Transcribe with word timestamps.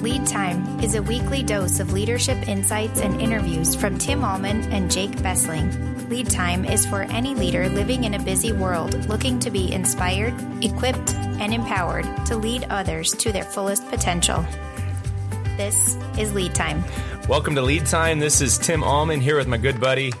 Lead 0.00 0.26
Time 0.26 0.80
is 0.80 0.94
a 0.94 1.02
weekly 1.02 1.42
dose 1.42 1.78
of 1.78 1.92
leadership 1.92 2.48
insights 2.48 3.02
and 3.02 3.20
interviews 3.20 3.74
from 3.74 3.98
Tim 3.98 4.24
Allman 4.24 4.62
and 4.72 4.90
Jake 4.90 5.22
Bessling. 5.22 6.08
Lead 6.08 6.30
Time 6.30 6.64
is 6.64 6.86
for 6.86 7.02
any 7.02 7.34
leader 7.34 7.68
living 7.68 8.04
in 8.04 8.14
a 8.14 8.18
busy 8.18 8.50
world 8.50 8.94
looking 9.10 9.38
to 9.40 9.50
be 9.50 9.70
inspired, 9.70 10.32
equipped, 10.64 11.14
and 11.14 11.52
empowered 11.52 12.06
to 12.24 12.34
lead 12.34 12.64
others 12.70 13.12
to 13.12 13.30
their 13.30 13.44
fullest 13.44 13.86
potential. 13.90 14.42
This 15.58 15.98
is 16.18 16.32
Lead 16.32 16.54
Time. 16.54 16.82
Welcome 17.28 17.54
to 17.56 17.62
Lead 17.62 17.84
Time. 17.84 18.20
This 18.20 18.40
is 18.40 18.56
Tim 18.56 18.82
Allman 18.82 19.20
here 19.20 19.36
with 19.36 19.48
my 19.48 19.58
good 19.58 19.78
buddy 19.78 20.14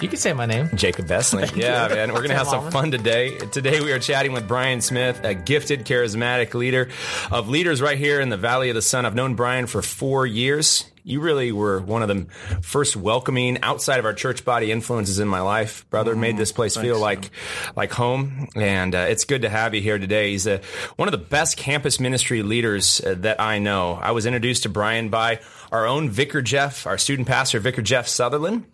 you 0.00 0.08
can 0.08 0.18
say 0.18 0.32
my 0.32 0.46
name. 0.46 0.70
Jacob 0.74 1.06
Bessling. 1.06 1.50
yeah, 1.54 1.88
man. 1.88 2.08
We're 2.10 2.20
going 2.20 2.30
to 2.30 2.36
have 2.36 2.48
some 2.48 2.70
fun 2.70 2.90
today. 2.90 3.36
Today 3.36 3.80
we 3.80 3.92
are 3.92 3.98
chatting 3.98 4.32
with 4.32 4.48
Brian 4.48 4.80
Smith, 4.80 5.22
a 5.24 5.34
gifted, 5.34 5.84
charismatic 5.84 6.54
leader 6.54 6.88
of 7.30 7.48
leaders 7.48 7.82
right 7.82 7.98
here 7.98 8.20
in 8.20 8.30
the 8.30 8.36
Valley 8.36 8.70
of 8.70 8.74
the 8.74 8.82
Sun. 8.82 9.04
I've 9.04 9.14
known 9.14 9.34
Brian 9.34 9.66
for 9.66 9.82
four 9.82 10.26
years. 10.26 10.86
You 11.02 11.20
really 11.20 11.50
were 11.52 11.80
one 11.80 12.02
of 12.02 12.08
the 12.08 12.26
first 12.62 12.96
welcoming 12.96 13.62
outside 13.62 13.98
of 13.98 14.04
our 14.04 14.12
church 14.12 14.44
body 14.44 14.70
influences 14.70 15.18
in 15.18 15.28
my 15.28 15.40
life, 15.40 15.88
brother. 15.90 16.14
Mm, 16.14 16.20
made 16.20 16.36
this 16.36 16.52
place 16.52 16.76
feel 16.76 16.98
like 16.98 17.30
like 17.74 17.90
home, 17.90 18.48
and 18.54 18.94
uh, 18.94 19.06
it's 19.08 19.24
good 19.24 19.42
to 19.42 19.48
have 19.48 19.74
you 19.74 19.80
here 19.80 19.98
today. 19.98 20.32
He's 20.32 20.46
a, 20.46 20.60
one 20.96 21.08
of 21.08 21.12
the 21.12 21.18
best 21.18 21.56
campus 21.56 22.00
ministry 22.00 22.42
leaders 22.42 23.00
uh, 23.00 23.14
that 23.20 23.40
I 23.40 23.58
know. 23.58 23.94
I 23.94 24.10
was 24.12 24.26
introduced 24.26 24.64
to 24.64 24.68
Brian 24.68 25.08
by 25.08 25.40
our 25.72 25.86
own 25.86 26.10
Vicar 26.10 26.42
Jeff, 26.42 26.86
our 26.86 26.98
student 26.98 27.26
pastor, 27.26 27.60
Vicar 27.60 27.82
Jeff 27.82 28.06
Sutherland. 28.06 28.66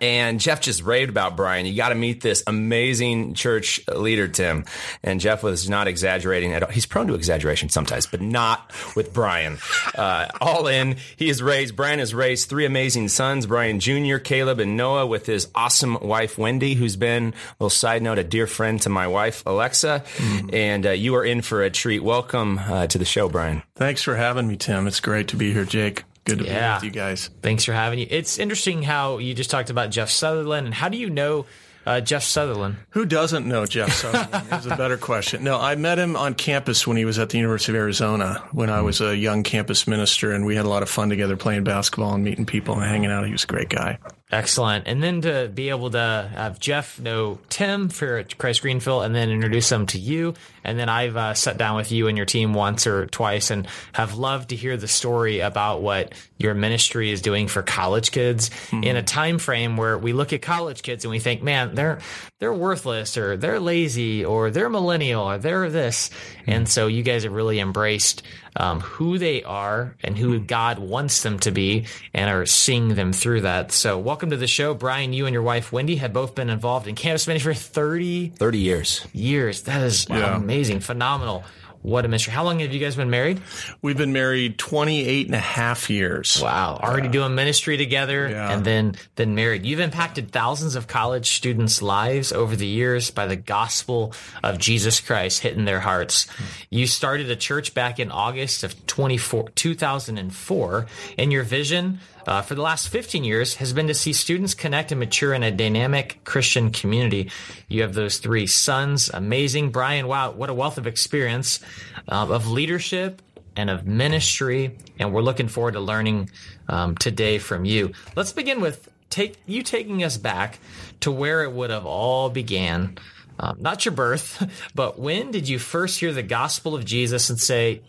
And 0.00 0.40
Jeff 0.40 0.60
just 0.60 0.82
raved 0.82 1.10
about 1.10 1.36
Brian. 1.36 1.66
You 1.66 1.76
got 1.76 1.90
to 1.90 1.94
meet 1.94 2.22
this 2.22 2.42
amazing 2.46 3.34
church 3.34 3.80
leader, 3.88 4.26
Tim. 4.26 4.64
And 5.02 5.20
Jeff 5.20 5.42
was 5.42 5.68
not 5.68 5.86
exaggerating 5.86 6.52
at 6.54 6.62
all. 6.62 6.70
He's 6.70 6.86
prone 6.86 7.06
to 7.08 7.14
exaggeration 7.14 7.68
sometimes, 7.68 8.06
but 8.06 8.20
not 8.20 8.72
with 8.96 9.12
Brian. 9.12 9.58
Uh, 9.94 10.28
all 10.40 10.66
in, 10.66 10.96
he 11.16 11.28
has 11.28 11.42
raised, 11.42 11.76
Brian 11.76 11.98
has 11.98 12.14
raised 12.14 12.48
three 12.48 12.64
amazing 12.64 13.08
sons, 13.08 13.46
Brian 13.46 13.80
Jr., 13.80 14.16
Caleb, 14.16 14.60
and 14.60 14.76
Noah, 14.76 15.06
with 15.06 15.26
his 15.26 15.48
awesome 15.54 15.98
wife, 16.00 16.38
Wendy, 16.38 16.74
who's 16.74 16.96
been, 16.96 17.28
a 17.28 17.34
little 17.60 17.70
side 17.70 18.02
note, 18.02 18.18
a 18.18 18.24
dear 18.24 18.46
friend 18.46 18.80
to 18.82 18.88
my 18.88 19.06
wife, 19.06 19.42
Alexa. 19.44 20.04
Mm. 20.16 20.54
And 20.54 20.86
uh, 20.86 20.90
you 20.90 21.14
are 21.16 21.24
in 21.24 21.42
for 21.42 21.62
a 21.62 21.70
treat. 21.70 22.02
Welcome 22.02 22.58
uh, 22.58 22.86
to 22.86 22.98
the 22.98 23.04
show, 23.04 23.28
Brian. 23.28 23.62
Thanks 23.74 24.02
for 24.02 24.16
having 24.16 24.48
me, 24.48 24.56
Tim. 24.56 24.86
It's 24.86 25.00
great 25.00 25.28
to 25.28 25.36
be 25.36 25.52
here, 25.52 25.64
Jake. 25.64 26.04
Good 26.24 26.38
to 26.38 26.44
yeah. 26.44 26.78
be 26.78 26.86
with 26.86 26.94
you 26.94 27.00
guys. 27.00 27.30
Thanks 27.42 27.64
for 27.64 27.72
having 27.72 27.98
you. 27.98 28.06
It's 28.08 28.38
interesting 28.38 28.82
how 28.82 29.18
you 29.18 29.34
just 29.34 29.50
talked 29.50 29.70
about 29.70 29.90
Jeff 29.90 30.10
Sutherland 30.10 30.66
and 30.66 30.74
how 30.74 30.88
do 30.88 30.96
you 30.96 31.10
know 31.10 31.46
uh, 31.84 32.00
Jeff 32.00 32.22
Sutherland? 32.22 32.76
Who 32.90 33.04
doesn't 33.04 33.46
know 33.46 33.66
Jeff 33.66 33.92
Sutherland? 33.92 34.46
is 34.52 34.66
a 34.66 34.76
better 34.76 34.96
question. 34.96 35.42
No, 35.42 35.58
I 35.58 35.74
met 35.74 35.98
him 35.98 36.16
on 36.16 36.34
campus 36.34 36.86
when 36.86 36.96
he 36.96 37.04
was 37.04 37.18
at 37.18 37.30
the 37.30 37.38
University 37.38 37.72
of 37.72 37.76
Arizona 37.76 38.46
when 38.52 38.70
I 38.70 38.82
was 38.82 39.00
a 39.00 39.16
young 39.16 39.42
campus 39.42 39.88
minister, 39.88 40.32
and 40.32 40.46
we 40.46 40.54
had 40.54 40.64
a 40.64 40.68
lot 40.68 40.82
of 40.82 40.88
fun 40.88 41.08
together 41.08 41.36
playing 41.36 41.64
basketball 41.64 42.14
and 42.14 42.22
meeting 42.22 42.46
people 42.46 42.74
and 42.74 42.84
hanging 42.84 43.10
out. 43.10 43.26
He 43.26 43.32
was 43.32 43.44
a 43.44 43.48
great 43.48 43.68
guy. 43.68 43.98
Excellent. 44.32 44.88
And 44.88 45.02
then 45.02 45.20
to 45.20 45.50
be 45.54 45.68
able 45.68 45.90
to 45.90 46.30
have 46.34 46.58
Jeff 46.58 46.98
know 46.98 47.38
Tim 47.50 47.90
for 47.90 48.24
Christ 48.38 48.62
Greenfield 48.62 49.04
and 49.04 49.14
then 49.14 49.28
introduce 49.28 49.68
them 49.68 49.86
to 49.88 49.98
you. 49.98 50.32
And 50.64 50.78
then 50.78 50.88
I've 50.88 51.18
uh, 51.18 51.34
sat 51.34 51.58
down 51.58 51.76
with 51.76 51.92
you 51.92 52.08
and 52.08 52.16
your 52.16 52.24
team 52.24 52.54
once 52.54 52.86
or 52.86 53.04
twice 53.06 53.50
and 53.50 53.66
have 53.92 54.14
loved 54.14 54.48
to 54.48 54.56
hear 54.56 54.78
the 54.78 54.88
story 54.88 55.40
about 55.40 55.82
what 55.82 56.14
your 56.38 56.54
ministry 56.54 57.10
is 57.10 57.20
doing 57.20 57.46
for 57.46 57.62
college 57.62 58.10
kids 58.10 58.48
mm-hmm. 58.48 58.82
in 58.84 58.96
a 58.96 59.02
time 59.02 59.38
frame 59.38 59.76
where 59.76 59.98
we 59.98 60.14
look 60.14 60.32
at 60.32 60.40
college 60.40 60.82
kids 60.82 61.04
and 61.04 61.10
we 61.10 61.18
think, 61.18 61.42
man, 61.42 61.74
they're 61.74 61.98
they're 62.38 62.54
worthless 62.54 63.18
or 63.18 63.36
they're 63.36 63.60
lazy 63.60 64.24
or 64.24 64.50
they're 64.50 64.70
millennial 64.70 65.24
or 65.24 65.36
they're 65.36 65.68
this. 65.68 66.08
Mm-hmm. 66.08 66.50
And 66.50 66.68
so 66.68 66.86
you 66.86 67.02
guys 67.02 67.24
have 67.24 67.32
really 67.32 67.60
embraced 67.60 68.22
um, 68.56 68.80
who 68.80 69.18
they 69.18 69.42
are 69.42 69.94
and 70.02 70.16
who 70.16 70.38
God 70.40 70.78
wants 70.78 71.22
them 71.22 71.38
to 71.40 71.50
be 71.50 71.86
and 72.12 72.30
are 72.30 72.46
seeing 72.46 72.94
them 72.94 73.12
through 73.12 73.42
that. 73.42 73.72
So, 73.72 73.98
welcome 73.98 74.30
to 74.30 74.36
the 74.36 74.46
show. 74.46 74.74
Brian, 74.74 75.12
you 75.12 75.26
and 75.26 75.32
your 75.32 75.42
wife, 75.42 75.72
Wendy, 75.72 75.96
have 75.96 76.12
both 76.12 76.34
been 76.34 76.50
involved 76.50 76.86
in 76.86 76.94
campus 76.94 77.26
ministry 77.26 77.54
for 77.54 77.60
30, 77.60 78.28
30 78.30 78.58
years. 78.58 79.06
Years. 79.12 79.62
That 79.62 79.82
is 79.82 80.06
yeah. 80.08 80.36
amazing, 80.36 80.80
phenomenal. 80.80 81.44
What 81.82 82.04
a 82.04 82.08
mystery. 82.08 82.32
How 82.32 82.44
long 82.44 82.60
have 82.60 82.72
you 82.72 82.78
guys 82.78 82.94
been 82.94 83.10
married? 83.10 83.42
We've 83.82 83.96
been 83.96 84.12
married 84.12 84.56
28 84.56 85.26
and 85.26 85.34
a 85.34 85.38
half 85.38 85.90
years. 85.90 86.40
Wow. 86.40 86.78
Already 86.80 87.08
yeah. 87.08 87.12
doing 87.12 87.34
ministry 87.34 87.76
together 87.76 88.28
yeah. 88.28 88.52
and 88.52 88.64
then, 88.64 88.94
then 89.16 89.34
married. 89.34 89.66
You've 89.66 89.80
impacted 89.80 90.30
thousands 90.30 90.76
of 90.76 90.86
college 90.86 91.32
students' 91.32 91.82
lives 91.82 92.32
over 92.32 92.54
the 92.54 92.66
years 92.66 93.10
by 93.10 93.26
the 93.26 93.34
gospel 93.34 94.14
of 94.44 94.58
Jesus 94.58 95.00
Christ 95.00 95.40
hitting 95.40 95.64
their 95.64 95.80
hearts. 95.80 96.30
Hmm. 96.30 96.44
You 96.70 96.86
started 96.86 97.30
a 97.30 97.36
church 97.36 97.74
back 97.74 97.98
in 97.98 98.12
August 98.12 98.62
of 98.62 98.86
2004 98.86 100.86
and 101.18 101.32
your 101.32 101.42
vision 101.42 101.98
uh, 102.26 102.42
for 102.42 102.54
the 102.54 102.62
last 102.62 102.88
15 102.88 103.24
years 103.24 103.54
has 103.56 103.72
been 103.72 103.86
to 103.88 103.94
see 103.94 104.12
students 104.12 104.54
connect 104.54 104.92
and 104.92 104.98
mature 104.98 105.32
in 105.34 105.42
a 105.42 105.50
dynamic 105.50 106.22
Christian 106.24 106.70
community. 106.70 107.30
You 107.68 107.82
have 107.82 107.94
those 107.94 108.18
three 108.18 108.46
sons, 108.46 109.10
amazing. 109.12 109.70
Brian, 109.70 110.06
wow, 110.06 110.30
what 110.32 110.50
a 110.50 110.54
wealth 110.54 110.78
of 110.78 110.86
experience 110.86 111.60
uh, 112.08 112.26
of 112.28 112.48
leadership 112.48 113.22
and 113.56 113.70
of 113.70 113.86
ministry. 113.86 114.76
And 114.98 115.12
we're 115.12 115.22
looking 115.22 115.48
forward 115.48 115.72
to 115.72 115.80
learning 115.80 116.30
um, 116.68 116.96
today 116.96 117.38
from 117.38 117.64
you. 117.64 117.92
Let's 118.16 118.32
begin 118.32 118.60
with 118.60 118.88
take 119.10 119.36
you 119.46 119.62
taking 119.62 120.02
us 120.02 120.16
back 120.16 120.58
to 121.00 121.12
where 121.12 121.42
it 121.44 121.52
would 121.52 121.70
have 121.70 121.86
all 121.86 122.30
began. 122.30 122.96
Um, 123.38 123.56
not 123.60 123.84
your 123.84 123.92
birth, 123.92 124.42
but 124.74 124.98
when 124.98 125.30
did 125.30 125.48
you 125.48 125.58
first 125.58 126.00
hear 126.00 126.12
the 126.12 126.22
gospel 126.22 126.74
of 126.74 126.84
Jesus 126.84 127.30
and 127.30 127.38
say, 127.38 127.82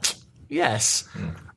Yes, 0.50 1.08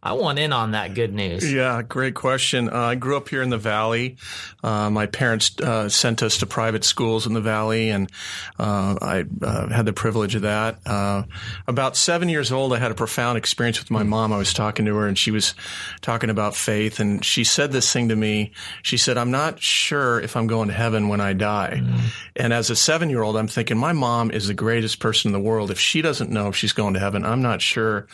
I 0.03 0.12
want 0.12 0.39
in 0.39 0.53
on 0.53 0.73
that 0.73 0.95
good 0.95 1.12
news. 1.12 1.53
Yeah, 1.53 1.83
great 1.83 2.15
question. 2.15 2.69
Uh, 2.69 2.79
I 2.79 2.95
grew 2.95 3.17
up 3.17 3.29
here 3.29 3.43
in 3.43 3.51
the 3.51 3.59
Valley. 3.59 4.17
Uh, 4.62 4.91
my 4.91 5.07
parents 5.07 5.59
uh, 5.61 5.89
sent 5.89 6.23
us 6.23 6.39
to 6.39 6.47
private 6.47 6.84
schools 6.84 7.27
in 7.27 7.33
the 7.33 7.41
Valley, 7.41 7.91
and 7.91 8.11
uh, 8.59 8.97
I 9.01 9.25
uh, 9.43 9.69
had 9.69 9.87
the 9.87 9.93
privilege 9.93 10.35
of 10.35 10.43
that. 10.43 10.79
Uh, 10.87 11.25
about 11.67 11.97
seven 11.97 12.29
years 12.29 12.53
old, 12.53 12.73
I 12.73 12.79
had 12.79 12.91
a 12.91 12.95
profound 12.95 13.39
experience 13.39 13.81
with 13.81 13.91
my 13.91 14.03
mom. 14.03 14.33
I 14.33 14.39
was 14.39 14.53
talking 14.53 14.85
to 14.87 14.95
her, 14.97 15.09
and 15.09 15.19
she 15.19 15.31
was 15.31 15.55
talking 16.03 16.31
about 16.31 16.55
faith, 16.55 17.01
and 17.01 17.25
she 17.25 17.45
said 17.45 17.73
this 17.73 17.93
thing 17.93 18.09
to 18.11 18.17
me. 18.17 18.53
She 18.83 18.97
said, 18.97 19.19
"I'm 19.19 19.31
not 19.31 19.61
sure 19.61 20.21
if 20.21 20.37
I'm 20.37 20.47
going 20.47 20.69
to 20.69 20.75
heaven 20.75 21.09
when 21.09 21.21
I 21.21 21.33
die." 21.33 21.81
Mm. 21.83 22.01
And 22.37 22.53
as 22.53 22.71
a 22.71 22.77
seven 22.77 23.11
year 23.11 23.23
old, 23.23 23.37
I'm 23.37 23.49
thinking, 23.49 23.77
my 23.77 23.93
mom 23.93 24.31
is 24.31 24.47
the 24.47 24.55
greatest 24.55 25.01
person 25.01 25.29
in 25.29 25.33
the 25.33 25.41
world. 25.41 25.71
If 25.71 25.81
she 25.81 26.03
doesn't 26.03 26.31
know 26.31 26.49
if 26.49 26.56
she's 26.56 26.73
going 26.73 26.95
to 26.95 27.01
heaven, 27.01 27.25
I'm 27.25 27.43
not 27.43 27.62
sure 27.62 28.06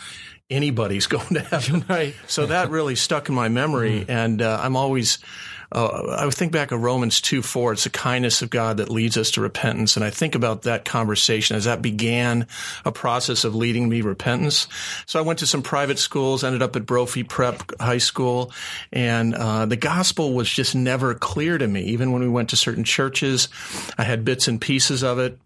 anybody's 0.52 1.06
going 1.08 1.34
to 1.34 1.40
heaven. 1.40 1.84
right. 1.88 2.14
So 2.26 2.46
that 2.46 2.70
really 2.70 2.94
stuck 2.94 3.28
in 3.28 3.34
my 3.34 3.48
memory, 3.48 4.00
mm-hmm. 4.00 4.10
and 4.10 4.42
uh, 4.42 4.60
I'm 4.62 4.76
always. 4.76 5.18
Uh, 5.74 6.18
I 6.18 6.28
think 6.28 6.52
back 6.52 6.70
of 6.70 6.82
Romans 6.82 7.22
2 7.22 7.40
4. 7.40 7.72
It's 7.72 7.84
the 7.84 7.88
kindness 7.90 8.42
of 8.42 8.50
God 8.50 8.76
that 8.76 8.90
leads 8.90 9.16
us 9.16 9.30
to 9.32 9.40
repentance. 9.40 9.96
And 9.96 10.04
I 10.04 10.10
think 10.10 10.34
about 10.34 10.62
that 10.62 10.84
conversation 10.84 11.56
as 11.56 11.64
that 11.64 11.80
began 11.80 12.46
a 12.84 12.92
process 12.92 13.44
of 13.44 13.54
leading 13.54 13.88
me 13.88 14.02
repentance. 14.02 14.68
So 15.06 15.18
I 15.18 15.22
went 15.22 15.38
to 15.38 15.46
some 15.46 15.62
private 15.62 15.98
schools, 15.98 16.44
ended 16.44 16.60
up 16.60 16.76
at 16.76 16.84
Brophy 16.84 17.22
Prep 17.22 17.80
High 17.80 17.96
School, 17.96 18.52
and 18.92 19.34
uh, 19.34 19.64
the 19.64 19.76
gospel 19.76 20.34
was 20.34 20.50
just 20.50 20.74
never 20.74 21.14
clear 21.14 21.56
to 21.56 21.66
me. 21.66 21.84
Even 21.84 22.12
when 22.12 22.20
we 22.20 22.28
went 22.28 22.50
to 22.50 22.56
certain 22.56 22.84
churches, 22.84 23.48
I 23.96 24.02
had 24.02 24.26
bits 24.26 24.48
and 24.48 24.60
pieces 24.60 25.02
of 25.02 25.18
it. 25.20 25.38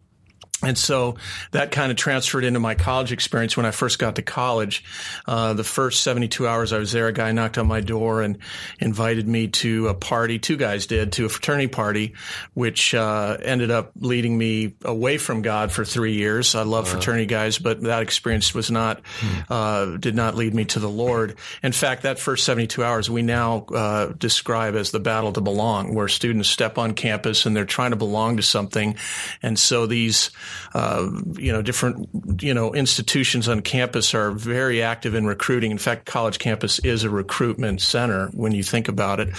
And 0.63 0.79
so 0.79 1.17
that 1.51 1.71
kind 1.71 1.91
of 1.91 1.99
transferred 1.99 2.43
into 2.43 2.59
my 2.59 2.75
college 2.75 3.13
experience 3.13 3.59
when 3.59 3.67
I 3.67 3.73
first 3.73 3.99
got 3.99 4.17
to 4.17 4.23
college. 4.23 4.85
Uh, 5.27 5.53
the 5.53 5.65
first 5.65 6.03
72 6.03 6.49
hours 6.49 6.73
I 6.73 6.79
was 6.79 6.93
there, 6.93 7.09
a 7.09 7.13
guy 7.13 7.31
knocked 7.33 7.59
on 7.59 7.67
my 7.67 7.81
door 7.81 8.23
and 8.23 8.39
invited 8.79 9.29
me 9.29 9.49
to 9.49 9.89
a 9.89 9.95
party. 9.95 10.39
Two 10.39 10.57
guys 10.57 10.87
did 10.87 11.13
to 11.13 11.27
a 11.27 11.29
fraternity 11.29 11.69
party, 11.69 12.15
which 12.55 12.95
uh, 12.95 13.37
ended 13.43 13.71
up 13.71 13.93
leading 14.01 14.39
me 14.39 14.75
away 14.83 15.19
from 15.19 15.43
God 15.43 15.73
for 15.73 15.85
three 15.85 16.15
years. 16.15 16.55
I 16.55 16.63
love 16.63 16.87
uh, 16.87 16.93
fraternity 16.93 17.27
guys, 17.27 17.59
but 17.59 17.83
that 17.83 18.01
experience 18.01 18.55
was 18.55 18.71
not, 18.71 19.03
hmm. 19.19 19.97
did 19.99 20.15
not 20.15 20.37
lead 20.37 20.55
me 20.55 20.65
to 20.67 20.81
the 20.81 20.89
Lord. 20.89 21.37
In 21.63 21.73
fact, 21.73 22.05
that 22.05 22.19
first 22.19 22.47
72 22.47 22.83
hours 22.83 23.11
we 23.11 23.21
now 23.21 23.67
uh, 23.75 24.07
describe 24.17 24.75
as 24.75 24.91
the 24.91 25.01
battle 25.01 25.35
to 25.35 25.43
belong, 25.43 25.95
where 25.95 26.09
students 26.09 26.49
step 26.49 26.79
on 26.79 26.95
campus 26.95 27.45
and 27.45 27.55
they're 27.55 27.67
trying 27.67 27.91
to 27.91 27.97
belong 27.97 28.39
to 28.39 28.43
something. 28.43 28.97
And 29.43 29.59
so 29.59 29.85
these, 29.85 30.31
uh, 30.75 31.09
you 31.37 31.53
know, 31.53 31.63
different, 31.63 32.09
you 32.43 32.55
know, 32.55 32.75
institutions 32.75 33.49
on 33.49 33.61
campus 33.61 34.15
are 34.15 34.31
very 34.31 34.83
active 34.83 35.15
in 35.15 35.27
recruiting. 35.27 35.71
In 35.71 35.79
fact, 35.79 36.07
college 36.07 36.39
campus 36.39 36.79
is 36.81 37.05
a 37.05 37.11
recruitment 37.11 37.81
center 37.81 38.29
when 38.29 38.53
you 38.53 38.63
think 38.63 38.89
about 38.89 39.21
it. 39.21 39.31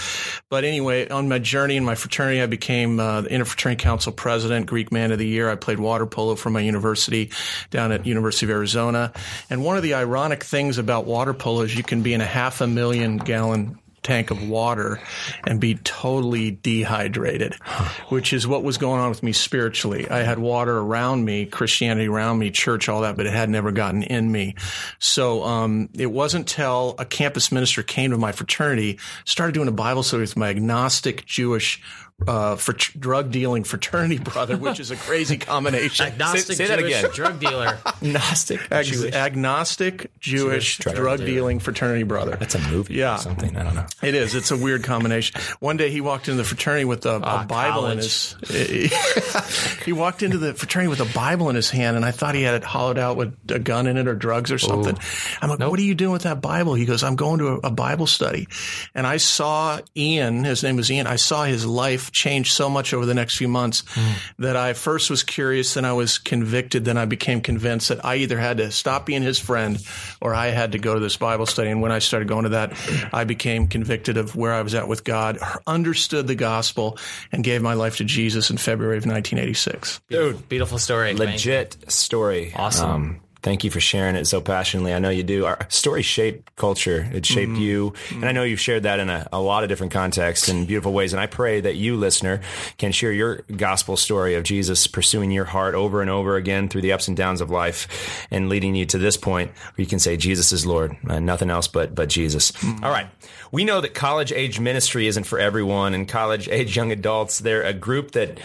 But 0.50 0.64
anyway, 0.64 1.08
on 1.10 1.28
my 1.30 1.40
journey 1.40 1.78
in 1.78 1.86
my 1.86 1.96
fraternity, 1.96 2.42
I 2.42 2.46
became 2.46 3.00
uh, 3.00 3.22
the 3.22 3.30
Interfraternity 3.30 3.80
Council 3.80 4.12
president, 4.12 4.66
Greek 4.66 4.92
Man 4.92 5.12
of 5.12 5.20
the 5.20 5.28
Year. 5.28 5.50
I 5.50 5.56
played 5.56 5.80
water 5.80 6.06
polo 6.06 6.36
for 6.36 6.50
my 6.50 6.62
university 6.62 7.32
down 7.70 7.92
at 7.92 8.06
University 8.06 8.46
of 8.46 8.52
Arizona. 8.52 9.12
And 9.50 9.64
one 9.64 9.78
of 9.78 9.84
the 9.84 9.94
ironic 9.94 10.44
things 10.44 10.78
about 10.78 11.06
water 11.06 11.34
polo 11.34 11.62
is 11.62 11.76
you 11.76 11.84
can 11.84 12.02
be 12.02 12.14
in 12.14 12.22
a 12.22 12.26
half 12.26 12.62
a 12.62 12.68
million 12.68 13.18
gallon 13.18 13.80
tank 14.08 14.32
of 14.32 14.48
water 14.48 15.02
and 15.46 15.60
be 15.60 15.76
totally 15.76 16.52
dehydrated, 16.52 17.54
which 18.08 18.32
is 18.32 18.48
what 18.48 18.64
was 18.64 18.78
going 18.78 19.02
on 19.02 19.10
with 19.10 19.22
me 19.22 19.34
spiritually. 19.34 20.10
I 20.10 20.20
had 20.20 20.40
water 20.40 20.78
around 20.78 21.26
me, 21.26 21.46
Christianity 21.46 22.08
around 22.08 22.40
me, 22.40 22.50
church, 22.50 22.88
all 22.88 23.02
that, 23.02 23.18
but 23.18 23.26
it 23.26 23.34
had 23.34 23.50
never 23.50 23.74
gotten 23.74 24.04
in 24.04 24.32
me. 24.32 24.56
So 25.00 25.44
um, 25.44 25.90
it 25.94 26.10
wasn't 26.10 26.48
till 26.48 26.96
a 26.98 27.04
campus 27.04 27.52
minister 27.52 27.84
came 27.84 28.12
to 28.12 28.18
my 28.18 28.32
fraternity, 28.32 28.98
started 29.26 29.52
doing 29.54 29.68
a 29.68 29.74
Bible 29.74 30.04
study 30.04 30.22
with 30.22 30.38
my 30.38 30.50
agnostic 30.50 31.26
Jewish 31.26 31.82
uh, 32.26 32.56
for 32.56 32.74
drug 32.74 33.32
dealing 33.32 33.64
fraternity 33.64 34.18
brother, 34.24 34.58
which 34.58 34.80
is 34.80 34.90
a 34.92 34.96
crazy 34.96 35.38
combination. 35.38 36.06
agnostic 36.08 36.56
say, 36.58 36.66
say 36.66 36.68
that 36.68 36.80
again. 36.80 37.06
Drug 37.14 37.40
dealer. 37.40 37.78
agnostic 37.86 38.60
Ag- 38.72 38.86
Jewish. 38.86 39.14
Agnostic 39.14 40.12
Jewish, 40.20 40.78
Jewish 40.78 40.78
drug, 40.78 40.96
drug 40.96 41.20
dealing 41.20 41.60
fraternity 41.60 42.04
brother. 42.04 42.36
That's 42.36 42.56
a 42.56 42.60
movie. 42.60 42.96
Yeah, 42.96 43.18
something. 43.18 43.56
I 43.56 43.64
don't 43.64 43.76
know. 43.76 43.86
It 44.02 44.16
is. 44.16 44.34
It's 44.34 44.50
a 44.52 44.58
weird 44.58 44.84
combination. 44.84 45.40
One 45.60 45.78
day 45.78 45.92
he 45.92 46.02
walked 46.02 46.28
into 46.28 46.38
the 46.38 46.44
fraternity 46.44 46.86
with 46.86 47.06
a, 47.06 47.18
a 47.18 47.46
Bible 47.46 47.82
college. 47.82 48.36
in 48.50 48.56
his. 48.56 49.82
he 49.86 49.94
walked 49.94 50.24
into 50.24 50.38
the 50.40 50.54
fraternity 50.56 50.90
with 50.90 51.00
a 51.02 51.14
Bible 51.14 51.50
in 51.50 51.56
his 51.56 51.70
hand, 51.70 51.96
and 51.98 52.06
I 52.06 52.12
thought 52.12 52.34
he 52.34 52.42
had 52.42 52.56
it 52.56 52.64
hollowed 52.64 52.98
out 52.98 53.16
with 53.18 53.36
a 53.50 53.60
gun 53.60 53.86
in 53.88 53.98
it 53.98 54.08
or 54.08 54.16
drugs 54.16 54.52
or 54.52 54.58
something. 54.58 54.96
Ooh. 54.96 55.38
I'm 55.42 55.50
like, 55.50 55.60
nope. 55.60 55.70
"What 55.72 55.80
are 55.80 55.84
you 55.84 55.96
doing 55.96 56.14
with 56.14 56.24
that 56.24 56.42
Bible?" 56.42 56.74
He 56.74 56.86
goes, 56.86 57.04
"I'm 57.04 57.16
going 57.16 57.40
to 57.40 57.48
a, 57.48 57.58
a 57.68 57.72
Bible 57.72 58.08
study," 58.08 58.48
and 58.96 59.06
I 59.06 59.18
saw 59.18 59.80
Ian. 59.96 60.44
His 60.44 60.64
name 60.64 60.78
was 60.78 60.90
Ian. 60.92 61.06
I 61.06 61.18
saw 61.18 61.44
his 61.44 61.66
life 61.66 62.07
changed 62.12 62.54
so 62.54 62.70
much 62.70 62.94
over 62.94 63.06
the 63.06 63.14
next 63.14 63.38
few 63.38 63.48
months 63.48 63.84
mm. 63.94 64.16
that 64.40 64.56
I 64.56 64.74
first 64.74 65.10
was 65.10 65.24
curious, 65.24 65.74
then 65.74 65.86
I 65.86 65.94
was 65.94 66.18
convicted, 66.18 66.86
then 66.86 66.98
I 66.98 67.06
became 67.06 67.42
convinced 67.42 67.90
that 67.90 68.04
I 68.06 68.18
either 68.18 68.38
had 68.38 68.58
to 68.58 68.72
stop 68.72 69.06
being 69.06 69.22
his 69.22 69.40
friend 69.40 69.78
or 70.22 70.34
I 70.34 70.48
had 70.48 70.74
to 70.74 70.80
go 70.80 70.94
to 70.94 71.00
this 71.00 71.18
Bible 71.18 71.46
study. 71.46 71.70
And 71.70 71.82
when 71.82 71.92
I 71.92 72.00
started 72.00 72.28
going 72.28 72.44
to 72.44 72.50
that, 72.50 72.74
I 73.14 73.24
became 73.24 73.68
convicted 73.68 74.18
of 74.18 74.36
where 74.36 74.54
I 74.54 74.62
was 74.62 74.76
at 74.76 74.88
with 74.88 75.04
God, 75.04 75.38
understood 75.66 76.28
the 76.28 76.36
gospel, 76.36 76.98
and 77.32 77.44
gave 77.44 77.62
my 77.62 77.74
life 77.74 77.98
to 77.98 78.04
Jesus 78.04 78.50
in 78.50 78.58
February 78.58 78.98
of 78.98 79.06
1986. 79.06 80.02
Dude, 80.10 80.50
beautiful 80.50 80.78
story. 80.78 81.14
Legit 81.14 81.92
story. 81.92 82.54
Awesome. 82.56 82.90
Um, 82.90 83.20
Thank 83.48 83.64
you 83.64 83.72
for 83.72 83.80
sharing 83.80 84.18
it 84.18 84.28
so 84.28 84.42
passionately. 84.42 84.94
I 84.94 85.00
know 85.00 85.10
you 85.10 85.24
do. 85.24 85.46
Our 85.46 85.58
story 85.70 86.02
shaped 86.02 86.54
culture. 86.58 87.10
It 87.14 87.26
shaped 87.26 87.54
mm-hmm. 87.54 87.62
you. 87.62 87.94
And 88.12 88.26
I 88.26 88.34
know 88.34 88.44
you've 88.44 88.60
shared 88.60 88.84
that 88.84 89.00
in 89.00 89.10
a, 89.10 89.26
a, 89.32 89.40
lot 89.40 89.64
of 89.64 89.70
different 89.70 89.94
contexts 89.94 90.50
and 90.50 90.68
beautiful 90.68 90.92
ways. 90.92 91.14
And 91.14 91.22
I 91.22 91.28
pray 91.28 91.62
that 91.62 91.76
you, 91.76 91.96
listener, 91.96 92.42
can 92.78 92.92
share 92.92 93.14
your 93.14 93.44
gospel 93.56 93.96
story 93.96 94.36
of 94.36 94.44
Jesus 94.44 94.86
pursuing 94.86 95.32
your 95.32 95.46
heart 95.46 95.76
over 95.76 96.02
and 96.02 96.10
over 96.10 96.36
again 96.36 96.68
through 96.68 96.82
the 96.82 96.92
ups 96.92 97.08
and 97.08 97.16
downs 97.16 97.40
of 97.40 97.50
life 97.50 98.28
and 98.32 98.50
leading 98.50 98.76
you 98.76 98.86
to 98.88 98.98
this 98.98 99.16
point 99.16 99.52
where 99.52 99.82
you 99.82 99.86
can 99.86 100.00
say, 100.00 100.18
Jesus 100.18 100.52
is 100.52 100.66
Lord, 100.66 100.98
and 101.10 101.26
nothing 101.26 101.50
else 101.50 101.70
but, 101.70 101.96
but 101.96 102.10
Jesus. 102.10 102.52
Mm-hmm. 102.52 102.84
All 102.84 102.92
right. 102.92 103.08
We 103.52 103.66
know 103.66 103.82
that 103.82 103.94
college 103.94 104.32
age 104.32 104.60
ministry 104.60 105.08
isn't 105.08 105.26
for 105.26 105.40
everyone 105.40 105.94
and 105.94 106.08
college 106.08 106.50
age 106.50 106.76
young 106.76 106.92
adults, 106.92 107.40
they're 107.40 107.64
a 107.64 107.74
group 107.74 108.12
that 108.12 108.40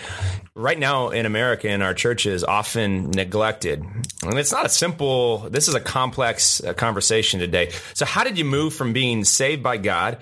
right 0.54 0.78
now 0.78 1.08
in 1.10 1.24
America 1.24 1.68
in 1.68 1.80
our 1.80 1.94
churches 1.94 2.44
often 2.44 3.10
neglected. 3.10 3.82
And 4.22 4.38
it's 4.38 4.52
not 4.52 4.66
a 4.66 4.68
simple, 4.68 5.38
this 5.38 5.66
is 5.66 5.74
a 5.74 5.80
complex 5.80 6.62
uh, 6.62 6.74
conversation 6.74 7.40
today. 7.40 7.70
So, 7.94 8.04
how 8.04 8.22
did 8.22 8.38
you 8.38 8.44
move 8.44 8.74
from 8.74 8.92
being 8.92 9.24
saved 9.24 9.62
by 9.62 9.78
God 9.78 10.18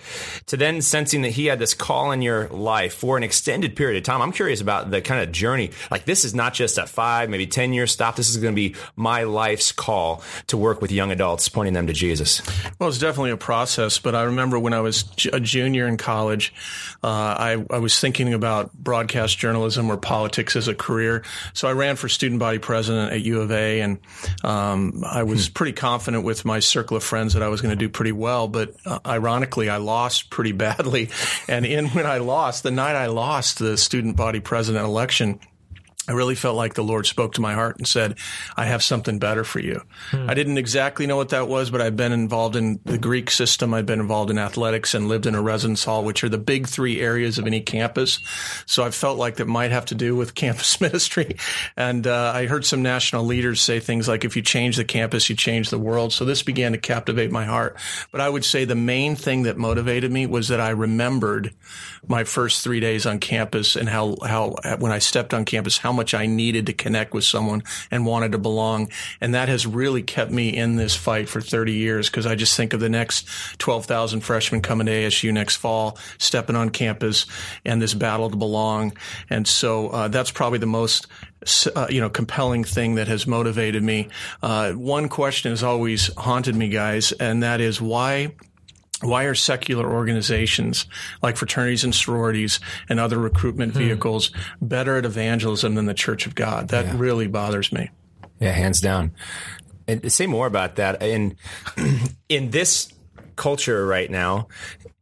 to 0.47 0.57
then 0.57 0.83
sensing 0.83 1.23
that 1.23 1.31
He 1.31 1.47
had 1.47 1.59
this 1.59 1.75
call 1.75 2.13
in 2.13 2.23
your 2.23 2.49
life 2.49 2.95
for 2.95 3.17
an 3.17 3.23
extended 3.23 3.77
period 3.77 3.99
of 3.99 4.05
time? 4.05 4.23
I'm 4.23 4.33
curious 4.33 4.61
about 4.61 4.91
the 4.91 5.03
kind 5.03 5.23
of 5.23 5.33
journey. 5.33 5.73
Like, 5.91 6.05
this 6.05 6.25
is 6.25 6.35
not 6.35 6.55
just 6.55 6.79
a 6.79 6.87
five, 6.87 7.29
maybe 7.29 7.47
10 7.47 7.73
year 7.73 7.87
stop. 7.87 8.17
This 8.17 8.31
is 8.31 8.37
going 8.37 8.55
to 8.55 8.57
be 8.57 8.77
my 8.97 9.25
life's 9.25 9.73
call 9.73 10.23
to 10.47 10.57
work 10.57 10.81
with 10.81 10.93
young 10.93 11.11
adults, 11.11 11.49
pointing 11.49 11.75
them 11.75 11.89
to 11.89 11.93
Jesus. 11.93 12.41
Well, 12.79 12.89
it's 12.89 12.99
definitely 12.99 13.33
a 13.33 13.37
process, 13.37 13.99
but 13.99 14.15
I 14.15 14.23
remember 14.23 14.59
when 14.59 14.70
I 14.73 14.81
was 14.81 15.05
a 15.33 15.41
junior 15.41 15.87
in 15.87 15.97
college, 15.97 16.53
uh, 17.03 17.07
I, 17.07 17.65
I 17.71 17.79
was 17.79 17.99
thinking 17.99 18.35
about 18.35 18.73
broadcast 18.73 19.39
journalism 19.39 19.91
or 19.91 19.97
politics 19.97 20.31
politics 20.31 20.57
as 20.57 20.69
a 20.69 20.75
career. 20.75 21.23
So 21.55 21.69
I 21.69 21.73
ran 21.73 21.97
for 21.97 22.09
student 22.09 22.41
body 22.41 22.59
president 22.59 23.13
at 23.13 23.21
U 23.23 23.41
of 23.41 23.51
A, 23.51 23.81
and 23.81 23.99
um, 24.45 25.03
I 25.05 25.23
was 25.23 25.49
hmm. 25.49 25.53
pretty 25.53 25.73
confident 25.73 26.25
with 26.25 26.45
my 26.45 26.61
circle 26.61 26.97
of 26.97 27.03
friends 27.03 27.35
that 27.35 27.43
I 27.43 27.49
was 27.49 27.61
going 27.61 27.71
to 27.71 27.77
do 27.77 27.89
pretty 27.89 28.13
well. 28.13 28.49
But 28.49 28.75
uh, 28.85 28.99
ironically, 29.05 29.69
I 29.69 29.79
lost 29.79 30.31
pretty 30.31 30.53
badly. 30.53 31.11
And 31.49 31.67
in 31.67 31.89
when 31.89 32.07
I 32.07 32.19
lost, 32.19 32.63
the 32.63 32.71
night 32.71 32.95
I 32.95 33.07
lost 33.07 33.59
the 33.59 33.77
student 33.77 34.17
body 34.17 34.41
president 34.41 34.85
election, 34.85 35.41
I 36.11 36.13
really 36.13 36.35
felt 36.35 36.57
like 36.57 36.75
the 36.75 36.83
Lord 36.83 37.07
spoke 37.07 37.35
to 37.35 37.41
my 37.41 37.55
heart 37.55 37.79
and 37.79 37.87
said, 37.87 38.19
I 38.57 38.65
have 38.65 38.83
something 38.83 39.21
better 39.21 39.45
for 39.45 39.61
you. 39.61 39.81
Hmm. 40.11 40.29
I 40.29 40.35
didn't 40.35 40.59
exactly 40.59 41.07
know 41.07 41.15
what 41.15 41.29
that 41.29 41.47
was, 41.47 41.71
but 41.71 41.81
I've 41.81 41.97
been 41.97 42.11
involved 42.11 42.57
in 42.57 42.81
the 42.85 42.99
Greek 42.99 43.31
system. 43.31 43.73
I've 43.73 43.87
been 43.87 44.01
involved 44.01 44.29
in 44.29 44.37
athletics 44.37 44.93
and 44.93 45.07
lived 45.07 45.27
in 45.27 45.37
a 45.37 45.41
residence 45.41 45.85
hall, 45.85 46.03
which 46.03 46.25
are 46.25 46.29
the 46.29 46.37
big 46.37 46.67
three 46.67 47.01
areas 47.01 47.39
of 47.39 47.47
any 47.47 47.61
campus. 47.61 48.19
So 48.67 48.83
I 48.83 48.91
felt 48.91 49.19
like 49.19 49.37
that 49.37 49.47
might 49.47 49.71
have 49.71 49.85
to 49.87 49.95
do 49.95 50.17
with 50.17 50.35
campus 50.41 50.81
ministry. 50.81 51.37
And 51.77 52.09
uh, 52.09 52.33
I 52.35 52.47
heard 52.47 52.67
some 52.67 52.83
national 52.83 53.25
leaders 53.25 53.61
say 53.61 53.79
things 53.79 54.09
like, 54.09 54.25
if 54.25 54.35
you 54.35 54.43
change 54.43 54.79
the 54.79 54.85
campus, 54.85 55.31
you 55.31 55.37
change 55.37 55.71
the 55.71 55.79
world. 55.79 56.13
So 56.13 56.25
this 56.25 56.43
began 56.43 56.73
to 56.73 56.79
captivate 56.79 57.31
my 57.31 57.45
heart. 57.45 57.77
But 58.11 58.21
I 58.21 58.29
would 58.29 58.45
say 58.45 58.65
the 58.65 58.75
main 58.75 59.15
thing 59.15 59.45
that 59.45 59.57
motivated 59.57 60.11
me 60.11 60.27
was 60.27 60.49
that 60.49 60.61
I 60.61 60.71
remembered 60.71 61.55
my 62.09 62.25
first 62.25 62.65
three 62.65 62.81
days 62.81 63.07
on 63.07 63.21
campus 63.21 63.77
and 63.77 63.89
how, 63.89 64.17
how, 64.27 64.57
when 64.81 64.91
I 64.91 64.99
stepped 64.99 65.35
on 65.35 65.45
campus, 65.45 65.79
how 65.79 65.93
much 65.93 66.00
I 66.15 66.27
needed 66.27 66.67
to 66.67 66.73
connect 66.73 67.15
with 67.15 67.25
someone 67.25 67.63
and 67.91 68.07
wanted 68.07 68.33
to 68.33 68.39
belong. 68.39 68.91
And 69.21 69.35
that 69.35 69.49
has 69.49 69.67
really 69.67 70.03
kept 70.03 70.31
me 70.31 70.49
in 70.49 70.77
this 70.77 70.97
fight 70.97 71.29
for 71.29 71.41
30 71.41 71.73
years 71.73 72.09
because 72.09 72.27
I 72.27 72.35
just 72.35 72.57
think 72.57 72.73
of 72.73 72.81
the 72.81 72.89
next 72.89 73.29
12,000 73.59 74.21
freshmen 74.21 74.63
coming 74.63 74.87
to 74.87 74.93
ASU 74.93 75.33
next 75.33 75.57
fall, 75.57 75.99
stepping 76.19 76.57
on 76.57 76.71
campus 76.71 77.27
and 77.65 77.81
this 77.81 77.95
battle 77.95 78.31
to 78.31 78.37
belong. 78.37 78.97
And 79.29 79.47
so 79.47 79.89
uh, 79.89 80.09
that's 80.09 80.31
probably 80.31 80.59
the 80.59 80.67
most 80.67 81.07
uh, 81.75 81.87
you 81.89 82.01
know, 82.01 82.11
compelling 82.11 82.65
thing 82.65 82.97
that 82.97 83.09
has 83.09 83.27
motivated 83.27 83.83
me. 83.83 84.09
Uh, 84.43 84.73
one 84.73 85.09
question 85.09 85.51
has 85.51 85.63
always 85.63 86.13
haunted 86.17 86.55
me, 86.55 86.69
guys, 86.69 87.13
and 87.13 87.43
that 87.43 87.61
is 87.61 87.81
why 87.81 88.33
why 89.03 89.25
are 89.25 89.35
secular 89.35 89.91
organizations 89.91 90.87
like 91.23 91.37
fraternities 91.37 91.85
and 91.85 91.95
sororities 91.95 92.61
and 92.89 93.01
other 93.01 93.19
recruitment 93.19 93.73
hmm. 93.73 93.79
vehicles 93.79 94.31
better 94.61 94.97
at 94.97 95.05
evangelism 95.05 95.75
than 95.75 95.87
the 95.87 95.95
Church 95.95 96.27
of 96.27 96.35
God? 96.35 96.69
That 96.69 96.87
yeah. 96.87 96.95
really 96.97 97.27
bothers 97.27 97.73
me. 97.73 97.91
Yeah, 98.41 98.53
hands 98.53 98.81
down. 98.81 99.13
And 99.87 100.11
say 100.13 100.27
more 100.27 100.47
about 100.47 100.77
that. 100.77 101.03
In 101.03 101.37
in 102.29 102.51
this 102.51 102.93
culture 103.37 103.87
right 103.87 104.11
now, 104.11 104.49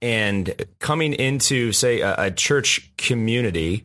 and 0.00 0.66
coming 0.78 1.12
into 1.12 1.72
say 1.72 2.00
a, 2.00 2.14
a 2.18 2.30
church 2.30 2.92
community 2.96 3.84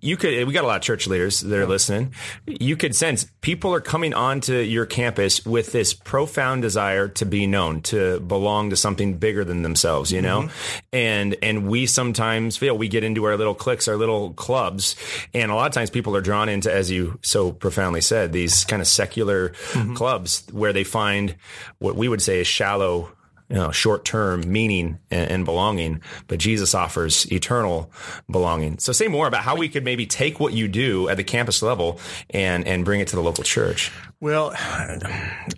you 0.00 0.16
could 0.16 0.46
we 0.46 0.52
got 0.52 0.64
a 0.64 0.66
lot 0.66 0.76
of 0.76 0.82
church 0.82 1.06
leaders 1.06 1.40
that 1.40 1.58
are 1.58 1.66
listening 1.66 2.12
you 2.46 2.76
could 2.76 2.94
sense 2.94 3.26
people 3.40 3.72
are 3.72 3.80
coming 3.80 4.12
onto 4.12 4.54
your 4.54 4.84
campus 4.84 5.44
with 5.46 5.72
this 5.72 5.94
profound 5.94 6.62
desire 6.62 7.08
to 7.08 7.24
be 7.24 7.46
known 7.46 7.80
to 7.80 8.20
belong 8.20 8.70
to 8.70 8.76
something 8.76 9.16
bigger 9.16 9.44
than 9.44 9.62
themselves 9.62 10.12
you 10.12 10.20
know 10.20 10.42
mm-hmm. 10.42 10.78
and 10.92 11.36
and 11.42 11.66
we 11.66 11.86
sometimes 11.86 12.56
feel 12.56 12.76
we 12.76 12.88
get 12.88 13.02
into 13.02 13.24
our 13.24 13.36
little 13.36 13.54
cliques 13.54 13.88
our 13.88 13.96
little 13.96 14.32
clubs 14.34 14.96
and 15.32 15.50
a 15.50 15.54
lot 15.54 15.66
of 15.66 15.72
times 15.72 15.90
people 15.90 16.14
are 16.14 16.20
drawn 16.20 16.48
into 16.48 16.72
as 16.72 16.90
you 16.90 17.18
so 17.22 17.50
profoundly 17.50 18.00
said 18.00 18.32
these 18.32 18.64
kind 18.64 18.82
of 18.82 18.88
secular 18.88 19.48
mm-hmm. 19.48 19.94
clubs 19.94 20.44
where 20.52 20.72
they 20.72 20.84
find 20.84 21.34
what 21.78 21.96
we 21.96 22.08
would 22.08 22.20
say 22.20 22.40
is 22.40 22.46
shallow 22.46 23.10
you 23.48 23.56
know, 23.56 23.70
short 23.70 24.04
term 24.04 24.50
meaning 24.50 24.98
and, 25.10 25.30
and, 25.30 25.44
belonging, 25.44 26.00
but 26.28 26.38
Jesus 26.38 26.74
offers 26.74 27.30
eternal 27.30 27.90
belonging. 28.30 28.78
So 28.78 28.92
say 28.92 29.06
more 29.06 29.26
about 29.26 29.42
how 29.42 29.56
we 29.56 29.68
could 29.68 29.84
maybe 29.84 30.06
take 30.06 30.40
what 30.40 30.54
you 30.54 30.66
do 30.66 31.08
at 31.08 31.16
the 31.16 31.24
campus 31.24 31.62
level 31.62 32.00
and, 32.30 32.66
and 32.66 32.84
bring 32.84 33.00
it 33.00 33.08
to 33.08 33.16
the 33.16 33.22
local 33.22 33.44
church. 33.44 33.92
Well, 34.20 34.52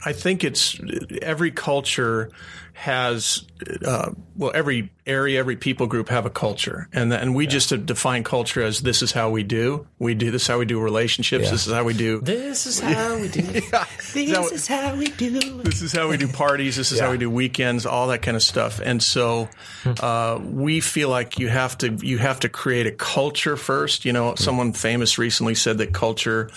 I 0.04 0.12
think 0.12 0.42
it's 0.42 0.80
every 1.22 1.52
culture 1.52 2.30
has 2.76 3.42
uh, 3.86 4.10
well 4.36 4.52
every 4.54 4.90
area 5.06 5.38
every 5.38 5.56
people 5.56 5.86
group 5.86 6.10
have 6.10 6.26
a 6.26 6.30
culture. 6.30 6.88
And 6.92 7.12
and 7.12 7.34
we 7.34 7.44
yeah. 7.44 7.50
just 7.50 7.86
define 7.86 8.22
culture 8.22 8.62
as 8.62 8.80
this 8.80 9.00
is 9.00 9.12
how 9.12 9.30
we 9.30 9.44
do. 9.44 9.86
We 9.98 10.14
do 10.14 10.30
this 10.30 10.42
is 10.42 10.48
how 10.48 10.58
we 10.58 10.66
do 10.66 10.78
relationships. 10.78 11.46
Yeah. 11.46 11.50
this 11.52 11.66
is 11.66 11.72
how 11.72 11.84
we 11.84 11.94
do 11.94 12.20
this 12.20 12.66
is 12.66 12.78
how 12.78 13.16
we 13.20 13.28
do 13.28 13.40
yeah. 13.72 13.86
this 14.12 14.52
is 14.52 14.66
how 14.66 14.94
we 14.94 15.06
do 15.06 15.40
this 15.62 15.80
is 15.80 15.92
how 15.92 16.08
we 16.08 16.18
do 16.18 16.28
parties. 16.28 16.76
This 16.76 16.92
is 16.92 17.00
how 17.00 17.10
we 17.10 17.18
do 17.18 17.30
weekends 17.30 17.86
all 17.86 18.08
that 18.08 18.20
kind 18.20 18.36
of 18.36 18.42
stuff. 18.42 18.78
And 18.84 19.02
so 19.02 19.48
uh, 19.86 20.38
we 20.42 20.80
feel 20.80 21.08
like 21.08 21.38
you 21.38 21.48
have 21.48 21.78
to 21.78 21.94
you 22.02 22.18
have 22.18 22.40
to 22.40 22.50
create 22.50 22.86
a 22.86 22.92
culture 22.92 23.56
first. 23.56 24.04
You 24.04 24.12
know 24.12 24.34
someone 24.34 24.74
famous 24.74 25.16
recently 25.16 25.54
said 25.54 25.78
that 25.78 25.94
culture 25.94 26.50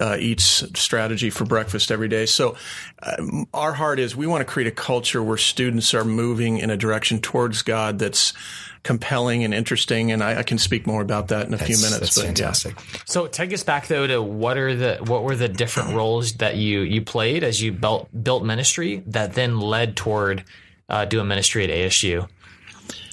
uh, 0.00 0.16
eats 0.18 0.64
strategy 0.78 1.30
for 1.30 1.44
breakfast 1.44 1.90
every 1.90 2.08
day. 2.08 2.26
So 2.26 2.56
uh, 3.02 3.44
our 3.52 3.72
heart 3.72 3.98
is 3.98 4.16
we 4.16 4.26
want 4.26 4.40
to 4.40 4.50
create 4.50 4.68
a 4.68 4.74
culture 4.74 5.22
where 5.22 5.36
students 5.58 5.92
are 5.92 6.04
moving 6.04 6.58
in 6.58 6.70
a 6.70 6.76
direction 6.76 7.18
towards 7.18 7.62
God 7.62 7.98
that's 7.98 8.32
compelling 8.84 9.42
and 9.42 9.52
interesting. 9.52 10.12
And 10.12 10.22
I, 10.22 10.38
I 10.38 10.42
can 10.44 10.56
speak 10.56 10.86
more 10.86 11.02
about 11.02 11.28
that 11.28 11.48
in 11.48 11.52
a 11.52 11.56
that's, 11.56 11.66
few 11.66 11.78
minutes. 11.78 11.98
That's 11.98 12.14
but, 12.14 12.26
fantastic. 12.26 12.76
Yeah. 12.76 13.00
So 13.06 13.26
take 13.26 13.52
us 13.52 13.64
back 13.64 13.88
though 13.88 14.06
to 14.06 14.22
what 14.22 14.56
are 14.56 14.76
the 14.76 14.98
what 15.04 15.24
were 15.24 15.34
the 15.34 15.48
different 15.48 15.96
roles 15.96 16.34
that 16.34 16.54
you 16.54 16.82
you 16.82 17.02
played 17.02 17.42
as 17.42 17.60
you 17.60 17.72
built 17.72 18.08
built 18.22 18.44
ministry 18.44 19.02
that 19.08 19.34
then 19.34 19.58
led 19.58 19.96
toward 19.96 20.44
uh, 20.88 21.06
doing 21.06 21.26
ministry 21.26 21.64
at 21.64 21.70
ASU. 21.70 22.28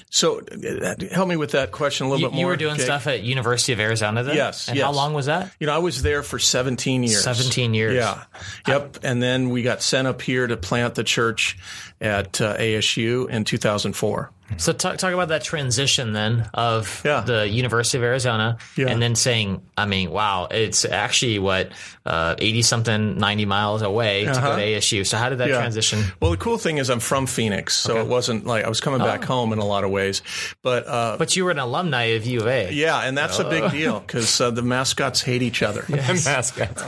So 0.08 0.40
uh, 0.40 0.94
help 1.10 1.28
me 1.28 1.36
with 1.36 1.50
that 1.50 1.72
question 1.72 2.06
a 2.06 2.08
little 2.08 2.20
you, 2.20 2.26
bit 2.28 2.34
more. 2.34 2.40
You 2.40 2.46
were 2.46 2.56
doing 2.56 2.76
Jake. 2.76 2.86
stuff 2.86 3.06
at 3.06 3.22
University 3.22 3.72
of 3.72 3.80
Arizona 3.80 4.22
then? 4.22 4.36
Yes. 4.36 4.68
And 4.68 4.76
yes. 4.76 4.86
how 4.86 4.92
long 4.92 5.12
was 5.12 5.26
that? 5.26 5.52
You 5.58 5.66
know, 5.66 5.74
I 5.74 5.78
was 5.78 6.00
there 6.00 6.22
for 6.22 6.38
17 6.38 7.02
years. 7.02 7.22
17 7.22 7.74
years. 7.74 7.96
Yeah. 7.96 8.22
Yep. 8.66 9.00
And 9.02 9.22
then 9.22 9.50
we 9.50 9.62
got 9.62 9.82
sent 9.82 10.08
up 10.08 10.22
here 10.22 10.46
to 10.46 10.56
plant 10.56 10.94
the 10.94 11.04
church 11.04 11.58
at 12.00 12.40
uh, 12.40 12.56
ASU 12.56 13.28
in 13.28 13.44
2004. 13.44 14.30
So 14.58 14.72
talk, 14.72 14.96
talk 14.98 15.12
about 15.12 15.28
that 15.28 15.42
transition 15.42 16.12
then 16.12 16.48
of 16.54 17.02
yeah. 17.04 17.22
the 17.22 17.48
University 17.48 17.98
of 17.98 18.04
Arizona 18.04 18.58
yeah. 18.76 18.86
and 18.86 19.02
then 19.02 19.16
saying, 19.16 19.60
I 19.76 19.86
mean, 19.86 20.10
wow, 20.10 20.46
it's 20.50 20.84
actually 20.84 21.40
what, 21.40 21.72
80 22.06 22.58
uh, 22.60 22.62
something, 22.62 23.18
90 23.18 23.44
miles 23.44 23.82
away 23.82 24.24
to 24.24 24.30
uh-huh. 24.30 24.50
go 24.50 24.56
to 24.56 24.62
ASU. 24.62 25.04
So 25.04 25.16
how 25.16 25.30
did 25.30 25.38
that 25.38 25.48
yeah. 25.48 25.56
transition? 25.56 26.04
Well, 26.20 26.30
the 26.30 26.36
cool 26.36 26.58
thing 26.58 26.78
is 26.78 26.90
I'm 26.90 27.00
from 27.00 27.26
Phoenix, 27.26 27.74
so 27.74 27.94
okay. 27.94 28.02
it 28.02 28.06
wasn't 28.06 28.46
like 28.46 28.64
I 28.64 28.68
was 28.68 28.80
coming 28.80 29.00
back 29.00 29.24
oh. 29.24 29.34
home 29.34 29.52
in 29.52 29.58
a 29.58 29.64
lot 29.64 29.82
of 29.82 29.90
ways. 29.90 30.22
But, 30.62 30.86
uh, 30.86 31.16
but 31.18 31.34
you 31.34 31.44
were 31.44 31.50
an 31.50 31.58
alumni 31.58 32.04
of 32.14 32.24
U 32.24 32.40
of 32.40 32.46
A. 32.46 32.72
Yeah. 32.72 33.00
And 33.00 33.18
that's 33.18 33.40
oh. 33.40 33.46
a 33.46 33.50
big 33.50 33.64
oh. 33.64 33.70
deal 33.70 34.00
because 34.00 34.40
uh, 34.40 34.52
the 34.52 34.62
mascots 34.62 35.22
hate 35.22 35.42
each 35.42 35.62
other. 35.62 35.84
Yes. 35.96 36.26
mascots. 36.26 36.82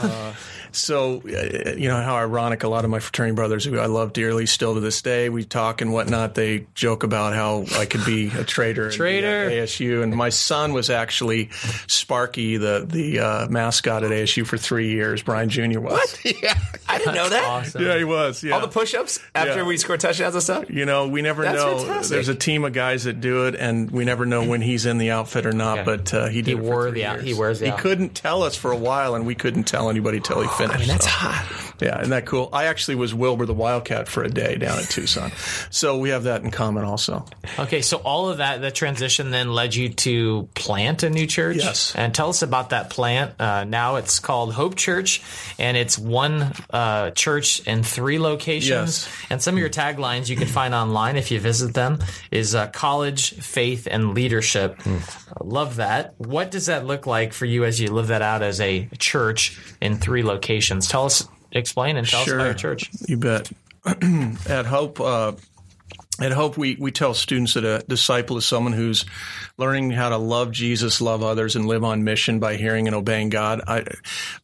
Uh, 0.78 0.88
so, 0.88 1.22
uh, 1.26 1.74
you 1.76 1.88
know, 1.88 2.00
how 2.00 2.16
ironic 2.16 2.62
a 2.62 2.68
lot 2.68 2.84
of 2.84 2.90
my 2.90 3.00
fraternity 3.00 3.34
brothers, 3.34 3.64
who 3.64 3.78
I 3.78 3.86
love 3.86 4.12
dearly 4.12 4.46
still 4.46 4.74
to 4.74 4.80
this 4.80 5.02
day, 5.02 5.28
we 5.28 5.44
talk 5.44 5.80
and 5.80 5.92
whatnot, 5.92 6.34
they 6.34 6.66
joke 6.74 7.02
about 7.02 7.34
how 7.34 7.64
I 7.78 7.86
could 7.86 8.04
be 8.04 8.28
a 8.28 8.44
traitor, 8.44 8.90
traitor. 8.90 9.44
at 9.44 9.52
ASU. 9.52 10.02
And 10.02 10.14
my 10.14 10.28
son 10.28 10.72
was 10.72 10.90
actually 10.90 11.50
Sparky, 11.86 12.56
the, 12.56 12.86
the 12.88 13.20
uh, 13.20 13.48
mascot 13.48 14.04
at 14.04 14.10
ASU 14.10 14.46
for 14.46 14.56
three 14.56 14.90
years. 14.90 15.22
Brian 15.22 15.48
Jr. 15.48 15.80
was. 15.80 15.92
What? 15.92 16.18
Yeah. 16.42 16.56
I 16.88 16.98
didn't 16.98 17.14
know 17.14 17.28
that. 17.30 17.44
Awesome. 17.44 17.84
Yeah, 17.84 17.96
he 17.96 18.04
was. 18.04 18.44
Yeah. 18.44 18.54
All 18.54 18.60
the 18.60 18.68
push 18.68 18.94
ups 18.94 19.18
after 19.34 19.56
yeah. 19.56 19.66
we 19.66 19.76
score 19.76 19.96
touchdowns 19.96 20.34
and 20.34 20.42
stuff? 20.42 20.70
You 20.70 20.84
know, 20.84 21.08
we 21.08 21.20
never 21.20 21.42
That's 21.42 21.56
know. 21.56 21.78
Fantastic. 21.78 22.10
There's 22.10 22.28
a 22.28 22.34
team 22.34 22.64
of 22.64 22.72
guys 22.72 23.04
that 23.04 23.20
do 23.20 23.46
it, 23.46 23.56
and 23.56 23.90
we 23.90 24.04
never 24.04 24.24
know 24.24 24.44
when 24.46 24.60
he's 24.60 24.86
in 24.86 24.98
the 24.98 25.10
outfit 25.10 25.46
or 25.46 25.52
not, 25.52 25.80
okay. 25.80 25.84
but 25.84 26.14
uh, 26.14 26.28
he 26.28 26.42
did 26.42 26.48
he 26.48 26.54
wore 26.54 26.90
the 26.90 27.04
out, 27.06 27.20
He 27.20 27.34
wears 27.34 27.58
the 27.60 27.66
He 27.66 27.70
outfit. 27.72 27.82
couldn't 27.82 28.14
tell 28.14 28.42
us 28.42 28.56
for 28.56 28.70
a 28.70 28.76
while, 28.76 29.14
and 29.14 29.26
we 29.26 29.34
couldn't 29.34 29.64
tell 29.64 29.90
anybody 29.90 30.20
till 30.20 30.40
he 30.40 30.48
finished. 30.48 30.67
I 30.70 30.76
mean, 30.78 30.88
that's 30.88 31.06
hot. 31.06 31.67
Yeah, 31.80 32.00
isn't 32.00 32.10
that 32.10 32.26
cool? 32.26 32.48
I 32.52 32.66
actually 32.66 32.96
was 32.96 33.14
Wilbur 33.14 33.46
the 33.46 33.54
Wildcat 33.54 34.08
for 34.08 34.22
a 34.22 34.28
day 34.28 34.56
down 34.56 34.78
at 34.78 34.88
Tucson. 34.90 35.30
So 35.70 35.98
we 35.98 36.10
have 36.10 36.24
that 36.24 36.42
in 36.42 36.50
common 36.50 36.84
also. 36.84 37.24
Okay, 37.58 37.82
so 37.82 37.98
all 37.98 38.30
of 38.30 38.38
that, 38.38 38.60
the 38.60 38.70
transition 38.70 39.30
then 39.30 39.52
led 39.52 39.74
you 39.74 39.90
to 39.90 40.48
plant 40.54 41.02
a 41.02 41.10
new 41.10 41.26
church? 41.26 41.56
Yes. 41.56 41.94
And 41.94 42.14
tell 42.14 42.28
us 42.28 42.42
about 42.42 42.70
that 42.70 42.90
plant. 42.90 43.40
Uh, 43.40 43.64
now 43.64 43.96
it's 43.96 44.18
called 44.18 44.52
Hope 44.52 44.76
Church, 44.76 45.22
and 45.58 45.76
it's 45.76 45.98
one 45.98 46.52
uh, 46.70 47.10
church 47.10 47.60
in 47.60 47.82
three 47.82 48.18
locations. 48.18 49.06
Yes. 49.06 49.08
And 49.30 49.42
some 49.42 49.54
of 49.54 49.60
your 49.60 49.70
taglines 49.70 50.28
you 50.28 50.36
can 50.36 50.48
find 50.48 50.74
online 50.74 51.16
if 51.16 51.30
you 51.30 51.40
visit 51.40 51.74
them 51.74 51.98
is 52.30 52.54
uh, 52.54 52.68
college, 52.68 53.34
faith, 53.34 53.86
and 53.90 54.14
leadership. 54.14 54.78
Mm. 54.78 55.44
Love 55.44 55.76
that. 55.76 56.14
What 56.18 56.50
does 56.50 56.66
that 56.66 56.86
look 56.86 57.06
like 57.06 57.32
for 57.32 57.46
you 57.46 57.64
as 57.64 57.80
you 57.80 57.88
live 57.88 58.08
that 58.08 58.22
out 58.22 58.42
as 58.42 58.60
a 58.60 58.88
church 58.98 59.58
in 59.80 59.96
three 59.96 60.22
locations? 60.22 60.88
Tell 60.88 61.04
us, 61.04 61.28
explain, 61.52 61.96
and 61.96 62.06
tell 62.06 62.24
sure. 62.24 62.40
us 62.40 62.40
about 62.40 62.62
your 62.62 62.74
church. 62.74 62.90
You 63.06 63.16
bet. 63.16 63.50
At 64.48 64.66
Hope, 64.66 65.00
uh, 65.00 65.32
at 66.20 66.32
Hope, 66.32 66.56
we, 66.56 66.76
we 66.78 66.90
tell 66.90 67.14
students 67.14 67.54
that 67.54 67.64
a 67.64 67.84
disciple 67.86 68.38
is 68.38 68.44
someone 68.44 68.72
who's 68.72 69.04
learning 69.56 69.90
how 69.90 70.08
to 70.08 70.16
love 70.16 70.50
Jesus, 70.50 71.00
love 71.00 71.22
others, 71.22 71.54
and 71.54 71.66
live 71.66 71.84
on 71.84 72.02
mission 72.02 72.40
by 72.40 72.56
hearing 72.56 72.88
and 72.88 72.96
obeying 72.96 73.28
God. 73.28 73.60
I, 73.68 73.82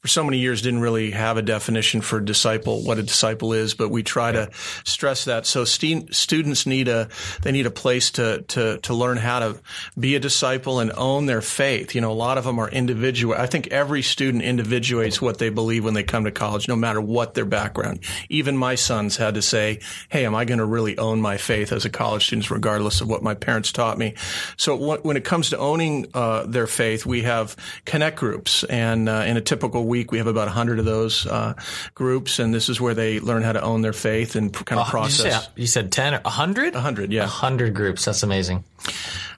for 0.01 0.09
so 0.09 0.23
many 0.23 0.39
years, 0.39 0.63
didn't 0.63 0.81
really 0.81 1.11
have 1.11 1.37
a 1.37 1.43
definition 1.43 2.01
for 2.01 2.19
a 2.19 2.25
disciple, 2.25 2.85
what 2.85 2.99
a 2.99 3.03
disciple 3.03 3.53
is, 3.53 3.75
but 3.75 3.89
we 3.91 4.05
try 4.05 4.31
to 4.31 4.51
stress 4.85 5.25
that. 5.25 5.47
So 5.47 5.65
st- 5.65 6.15
students 6.15 6.65
need 6.65 6.87
a 6.87 7.09
they 7.43 7.51
need 7.51 7.67
a 7.67 7.71
place 7.71 8.13
to 8.13 8.43
to 8.43 8.79
to 8.79 8.95
learn 8.95 9.17
how 9.17 9.41
to 9.41 9.61
be 9.99 10.15
a 10.15 10.21
disciple 10.21 10.79
and 10.79 10.93
own 10.93 11.27
their 11.27 11.43
faith. 11.43 11.95
You 11.95 12.01
know, 12.01 12.13
a 12.13 12.15
lot 12.15 12.39
of 12.39 12.45
them 12.45 12.59
are 12.59 12.69
individual. 12.69 13.35
I 13.35 13.47
think 13.47 13.69
every 13.69 14.03
student 14.03 14.45
individuates 14.45 15.21
what 15.21 15.39
they 15.39 15.49
believe 15.49 15.85
when 15.85 15.95
they 15.95 16.05
come 16.05 16.25
to 16.25 16.31
college, 16.31 16.69
no 16.69 16.77
matter 16.77 17.01
what 17.01 17.35
their 17.35 17.45
background. 17.45 18.01
Even 18.29 18.57
my 18.57 18.77
sons 18.77 19.17
had 19.17 19.35
to 19.35 19.43
say, 19.43 19.81
"Hey, 20.09 20.25
am 20.25 20.35
I 20.35 20.45
going 20.45 20.59
to 20.59 20.65
really 20.65 20.99
own 20.99 21.21
my 21.21 21.37
faith?" 21.37 21.64
Faith 21.65 21.77
as 21.77 21.85
a 21.85 21.91
college 21.91 22.27
student, 22.27 22.51
regardless 22.51 23.01
of 23.01 23.09
what 23.09 23.23
my 23.23 23.35
parents 23.35 23.73
taught 23.73 23.99
me. 23.99 24.15
So 24.57 24.99
when 24.99 25.17
it 25.17 25.25
comes 25.25 25.51
to 25.51 25.59
owning 25.59 26.07
uh, 26.15 26.47
their 26.47 26.67
faith, 26.67 27.07
we 27.07 27.23
have 27.23 27.57
connect 27.85 28.19
groups, 28.19 28.65
and 28.65 29.09
uh, 29.09 29.25
in 29.27 29.37
a 29.37 29.41
typical 29.41 29.87
week, 29.87 30.13
we 30.13 30.19
have 30.19 30.27
about 30.27 30.49
hundred 30.49 30.79
of 30.79 30.85
those 30.85 31.27
uh, 31.27 31.55
groups, 31.95 32.39
and 32.39 32.53
this 32.53 32.69
is 32.69 32.81
where 32.81 32.95
they 32.95 33.21
learn 33.21 33.43
how 33.43 33.53
to 33.53 33.63
own 33.63 33.83
their 33.83 33.93
faith 33.93 34.37
and 34.37 34.53
kind 34.53 34.81
of 34.81 34.89
process. 34.89 35.25
You, 35.25 35.31
say, 35.31 35.49
you 35.57 35.67
said 35.67 35.93
ten 35.93 36.15
or 36.15 36.21
hundred? 36.25 36.75
hundred, 36.75 37.13
yeah, 37.13 37.27
hundred 37.27 37.75
groups. 37.75 38.05
That's 38.05 38.23
amazing. 38.23 38.65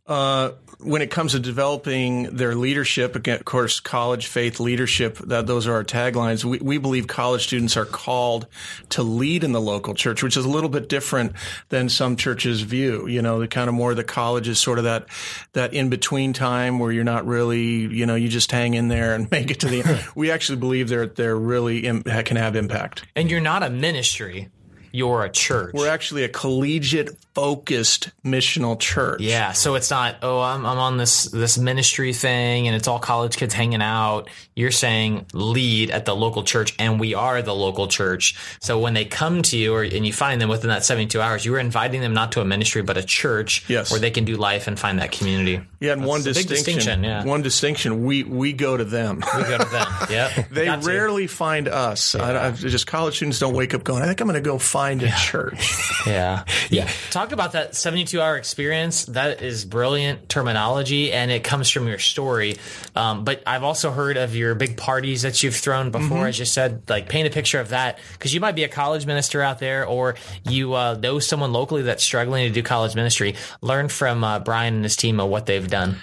Uh, 0.06 0.50
when 0.78 1.02
it 1.02 1.10
comes 1.10 1.32
to 1.32 1.40
developing 1.40 2.24
their 2.36 2.54
leadership, 2.54 3.16
again, 3.16 3.38
of 3.38 3.44
course, 3.44 3.80
college 3.80 4.26
faith 4.26 4.60
leadership, 4.60 5.18
that 5.18 5.46
those 5.46 5.66
are 5.66 5.74
our 5.74 5.84
taglines. 5.84 6.44
We, 6.44 6.58
we 6.58 6.78
believe 6.78 7.06
college 7.06 7.44
students 7.44 7.76
are 7.76 7.84
called 7.84 8.46
to 8.90 9.02
lead 9.02 9.44
in 9.44 9.52
the 9.52 9.60
local 9.60 9.94
church, 9.94 10.22
which 10.22 10.36
is 10.36 10.44
a 10.44 10.48
little 10.48 10.68
bit 10.68 10.88
different 10.88 11.32
than 11.70 11.88
some 11.88 12.16
churches 12.16 12.60
view. 12.60 13.06
You 13.06 13.22
know, 13.22 13.40
the 13.40 13.48
kind 13.48 13.68
of 13.68 13.74
more 13.74 13.94
the 13.94 14.04
college 14.04 14.48
is 14.48 14.58
sort 14.58 14.78
of 14.78 14.84
that, 14.84 15.06
that 15.54 15.72
in 15.72 15.88
between 15.88 16.32
time 16.32 16.78
where 16.78 16.92
you're 16.92 17.04
not 17.04 17.26
really, 17.26 17.60
you 17.60 18.06
know, 18.06 18.14
you 18.14 18.28
just 18.28 18.52
hang 18.52 18.74
in 18.74 18.88
there 18.88 19.14
and 19.14 19.30
make 19.32 19.50
it 19.50 19.60
to 19.60 19.68
the 19.68 19.82
end. 19.82 20.04
we 20.14 20.30
actually 20.30 20.58
believe 20.58 20.88
they're, 20.88 21.06
they're 21.06 21.36
really, 21.36 21.82
can 21.82 22.36
have 22.36 22.56
impact. 22.56 23.04
And 23.14 23.30
you're 23.30 23.40
not 23.40 23.62
a 23.62 23.70
ministry 23.70 24.50
you're 24.96 25.24
a 25.24 25.30
church. 25.30 25.74
We're 25.74 25.90
actually 25.90 26.24
a 26.24 26.28
collegiate 26.28 27.10
focused 27.34 28.10
missional 28.24 28.80
church. 28.80 29.20
Yeah, 29.20 29.52
so 29.52 29.74
it's 29.74 29.90
not 29.90 30.16
oh 30.22 30.40
I'm 30.40 30.64
I'm 30.64 30.78
on 30.78 30.96
this 30.96 31.24
this 31.24 31.58
ministry 31.58 32.14
thing 32.14 32.66
and 32.66 32.74
it's 32.74 32.88
all 32.88 32.98
college 32.98 33.36
kids 33.36 33.52
hanging 33.52 33.82
out. 33.82 34.30
You're 34.56 34.70
saying 34.70 35.26
lead 35.34 35.90
at 35.90 36.06
the 36.06 36.16
local 36.16 36.42
church 36.42 36.74
and 36.78 36.98
we 36.98 37.14
are 37.14 37.42
the 37.42 37.54
local 37.54 37.88
church. 37.88 38.34
So 38.60 38.78
when 38.78 38.94
they 38.94 39.04
come 39.04 39.42
to 39.42 39.56
you 39.58 39.74
or 39.74 39.82
and 39.82 40.06
you 40.06 40.14
find 40.14 40.40
them 40.40 40.48
within 40.48 40.70
that 40.70 40.82
72 40.82 41.20
hours, 41.20 41.44
you 41.44 41.54
are 41.54 41.58
inviting 41.58 42.00
them 42.00 42.14
not 42.14 42.32
to 42.32 42.40
a 42.40 42.44
ministry 42.46 42.80
but 42.80 42.96
a 42.96 43.02
church 43.02 43.68
yes. 43.68 43.90
where 43.90 44.00
they 44.00 44.10
can 44.10 44.24
do 44.24 44.36
life 44.36 44.66
and 44.66 44.78
find 44.78 44.98
that 45.00 45.12
community. 45.12 45.60
Yeah, 45.78 45.92
and 45.92 46.00
That's 46.00 46.08
one 46.08 46.22
distinction, 46.22 46.56
distinction 46.56 47.04
yeah. 47.04 47.24
one 47.24 47.42
distinction, 47.42 48.04
we 48.04 48.22
we 48.24 48.54
go 48.54 48.78
to 48.78 48.84
them. 48.84 49.16
We 49.36 49.42
go 49.42 49.58
to 49.58 49.64
them. 49.64 49.86
Yep. 50.08 50.50
they 50.50 50.64
Got 50.66 50.84
rarely 50.84 51.26
to. 51.26 51.32
find 51.32 51.68
us. 51.68 52.14
Yeah. 52.14 52.22
I, 52.22 52.48
I, 52.48 52.50
just 52.52 52.86
college 52.86 53.16
students 53.16 53.38
don't 53.38 53.54
wake 53.54 53.74
up 53.74 53.84
going, 53.84 54.02
I 54.02 54.06
think 54.06 54.20
I'm 54.20 54.26
going 54.26 54.42
to 54.42 54.48
go 54.48 54.56
find 54.56 55.02
a 55.02 55.06
yeah. 55.06 55.16
church. 55.16 55.82
yeah. 56.06 56.44
Yeah. 56.70 56.88
Talk 57.10 57.32
about 57.32 57.52
that 57.52 57.74
72 57.74 58.20
hour 58.20 58.36
experience. 58.36 59.04
That 59.06 59.42
is 59.42 59.64
brilliant 59.64 60.28
terminology 60.28 61.12
and 61.12 61.30
it 61.30 61.44
comes 61.44 61.68
from 61.68 61.88
your 61.88 61.98
story. 61.98 62.56
Um, 62.94 63.24
but 63.24 63.42
I've 63.46 63.64
also 63.64 63.90
heard 63.90 64.16
of 64.16 64.34
your 64.34 64.45
big 64.54 64.76
parties 64.76 65.22
that 65.22 65.42
you've 65.42 65.56
thrown 65.56 65.90
before, 65.90 66.18
mm-hmm. 66.18 66.26
as 66.26 66.38
you 66.38 66.44
said, 66.44 66.88
like 66.88 67.08
paint 67.08 67.26
a 67.26 67.30
picture 67.30 67.60
of 67.60 67.70
that 67.70 67.98
because 68.12 68.34
you 68.34 68.40
might 68.40 68.54
be 68.54 68.64
a 68.64 68.68
college 68.68 69.06
minister 69.06 69.42
out 69.42 69.58
there 69.58 69.86
or 69.86 70.14
you 70.44 70.74
uh, 70.74 70.94
know 70.94 71.18
someone 71.18 71.52
locally 71.52 71.82
that's 71.82 72.02
struggling 72.02 72.46
to 72.46 72.52
do 72.52 72.62
college 72.62 72.94
ministry. 72.94 73.34
Learn 73.60 73.88
from 73.88 74.24
uh, 74.24 74.38
Brian 74.40 74.74
and 74.74 74.84
his 74.84 74.96
team 74.96 75.20
of 75.20 75.28
what 75.28 75.46
they've 75.46 75.68
done. 75.68 75.96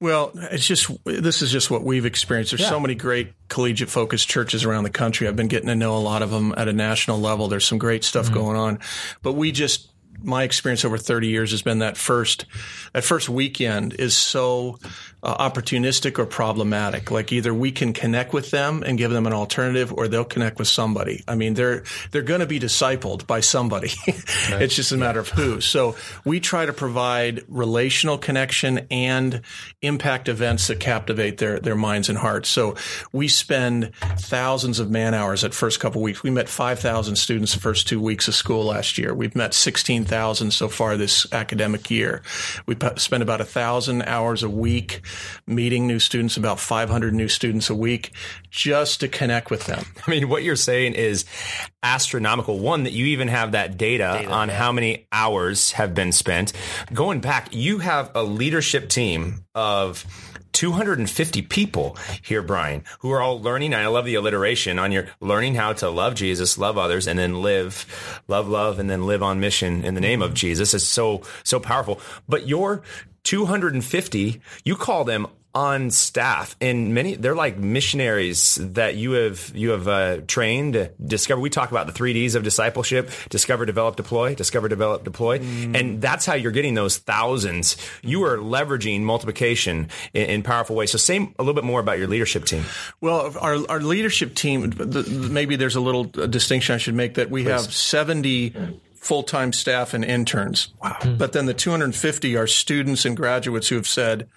Well, 0.00 0.32
it's 0.34 0.66
just 0.66 0.90
this 1.04 1.40
is 1.42 1.50
just 1.50 1.70
what 1.70 1.82
we've 1.84 2.04
experienced. 2.04 2.50
There's 2.50 2.62
yeah. 2.62 2.68
so 2.68 2.80
many 2.80 2.94
great 2.94 3.32
collegiate 3.48 3.88
focused 3.88 4.28
churches 4.28 4.64
around 4.64 4.84
the 4.84 4.90
country. 4.90 5.28
I've 5.28 5.36
been 5.36 5.48
getting 5.48 5.68
to 5.68 5.76
know 5.76 5.96
a 5.96 5.98
lot 5.98 6.22
of 6.22 6.30
them 6.30 6.52
at 6.56 6.68
a 6.68 6.72
national 6.72 7.20
level. 7.20 7.48
There's 7.48 7.66
some 7.66 7.78
great 7.78 8.04
stuff 8.04 8.26
mm-hmm. 8.26 8.34
going 8.34 8.56
on, 8.56 8.78
but 9.22 9.32
we 9.32 9.52
just 9.52 9.90
my 10.22 10.42
experience 10.42 10.84
over 10.84 10.98
30 10.98 11.28
years 11.28 11.50
has 11.50 11.62
been 11.62 11.80
that 11.80 11.96
first 11.96 12.46
that 12.92 13.04
first 13.04 13.28
weekend 13.28 13.94
is 13.94 14.16
so 14.16 14.78
uh, 15.24 15.50
opportunistic 15.50 16.18
or 16.18 16.26
problematic. 16.26 17.10
Like 17.10 17.32
either 17.32 17.54
we 17.54 17.72
can 17.72 17.94
connect 17.94 18.34
with 18.34 18.50
them 18.50 18.82
and 18.84 18.98
give 18.98 19.10
them 19.10 19.26
an 19.26 19.32
alternative, 19.32 19.90
or 19.92 20.06
they'll 20.06 20.24
connect 20.24 20.58
with 20.58 20.68
somebody. 20.68 21.24
I 21.26 21.34
mean, 21.34 21.54
they're 21.54 21.84
they're 22.10 22.22
going 22.22 22.40
to 22.40 22.46
be 22.46 22.60
discipled 22.60 23.26
by 23.26 23.40
somebody. 23.40 23.92
right. 24.06 24.62
It's 24.62 24.76
just 24.76 24.92
a 24.92 24.98
matter 24.98 25.20
of 25.20 25.30
who. 25.30 25.62
So 25.62 25.96
we 26.26 26.40
try 26.40 26.66
to 26.66 26.74
provide 26.74 27.42
relational 27.48 28.18
connection 28.18 28.86
and 28.90 29.40
impact 29.80 30.28
events 30.28 30.66
that 30.66 30.78
captivate 30.78 31.38
their 31.38 31.58
their 31.58 31.76
minds 31.76 32.10
and 32.10 32.18
hearts. 32.18 32.50
So 32.50 32.74
we 33.12 33.28
spend 33.28 33.94
thousands 34.18 34.78
of 34.78 34.90
man 34.90 35.14
hours 35.14 35.42
at 35.42 35.54
first 35.54 35.80
couple 35.80 36.02
weeks. 36.02 36.22
We 36.22 36.30
met 36.30 36.50
five 36.50 36.80
thousand 36.80 37.16
students 37.16 37.54
the 37.54 37.60
first 37.60 37.88
two 37.88 38.00
weeks 38.00 38.28
of 38.28 38.34
school 38.34 38.66
last 38.66 38.98
year. 38.98 39.14
We've 39.14 39.34
met 39.34 39.54
sixteen 39.54 40.04
thousand 40.04 40.50
so 40.50 40.68
far 40.68 40.98
this 40.98 41.26
academic 41.32 41.90
year. 41.90 42.20
We 42.66 42.76
spend 42.96 43.22
about 43.22 43.40
a 43.40 43.46
thousand 43.46 44.02
hours 44.02 44.42
a 44.42 44.50
week 44.50 45.00
meeting 45.46 45.86
new 45.86 45.98
students, 45.98 46.36
about 46.36 46.60
500 46.60 47.14
new 47.14 47.28
students 47.28 47.70
a 47.70 47.74
week, 47.74 48.12
just 48.50 49.00
to 49.00 49.08
connect 49.08 49.50
with 49.50 49.64
them. 49.64 49.84
I 50.06 50.10
mean, 50.10 50.28
what 50.28 50.42
you're 50.42 50.56
saying 50.56 50.94
is 50.94 51.24
astronomical. 51.82 52.58
One, 52.58 52.84
that 52.84 52.92
you 52.92 53.06
even 53.06 53.28
have 53.28 53.52
that 53.52 53.76
data, 53.76 54.18
data 54.18 54.30
on 54.30 54.48
how 54.48 54.72
many 54.72 55.06
hours 55.12 55.72
have 55.72 55.94
been 55.94 56.12
spent. 56.12 56.52
Going 56.92 57.20
back, 57.20 57.48
you 57.52 57.78
have 57.78 58.10
a 58.14 58.22
leadership 58.22 58.88
team 58.88 59.44
of 59.54 60.04
250 60.54 61.42
people 61.42 61.96
here, 62.22 62.40
Brian, 62.40 62.84
who 63.00 63.10
are 63.10 63.20
all 63.20 63.40
learning. 63.40 63.74
I 63.74 63.88
love 63.88 64.04
the 64.04 64.14
alliteration 64.14 64.78
on 64.78 64.92
your 64.92 65.06
learning 65.20 65.56
how 65.56 65.72
to 65.74 65.90
love 65.90 66.14
Jesus, 66.14 66.56
love 66.56 66.78
others, 66.78 67.06
and 67.06 67.18
then 67.18 67.42
live, 67.42 68.22
love, 68.28 68.48
love, 68.48 68.78
and 68.78 68.88
then 68.88 69.06
live 69.06 69.22
on 69.22 69.40
mission 69.40 69.84
in 69.84 69.94
the 69.94 70.00
name 70.00 70.22
of 70.22 70.32
Jesus. 70.32 70.72
Is 70.72 70.86
so 70.86 71.22
so 71.42 71.58
powerful. 71.58 72.00
But 72.28 72.46
your 72.46 72.82
250, 73.24 74.40
you 74.64 74.76
call 74.76 75.04
them 75.04 75.26
on 75.54 75.90
staff. 75.90 76.56
And 76.60 76.94
many 76.94 77.14
they're 77.14 77.36
like 77.36 77.56
missionaries 77.56 78.56
that 78.60 78.96
you 78.96 79.12
have 79.12 79.52
you 79.54 79.70
have 79.70 79.86
uh, 79.86 80.20
trained 80.26 80.90
discover 81.04 81.40
we 81.40 81.48
talk 81.48 81.70
about 81.70 81.86
the 81.86 81.92
3ds 81.92 82.34
of 82.34 82.42
discipleship 82.42 83.10
discover 83.28 83.64
develop 83.64 83.94
deploy 83.96 84.34
discover 84.34 84.68
develop 84.68 85.04
deploy. 85.04 85.38
Mm. 85.38 85.78
and 85.78 86.02
that's 86.02 86.26
how 86.26 86.34
you're 86.34 86.52
getting 86.52 86.74
those 86.74 86.98
thousands. 86.98 87.76
You 88.02 88.24
are 88.24 88.36
leveraging 88.36 89.02
multiplication 89.02 89.88
in, 90.12 90.26
in, 90.26 90.42
powerful 90.42 90.76
ways. 90.76 90.90
So 90.90 90.98
say 90.98 91.16
a 91.16 91.42
little 91.42 91.54
bit 91.54 91.64
more 91.64 91.80
about 91.80 91.98
your 91.98 92.08
leadership 92.08 92.44
team. 92.44 92.64
Well 93.00 93.32
our, 93.40 93.58
our 93.68 93.80
leadership 93.80 94.34
team 94.34 94.72
maybe 95.32 95.56
there's 95.56 95.76
a 95.76 95.80
little 95.80 96.04
distinction 96.04 96.74
i 96.74 96.78
should 96.78 96.94
make 96.94 97.14
that 97.14 97.30
we 97.30 97.44
Please. 97.44 97.50
have 97.50 97.72
70 97.72 98.80
full-time 99.04 99.52
staff 99.52 99.92
and 99.92 100.02
interns. 100.02 100.68
Wow. 100.82 100.96
But 101.18 101.32
then 101.32 101.44
the 101.44 101.52
250 101.52 102.36
are 102.36 102.46
students 102.46 103.04
and 103.04 103.14
graduates 103.14 103.68
who 103.68 103.76
have 103.76 103.86
said, 103.86 104.28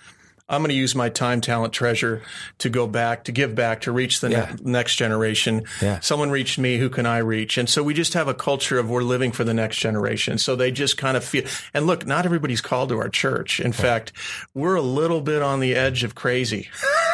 I'm 0.50 0.62
going 0.62 0.70
to 0.70 0.76
use 0.76 0.96
my 0.96 1.10
time, 1.10 1.42
talent, 1.42 1.74
treasure 1.74 2.22
to 2.60 2.70
go 2.70 2.88
back, 2.88 3.26
to 3.26 3.34
give 3.34 3.54
back, 3.54 3.82
to 3.82 3.92
reach 3.92 4.22
the 4.22 4.30
yeah. 4.30 4.56
ne- 4.64 4.72
next 4.72 4.96
generation. 4.96 5.66
Yeah. 5.82 6.00
Someone 6.00 6.30
reached 6.30 6.58
me. 6.58 6.78
Who 6.78 6.90
can 6.90 7.06
I 7.06 7.18
reach? 7.18 7.58
And 7.58 7.70
so 7.70 7.84
we 7.84 7.94
just 7.94 8.14
have 8.14 8.30
a 8.30 8.34
culture 8.34 8.80
of 8.80 8.90
we're 8.90 9.04
living 9.04 9.34
for 9.34 9.44
the 9.44 9.54
next 9.54 9.78
generation. 9.78 10.38
So 10.38 10.56
they 10.56 10.72
just 10.72 10.98
kind 10.98 11.18
of 11.18 11.26
feel, 11.26 11.44
and 11.74 11.86
look, 11.86 12.06
not 12.06 12.26
everybody's 12.26 12.62
called 12.62 12.90
to 12.90 12.98
our 12.98 13.10
church. 13.10 13.60
In 13.60 13.72
yeah. 13.72 13.78
fact, 13.78 14.14
we're 14.54 14.76
a 14.76 14.82
little 14.82 15.20
bit 15.20 15.42
on 15.42 15.60
the 15.60 15.76
edge 15.76 16.06
of 16.06 16.16
crazy 16.16 16.70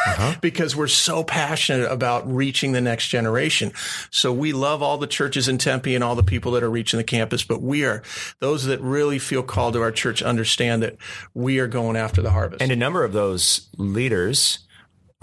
uh-huh. 0.06 0.36
because 0.40 0.76
we're 0.76 0.86
so 0.86 1.24
passionate 1.24 1.90
about 1.90 2.32
reaching 2.32 2.70
the 2.70 2.80
next 2.80 3.08
generation. 3.08 3.72
So 4.10 4.32
we 4.32 4.52
love 4.52 4.80
all 4.80 4.96
the 4.96 5.08
churches 5.08 5.48
in 5.48 5.58
Tempe 5.58 5.96
and 5.96 6.04
all 6.04 6.14
the 6.14 6.22
people 6.22 6.52
that 6.52 6.62
are 6.62 6.70
reaching 6.70 6.98
the 6.98 7.04
campus, 7.04 7.42
but 7.42 7.60
we 7.60 7.84
are 7.84 8.04
those 8.38 8.64
that 8.66 8.80
really 8.80 9.18
feel 9.18 9.42
called 9.42 9.74
to 9.74 9.82
our 9.82 9.90
church 9.90 10.22
understand 10.22 10.84
that 10.84 10.98
we 11.34 11.58
are 11.58 11.66
going 11.66 11.96
after 11.96 12.22
the 12.22 12.30
harvest. 12.30 12.62
And 12.62 12.70
a 12.70 12.76
number 12.76 13.02
of 13.02 13.12
those 13.12 13.23
those 13.24 13.66
leaders 13.78 14.58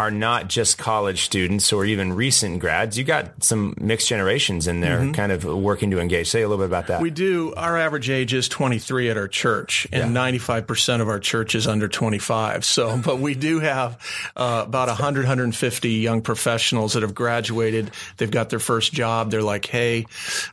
are 0.01 0.09
not 0.09 0.47
just 0.47 0.79
college 0.79 1.21
students 1.21 1.71
or 1.71 1.85
even 1.85 2.11
recent 2.13 2.57
grads. 2.59 2.97
You 2.97 3.03
got 3.03 3.43
some 3.43 3.75
mixed 3.79 4.07
generations 4.07 4.65
in 4.67 4.81
there 4.81 4.97
mm-hmm. 4.97 5.11
kind 5.11 5.31
of 5.31 5.45
working 5.45 5.91
to 5.91 5.99
engage. 5.99 6.27
Say 6.27 6.41
a 6.41 6.49
little 6.49 6.57
bit 6.57 6.65
about 6.65 6.87
that. 6.87 7.03
We 7.03 7.11
do. 7.11 7.53
Our 7.53 7.77
average 7.77 8.09
age 8.09 8.33
is 8.33 8.49
23 8.49 9.11
at 9.11 9.17
our 9.17 9.27
church 9.27 9.87
and 9.91 10.15
yeah. 10.15 10.31
95% 10.31 11.01
of 11.01 11.07
our 11.07 11.19
church 11.19 11.53
is 11.53 11.67
under 11.67 11.87
25. 11.87 12.65
So, 12.65 12.99
but 13.05 13.19
we 13.19 13.35
do 13.35 13.59
have 13.59 14.01
uh, 14.35 14.63
about 14.65 14.87
100, 14.87 15.19
150 15.19 15.89
young 15.91 16.23
professionals 16.23 16.93
that 16.93 17.03
have 17.03 17.13
graduated. 17.13 17.91
They've 18.17 18.31
got 18.31 18.49
their 18.49 18.57
first 18.57 18.93
job. 18.93 19.29
They're 19.29 19.43
like, 19.43 19.67
Hey, 19.67 20.07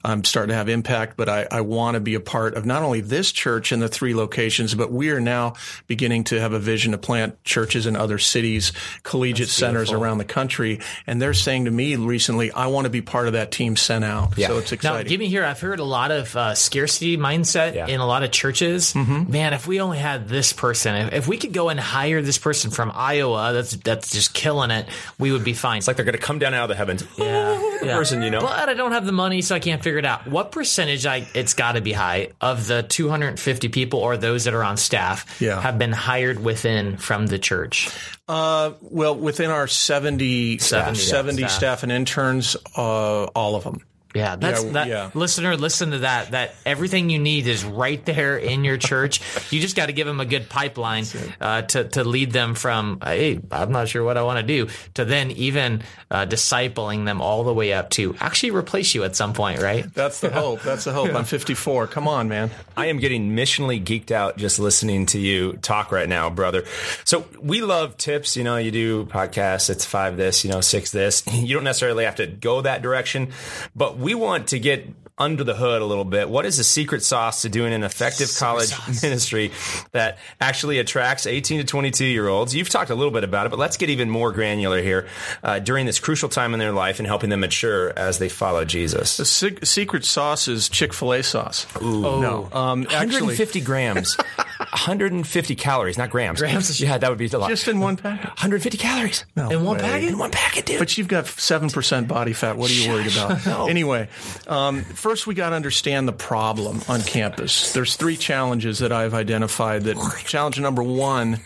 I'm 0.05 0.25
starting 0.25 0.51
to 0.51 0.57
have 0.57 0.69
impact, 0.69 1.17
but 1.17 1.31
I, 1.31 1.47
I 1.51 1.63
want 1.63 1.95
to 1.95 2.01
be 2.01 2.17
a 2.17 2.21
part 2.21 2.55
of 2.55 2.67
not 2.67 2.83
only 2.83 3.01
this 3.01 3.33
church 3.33 3.73
in 3.73 3.81
the 3.81 3.89
three 3.89 4.15
locations, 4.15 4.75
but 4.75 4.93
we 4.93 5.09
are 5.09 5.21
now 5.21 5.55
beginning 5.87 6.25
to 6.25 6.39
have 6.39 6.53
a 6.53 6.59
vision 6.59 6.93
to 6.93 6.99
plant 6.99 7.43
churches 7.45 7.87
in 7.87 7.97
other 7.97 8.19
cities, 8.19 8.75
collegiate 9.05 9.38
collegiate 9.39 9.49
centers 9.49 9.93
around 9.93 10.19
the 10.19 10.25
country, 10.25 10.81
and 11.07 11.21
they're 11.21 11.35
saying 11.35 11.67
to 11.67 11.71
me 11.71 11.97
recently, 11.97 12.51
"I 12.53 12.67
want 12.67 12.85
to 12.85 12.91
be 12.91 13.03
part 13.03 13.27
of 13.27 13.35
that 13.35 13.51
team 13.51 13.77
sent 13.77 14.05
out." 14.05 14.37
Yeah. 14.37 14.49
So 14.49 14.59
it's 14.59 14.73
exciting. 14.73 15.05
Now, 15.05 15.09
give 15.09 15.21
me 15.21 15.29
here. 15.29 15.45
I've 15.45 15.61
heard 15.61 15.81
a 15.81 15.85
lot 15.85 16.11
of 16.11 16.35
uh, 16.37 16.55
scarcity 16.55 17.17
mindset 17.17 17.75
yeah. 17.75 17.87
in 17.87 18.01
a 18.01 18.07
lot 18.07 18.23
of 18.23 18.31
churches. 18.31 18.93
Mm-hmm. 18.93 19.31
Man, 19.31 19.53
if 19.55 19.67
we 19.67 19.81
only 19.81 19.99
had 19.99 20.29
this 20.29 20.53
person, 20.53 20.95
if, 20.95 21.13
if, 21.13 21.29
we 21.29 21.37
could 21.37 21.53
go 21.53 21.69
and 21.69 21.79
hire 21.79 22.23
this 22.23 22.39
person 22.39 22.71
from 22.71 22.91
Iowa, 22.95 23.53
that's 23.53 23.73
that's 23.77 24.11
just 24.11 24.35
killing 24.35 24.71
it. 24.71 24.89
We 25.19 25.33
would 25.33 25.45
be 25.45 25.55
fine. 25.55 25.79
It's 25.79 25.87
like 25.87 25.97
they're 25.97 26.05
going 26.05 26.17
to 26.17 26.23
come 26.23 26.39
down 26.39 26.55
out 26.55 26.65
of 26.65 26.69
the 26.69 26.75
heavens. 26.75 27.05
Yeah, 27.17 27.55
the 27.55 27.68
yeah. 27.89 27.97
person 27.97 28.23
you 28.23 28.31
know. 28.31 28.41
But 28.41 28.69
I 28.69 28.75
don't 28.75 28.93
have 28.93 29.07
the 29.07 29.13
money, 29.13 29.43
so 29.43 29.55
I 29.55 29.59
can't 29.59 29.83
figure 29.83 29.99
it 29.99 30.05
out. 30.05 30.27
What 30.27 30.53
percentage? 30.53 31.07
I 31.07 31.27
it's 31.35 31.55
got 31.55 31.73
to 31.73 31.81
be 31.81 31.93
high 31.93 32.31
of 32.41 32.67
the 32.67 32.83
250 32.83 33.69
people 33.69 34.01
or 34.01 34.17
those 34.17 34.45
that 34.45 34.55
are 34.55 34.65
on 34.65 34.77
staff 34.77 35.41
yeah. 35.41 35.61
have 35.61 35.79
been 35.79 35.93
hired 35.93 36.39
within 36.43 36.97
from 36.97 37.27
the 37.27 37.39
church. 37.39 37.91
Uh, 38.29 38.73
well, 38.83 39.17
within 39.17 39.51
our 39.51 39.67
70, 39.67 40.59
70, 40.59 40.99
70 40.99 41.39
staff. 41.39 41.51
staff. 41.51 41.83
and 41.83 41.91
interns, 41.91 42.57
uh, 42.77 43.25
all 43.25 43.57
of 43.57 43.65
them. 43.65 43.83
Yeah, 44.19 44.37
that's 44.37 44.65
yeah, 44.65 44.71
that 44.73 44.89
yeah. 44.89 45.11
listener. 45.15 45.57
Listen 45.57 45.93
to 45.93 45.99
that. 46.01 46.33
That 46.33 46.55
everything 46.67 47.09
you 47.09 47.19
need 47.19 47.47
is 47.47 47.65
right 47.65 48.05
there 48.05 48.37
in 48.37 48.65
your 48.65 48.77
church. 48.77 49.21
you 49.53 49.61
just 49.61 49.77
got 49.77 49.87
to 49.87 49.93
give 49.93 50.07
them 50.07 50.21
a 50.21 50.27
good 50.27 50.49
pipeline 50.49 51.05
uh, 51.41 51.63
to 51.63 51.85
to 51.85 52.05
lead 52.05 52.33
them 52.33 52.55
from 52.55 52.99
hey, 53.03 53.41
I'm 53.51 53.73
not 53.73 53.89
sure 53.89 54.03
what 54.03 54.17
I 54.17 54.23
want 54.23 54.41
to 54.41 54.47
do 54.47 54.69
to 54.95 55.05
then 55.05 55.31
even 55.31 55.83
uh, 56.11 56.27
discipling 56.27 57.05
them 57.05 57.21
all 57.21 57.45
the 57.45 57.55
way 57.55 57.73
up 57.73 57.91
to 57.91 58.17
actually 58.21 58.51
replace 58.51 58.95
you 58.95 59.05
at 59.05 59.15
some 59.15 59.33
point, 59.33 59.63
right? 59.63 59.93
That's 59.95 60.21
the 60.21 60.31
hope. 60.31 60.63
That's 60.63 60.85
the 60.85 60.93
hope. 60.93 61.15
I'm 61.15 61.25
54. 61.25 61.87
Come 61.87 62.09
on, 62.09 62.29
man. 62.29 62.51
I 62.77 62.87
am 62.87 62.99
getting 62.99 63.37
missionally 63.37 63.83
geeked 63.83 64.11
out 64.11 64.37
just 64.37 64.59
listening 64.59 65.07
to 65.07 65.19
you 65.19 65.55
talk 65.55 65.93
right 65.93 66.09
now, 66.09 66.31
brother. 66.31 66.65
So 67.05 67.25
we 67.41 67.61
love 67.61 67.97
tips. 67.97 68.37
You 68.37 68.45
know, 68.45 68.57
you 68.57 68.71
do 68.71 69.07
podcasts. 69.07 69.71
It's 69.71 69.85
five 69.85 70.17
this, 70.17 70.45
you 70.45 70.51
know, 70.51 70.61
six 70.61 70.91
this. 70.91 71.23
You 71.39 71.55
don't 71.55 71.65
necessarily 71.65 72.05
have 72.05 72.17
to 72.17 72.27
go 72.27 72.61
that 72.63 72.83
direction, 72.83 73.31
but 73.75 73.97
we 73.97 74.08
want 74.15 74.49
to 74.49 74.59
get 74.59 74.87
under 75.19 75.43
the 75.45 75.55
hood 75.55 75.83
a 75.83 75.85
little 75.85 76.05
bit. 76.05 76.31
What 76.31 76.47
is 76.47 76.57
the 76.57 76.65
secret 76.65 77.03
sauce 77.03 77.43
to 77.43 77.49
doing 77.49 77.73
an 77.73 77.83
effective 77.83 78.29
secret 78.29 78.47
college 78.47 78.69
sauce. 78.69 79.03
ministry 79.09 79.51
that 79.93 80.19
actually 80.41 80.79
attracts 80.79 81.27
18 81.27 81.59
to 81.61 81.65
22 81.65 82.05
year 82.05 82.29
olds? 82.29 82.55
You've 82.55 82.69
talked 82.69 82.91
a 82.91 82.95
little 82.95 83.11
bit 83.11 83.25
about 83.25 83.47
it, 83.47 83.49
but 83.51 83.59
let's 83.59 83.77
get 83.77 83.91
even 83.91 84.09
more 84.09 84.33
granular 84.33 84.81
here 84.81 85.09
uh, 85.43 85.59
during 85.59 85.87
this 85.87 85.99
crucial 85.99 86.29
time 86.29 86.53
in 86.55 86.61
their 86.61 86.73
life 86.73 87.01
and 87.01 87.07
helping 87.07 87.31
them 87.31 87.41
mature 87.41 87.93
as 87.99 88.19
they 88.19 88.29
follow 88.29 88.65
Jesus. 88.65 89.17
The 89.17 89.25
se- 89.25 89.59
secret 89.65 90.05
sauce 90.05 90.47
is 90.47 90.69
Chick 90.69 90.95
fil 90.95 91.13
A 91.15 91.23
sauce. 91.23 91.67
Ooh. 91.83 92.07
Oh, 92.07 92.21
no. 92.21 92.49
Um, 92.53 92.85
150 92.85 93.43
actually, 93.43 93.61
grams. 93.63 94.17
150 94.71 95.55
calories, 95.55 95.99
not 95.99 96.11
grams. 96.11 96.41
Grams? 96.41 96.81
Yeah, 96.81 96.99
that 96.99 97.09
would 97.09 97.19
be 97.19 97.27
a 97.27 97.39
lot. 97.39 97.49
Just 97.49 97.69
in 97.69 97.81
one 97.81 97.97
packet? 97.97 98.27
150 98.27 98.79
calories. 98.79 99.25
No 99.37 99.49
in 99.49 99.65
one 99.65 99.79
packet? 99.79 100.11
In 100.11 100.19
one 100.19 100.31
packet, 100.31 100.67
dude. 100.67 100.79
But 100.79 100.97
you've 100.99 101.09
got 101.09 101.25
7% 101.25 102.09
body 102.09 102.33
fat. 102.33 102.57
What 102.57 102.71
are 102.71 102.75
you 102.75 102.91
worried 102.91 103.13
about? 103.13 103.47
no. 103.47 103.67
Anyway, 103.69 104.09
um, 104.47 104.83
first 104.83 105.27
we 105.27 105.35
got 105.35 105.51
to 105.51 105.57
understand 105.57 106.07
the 106.09 106.13
problem 106.13 106.83
on 106.89 107.03
campus. 107.03 107.73
There's 107.73 107.97
three 107.97 108.17
challenges 108.17 108.79
that 108.81 108.93
I've 108.93 109.15
identified 109.15 109.85
that 109.85 109.97
challenge 110.25 110.61
number 110.61 110.83
one, 110.83 111.41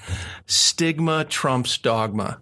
stigma 0.47 1.25
trumps 1.25 1.79
dogma. 1.79 2.41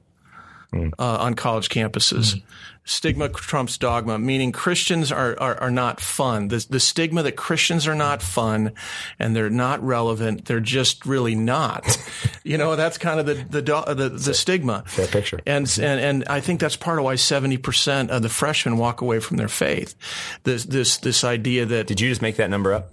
Mm. 0.72 0.92
Uh, 1.00 1.16
on 1.18 1.34
college 1.34 1.68
campuses. 1.68 2.36
Mm 2.36 2.42
stigma 2.90 3.28
trumps 3.28 3.78
dogma, 3.78 4.18
meaning 4.18 4.50
Christians 4.50 5.12
are, 5.12 5.38
are, 5.40 5.56
are 5.60 5.70
not 5.70 6.00
fun. 6.00 6.48
The, 6.48 6.66
the, 6.68 6.80
stigma 6.80 7.22
that 7.22 7.36
Christians 7.36 7.86
are 7.86 7.94
not 7.94 8.20
fun 8.20 8.72
and 9.16 9.36
they're 9.36 9.48
not 9.48 9.80
relevant, 9.80 10.46
they're 10.46 10.58
just 10.58 11.06
really 11.06 11.36
not. 11.36 11.86
you 12.42 12.58
know, 12.58 12.74
that's 12.74 12.98
kind 12.98 13.20
of 13.20 13.26
the, 13.26 13.34
the, 13.34 13.62
the, 13.94 14.08
the 14.08 14.34
stigma. 14.34 14.82
That 14.96 15.10
picture. 15.10 15.40
And, 15.46 15.66
mm-hmm. 15.66 15.84
and, 15.84 16.00
and 16.00 16.24
I 16.28 16.40
think 16.40 16.58
that's 16.58 16.76
part 16.76 16.98
of 16.98 17.04
why 17.04 17.14
70% 17.14 18.08
of 18.08 18.22
the 18.22 18.28
freshmen 18.28 18.76
walk 18.76 19.02
away 19.02 19.20
from 19.20 19.36
their 19.36 19.48
faith. 19.48 19.94
This, 20.42 20.64
this, 20.64 20.96
this 20.98 21.22
idea 21.22 21.66
that. 21.66 21.86
Did 21.86 22.00
you 22.00 22.08
just 22.08 22.22
make 22.22 22.36
that 22.36 22.50
number 22.50 22.74
up? 22.74 22.90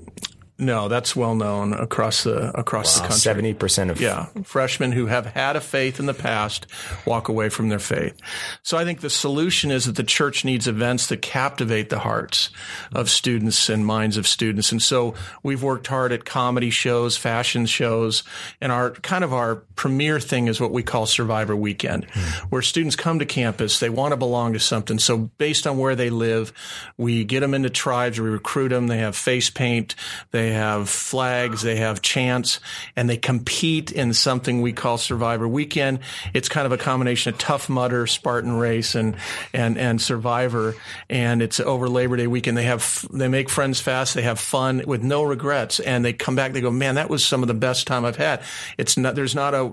No, 0.59 0.87
that's 0.87 1.15
well 1.15 1.35
known 1.35 1.73
across 1.73 2.23
the 2.23 2.57
across 2.57 2.95
wow. 2.95 3.03
the 3.03 3.07
country. 3.09 3.19
Seventy 3.19 3.53
percent 3.53 3.91
of 3.91 4.01
yeah 4.01 4.27
freshmen 4.43 4.91
who 4.91 5.05
have 5.05 5.27
had 5.27 5.55
a 5.55 5.61
faith 5.61 5.99
in 5.99 6.07
the 6.07 6.13
past 6.15 6.65
walk 7.05 7.29
away 7.29 7.49
from 7.49 7.69
their 7.69 7.79
faith. 7.79 8.17
So 8.63 8.77
I 8.77 8.83
think 8.83 9.01
the 9.01 9.09
solution 9.09 9.69
is 9.69 9.85
that 9.85 9.95
the 9.95 10.03
church 10.03 10.43
needs 10.43 10.67
events 10.67 11.07
that 11.07 11.21
captivate 11.21 11.89
the 11.89 11.99
hearts 11.99 12.49
of 12.91 13.09
students 13.09 13.69
and 13.69 13.85
minds 13.85 14.17
of 14.17 14.27
students. 14.27 14.71
And 14.71 14.81
so 14.81 15.13
we've 15.43 15.61
worked 15.61 15.87
hard 15.87 16.11
at 16.11 16.25
comedy 16.25 16.71
shows, 16.71 17.17
fashion 17.17 17.67
shows, 17.67 18.23
and 18.59 18.71
our 18.71 18.91
kind 18.91 19.23
of 19.23 19.33
our 19.33 19.63
premier 19.77 20.19
thing 20.19 20.47
is 20.47 20.59
what 20.59 20.71
we 20.71 20.83
call 20.83 21.05
Survivor 21.05 21.55
Weekend, 21.55 22.07
mm. 22.07 22.35
where 22.49 22.61
students 22.61 22.95
come 22.95 23.19
to 23.19 23.25
campus, 23.25 23.79
they 23.79 23.89
want 23.89 24.11
to 24.11 24.17
belong 24.17 24.53
to 24.53 24.59
something. 24.59 24.99
So 24.99 25.29
based 25.37 25.65
on 25.65 25.77
where 25.77 25.95
they 25.95 26.09
live, 26.09 26.51
we 26.97 27.23
get 27.23 27.39
them 27.41 27.53
into 27.53 27.69
tribes, 27.69 28.19
we 28.19 28.27
recruit 28.27 28.69
them. 28.69 28.87
They 28.87 28.97
have 28.97 29.15
face 29.15 29.49
paint, 29.49 29.95
they 30.31 30.47
they 30.47 30.53
have 30.53 30.87
flags, 30.87 31.61
they 31.61 31.75
have 31.75 32.01
chants, 32.01 32.61
and 32.95 33.09
they 33.09 33.17
compete 33.17 33.91
in 33.91 34.13
something 34.13 34.61
we 34.61 34.71
call 34.71 34.97
Survivor 34.97 35.45
Weekend. 35.45 35.99
It's 36.33 36.47
kind 36.47 36.65
of 36.65 36.71
a 36.71 36.77
combination 36.77 37.33
of 37.33 37.37
Tough 37.37 37.67
Mudder, 37.67 38.07
Spartan 38.07 38.53
Race, 38.53 38.95
and 38.95 39.17
and 39.51 39.77
and 39.77 40.01
Survivor. 40.01 40.75
And 41.09 41.41
it's 41.41 41.59
over 41.59 41.89
Labor 41.89 42.15
Day 42.15 42.27
weekend. 42.27 42.55
They 42.55 42.63
have 42.63 43.05
they 43.11 43.27
make 43.27 43.49
friends 43.49 43.81
fast. 43.81 44.13
They 44.13 44.21
have 44.21 44.39
fun 44.39 44.83
with 44.87 45.03
no 45.03 45.23
regrets, 45.23 45.81
and 45.81 46.05
they 46.05 46.13
come 46.13 46.37
back. 46.37 46.53
They 46.53 46.61
go, 46.61 46.71
man, 46.71 46.95
that 46.95 47.09
was 47.09 47.25
some 47.25 47.41
of 47.41 47.47
the 47.49 47.53
best 47.53 47.85
time 47.85 48.05
I've 48.05 48.15
had. 48.15 48.41
It's 48.77 48.95
not 48.95 49.15
there's 49.15 49.35
not 49.35 49.53
a 49.53 49.66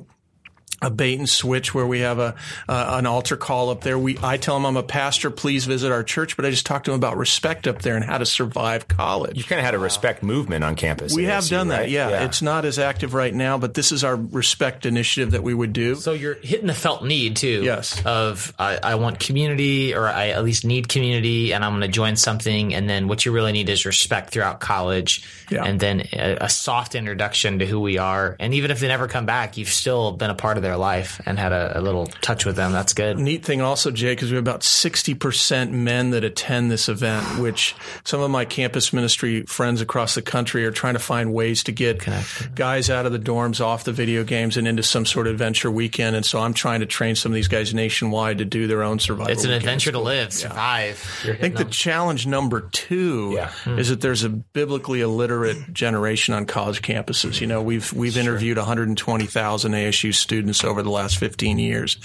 a 0.84 0.90
bait 0.90 1.18
and 1.18 1.28
switch 1.28 1.74
where 1.74 1.86
we 1.86 2.00
have 2.00 2.18
a 2.18 2.34
uh, 2.68 2.96
an 2.98 3.06
altar 3.06 3.36
call 3.36 3.70
up 3.70 3.80
there. 3.80 3.98
We 3.98 4.18
I 4.22 4.36
tell 4.36 4.54
them 4.54 4.66
I'm 4.66 4.76
a 4.76 4.82
pastor. 4.82 5.30
Please 5.30 5.64
visit 5.64 5.90
our 5.90 6.02
church, 6.02 6.36
but 6.36 6.44
I 6.44 6.50
just 6.50 6.66
talk 6.66 6.84
to 6.84 6.90
them 6.90 7.00
about 7.00 7.16
respect 7.16 7.66
up 7.66 7.82
there 7.82 7.96
and 7.96 8.04
how 8.04 8.18
to 8.18 8.26
survive 8.26 8.86
college. 8.86 9.36
You 9.36 9.44
kind 9.44 9.58
of 9.58 9.64
had 9.64 9.74
a 9.74 9.78
respect 9.78 10.22
movement 10.22 10.62
on 10.64 10.76
campus. 10.76 11.14
We 11.14 11.24
have 11.24 11.44
ASU, 11.44 11.50
done 11.50 11.68
right? 11.68 11.78
that. 11.80 11.90
Yeah. 11.90 12.10
yeah. 12.10 12.24
it's 12.24 12.42
not 12.42 12.64
as 12.64 12.78
active 12.78 13.14
right 13.14 13.34
now, 13.34 13.58
but 13.58 13.74
this 13.74 13.92
is 13.92 14.04
our 14.04 14.16
respect 14.16 14.86
initiative 14.86 15.32
that 15.32 15.42
we 15.42 15.54
would 15.54 15.72
do. 15.72 15.94
So 15.96 16.12
you're 16.12 16.34
hitting 16.34 16.66
the 16.66 16.74
felt 16.74 17.04
need 17.04 17.36
too. 17.36 17.62
Yes. 17.62 18.04
Of 18.04 18.52
I, 18.58 18.78
I 18.82 18.94
want 18.96 19.18
community, 19.20 19.94
or 19.94 20.06
I 20.06 20.28
at 20.28 20.44
least 20.44 20.64
need 20.64 20.88
community, 20.88 21.52
and 21.52 21.64
I'm 21.64 21.72
going 21.72 21.82
to 21.82 21.88
join 21.88 22.16
something. 22.16 22.74
And 22.74 22.88
then 22.88 23.08
what 23.08 23.24
you 23.24 23.32
really 23.32 23.52
need 23.52 23.68
is 23.68 23.86
respect 23.86 24.30
throughout 24.30 24.60
college, 24.60 25.26
yeah. 25.50 25.64
and 25.64 25.80
then 25.80 26.02
a, 26.12 26.38
a 26.42 26.48
soft 26.48 26.94
introduction 26.94 27.60
to 27.60 27.66
who 27.66 27.80
we 27.80 27.98
are. 27.98 28.36
And 28.38 28.54
even 28.54 28.70
if 28.70 28.80
they 28.80 28.88
never 28.88 29.08
come 29.08 29.26
back, 29.26 29.56
you've 29.56 29.68
still 29.68 30.12
been 30.12 30.30
a 30.30 30.34
part 30.34 30.56
of 30.56 30.62
their 30.62 30.73
life 30.74 31.20
and 31.26 31.38
had 31.38 31.52
a, 31.52 31.78
a 31.78 31.80
little 31.80 32.06
touch 32.06 32.44
with 32.44 32.56
them. 32.56 32.72
That's 32.72 32.94
good. 32.94 33.18
Neat 33.18 33.44
thing 33.44 33.60
also, 33.60 33.90
Jake, 33.90 34.22
is 34.22 34.30
we 34.30 34.36
have 34.36 34.44
about 34.44 34.60
60% 34.60 35.70
men 35.70 36.10
that 36.10 36.24
attend 36.24 36.70
this 36.70 36.88
event, 36.88 37.40
which 37.40 37.74
some 38.04 38.20
of 38.20 38.30
my 38.30 38.44
campus 38.44 38.92
ministry 38.92 39.42
friends 39.42 39.80
across 39.80 40.14
the 40.14 40.22
country 40.22 40.64
are 40.64 40.70
trying 40.70 40.94
to 40.94 41.00
find 41.00 41.32
ways 41.32 41.64
to 41.64 41.72
get 41.72 42.00
Connected. 42.00 42.54
guys 42.54 42.90
out 42.90 43.06
of 43.06 43.12
the 43.12 43.18
dorms 43.18 43.60
off 43.60 43.84
the 43.84 43.92
video 43.92 44.24
games 44.24 44.56
and 44.56 44.66
into 44.66 44.82
some 44.82 45.06
sort 45.06 45.26
of 45.26 45.32
adventure 45.32 45.70
weekend. 45.70 46.16
And 46.16 46.24
so 46.24 46.40
I'm 46.40 46.54
trying 46.54 46.80
to 46.80 46.86
train 46.86 47.16
some 47.16 47.32
of 47.32 47.34
these 47.34 47.48
guys 47.48 47.74
nationwide 47.74 48.38
to 48.38 48.44
do 48.44 48.66
their 48.66 48.82
own 48.82 48.98
survival. 48.98 49.32
It's 49.32 49.44
an 49.44 49.50
adventure 49.50 49.92
to 49.92 49.98
live, 49.98 50.32
survive. 50.32 51.22
Yeah. 51.24 51.32
I 51.32 51.36
think 51.36 51.56
them. 51.56 51.64
the 51.64 51.70
challenge 51.70 52.26
number 52.26 52.62
two 52.72 53.32
yeah. 53.34 53.50
hmm. 53.50 53.78
is 53.78 53.88
that 53.88 54.00
there's 54.00 54.24
a 54.24 54.28
biblically 54.28 55.00
illiterate 55.00 55.72
generation 55.72 56.34
on 56.34 56.46
college 56.46 56.82
campuses. 56.82 57.40
You 57.40 57.46
know, 57.46 57.62
we've 57.62 57.92
we've 57.92 58.12
sure. 58.12 58.22
interviewed 58.22 58.56
120,000 58.56 59.72
ASU 59.72 60.14
students 60.14 60.53
over 60.62 60.82
the 60.82 60.90
last 60.90 61.16
15 61.18 61.58
years. 61.58 61.96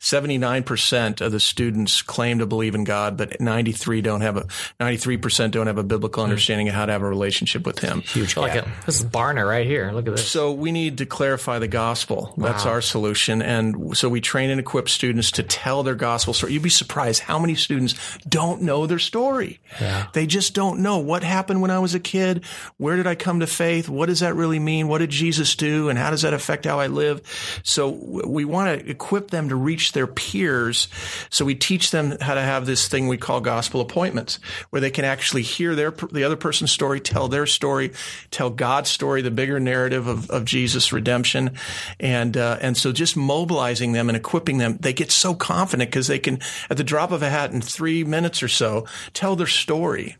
79% 0.00 1.20
of 1.20 1.32
the 1.32 1.40
students 1.40 2.02
claim 2.02 2.38
to 2.38 2.46
believe 2.46 2.74
in 2.74 2.84
God, 2.84 3.16
but 3.16 3.40
93 3.40 4.02
don't 4.02 4.20
have 4.20 4.36
a 4.36 4.42
93% 4.80 5.50
don't 5.50 5.66
have 5.66 5.78
a 5.78 5.82
biblical 5.82 6.22
hmm. 6.22 6.30
understanding 6.30 6.68
of 6.68 6.74
how 6.74 6.86
to 6.86 6.92
have 6.92 7.02
a 7.02 7.08
relationship 7.08 7.66
with 7.66 7.78
Him. 7.78 8.02
Huge. 8.02 8.36
Like 8.36 8.54
it. 8.54 8.64
This 8.84 9.00
is 9.00 9.06
Barna 9.06 9.48
right 9.48 9.66
here. 9.66 9.90
Look 9.92 10.06
at 10.06 10.16
this. 10.16 10.28
So 10.28 10.52
we 10.52 10.72
need 10.72 10.98
to 10.98 11.06
clarify 11.06 11.58
the 11.58 11.68
gospel. 11.68 12.34
Wow. 12.36 12.52
That's 12.52 12.66
our 12.66 12.82
solution, 12.82 13.42
and 13.42 13.96
so 13.96 14.08
we 14.08 14.20
train 14.20 14.50
and 14.50 14.60
equip 14.60 14.88
students 14.88 15.30
to 15.32 15.42
tell 15.42 15.82
their 15.82 15.94
gospel 15.94 16.34
story. 16.34 16.52
You'd 16.52 16.62
be 16.62 16.68
surprised 16.68 17.22
how 17.22 17.38
many 17.38 17.54
students 17.54 17.94
don't 18.28 18.62
know 18.62 18.86
their 18.86 18.98
story. 18.98 19.60
Yeah. 19.80 20.06
They 20.12 20.26
just 20.26 20.54
don't 20.54 20.80
know 20.80 20.98
what 20.98 21.22
happened 21.22 21.62
when 21.62 21.70
I 21.70 21.78
was 21.78 21.94
a 21.94 22.00
kid. 22.00 22.44
Where 22.76 22.96
did 22.96 23.06
I 23.06 23.14
come 23.14 23.40
to 23.40 23.46
faith? 23.46 23.88
What 23.88 24.06
does 24.06 24.20
that 24.20 24.34
really 24.34 24.58
mean? 24.58 24.88
What 24.88 24.98
did 24.98 25.10
Jesus 25.10 25.54
do? 25.56 25.88
And 25.88 25.98
how 25.98 26.10
does 26.10 26.22
that 26.22 26.34
affect 26.34 26.64
how 26.64 26.80
I 26.80 26.88
live? 26.88 27.22
So 27.64 27.88
we 28.00 28.44
want 28.44 28.80
to 28.80 28.90
equip 28.90 29.30
them 29.30 29.48
to 29.48 29.56
reach 29.56 29.92
their 29.92 30.06
peers. 30.06 30.88
So 31.30 31.44
we 31.44 31.54
teach 31.54 31.90
them 31.90 32.16
how 32.20 32.34
to 32.34 32.42
have 32.42 32.66
this 32.66 32.88
thing 32.88 33.08
we 33.08 33.16
call 33.16 33.40
gospel 33.40 33.80
appointments, 33.80 34.38
where 34.70 34.80
they 34.80 34.90
can 34.90 35.04
actually 35.04 35.42
hear 35.42 35.74
their 35.74 35.90
the 35.90 36.24
other 36.24 36.36
person's 36.36 36.72
story, 36.72 37.00
tell 37.00 37.28
their 37.28 37.46
story, 37.46 37.92
tell 38.30 38.50
God's 38.50 38.90
story, 38.90 39.22
the 39.22 39.30
bigger 39.30 39.60
narrative 39.60 40.06
of, 40.06 40.30
of 40.30 40.44
Jesus' 40.44 40.92
redemption, 40.92 41.56
and 42.00 42.36
uh, 42.36 42.58
and 42.60 42.76
so 42.76 42.92
just 42.92 43.16
mobilizing 43.16 43.92
them 43.92 44.08
and 44.08 44.16
equipping 44.16 44.58
them, 44.58 44.76
they 44.78 44.92
get 44.92 45.10
so 45.10 45.34
confident 45.34 45.90
because 45.90 46.06
they 46.06 46.18
can, 46.18 46.40
at 46.70 46.76
the 46.76 46.84
drop 46.84 47.10
of 47.10 47.22
a 47.22 47.30
hat, 47.30 47.52
in 47.52 47.60
three 47.60 48.04
minutes 48.04 48.42
or 48.42 48.48
so, 48.48 48.86
tell 49.12 49.36
their 49.36 49.46
story. 49.46 50.16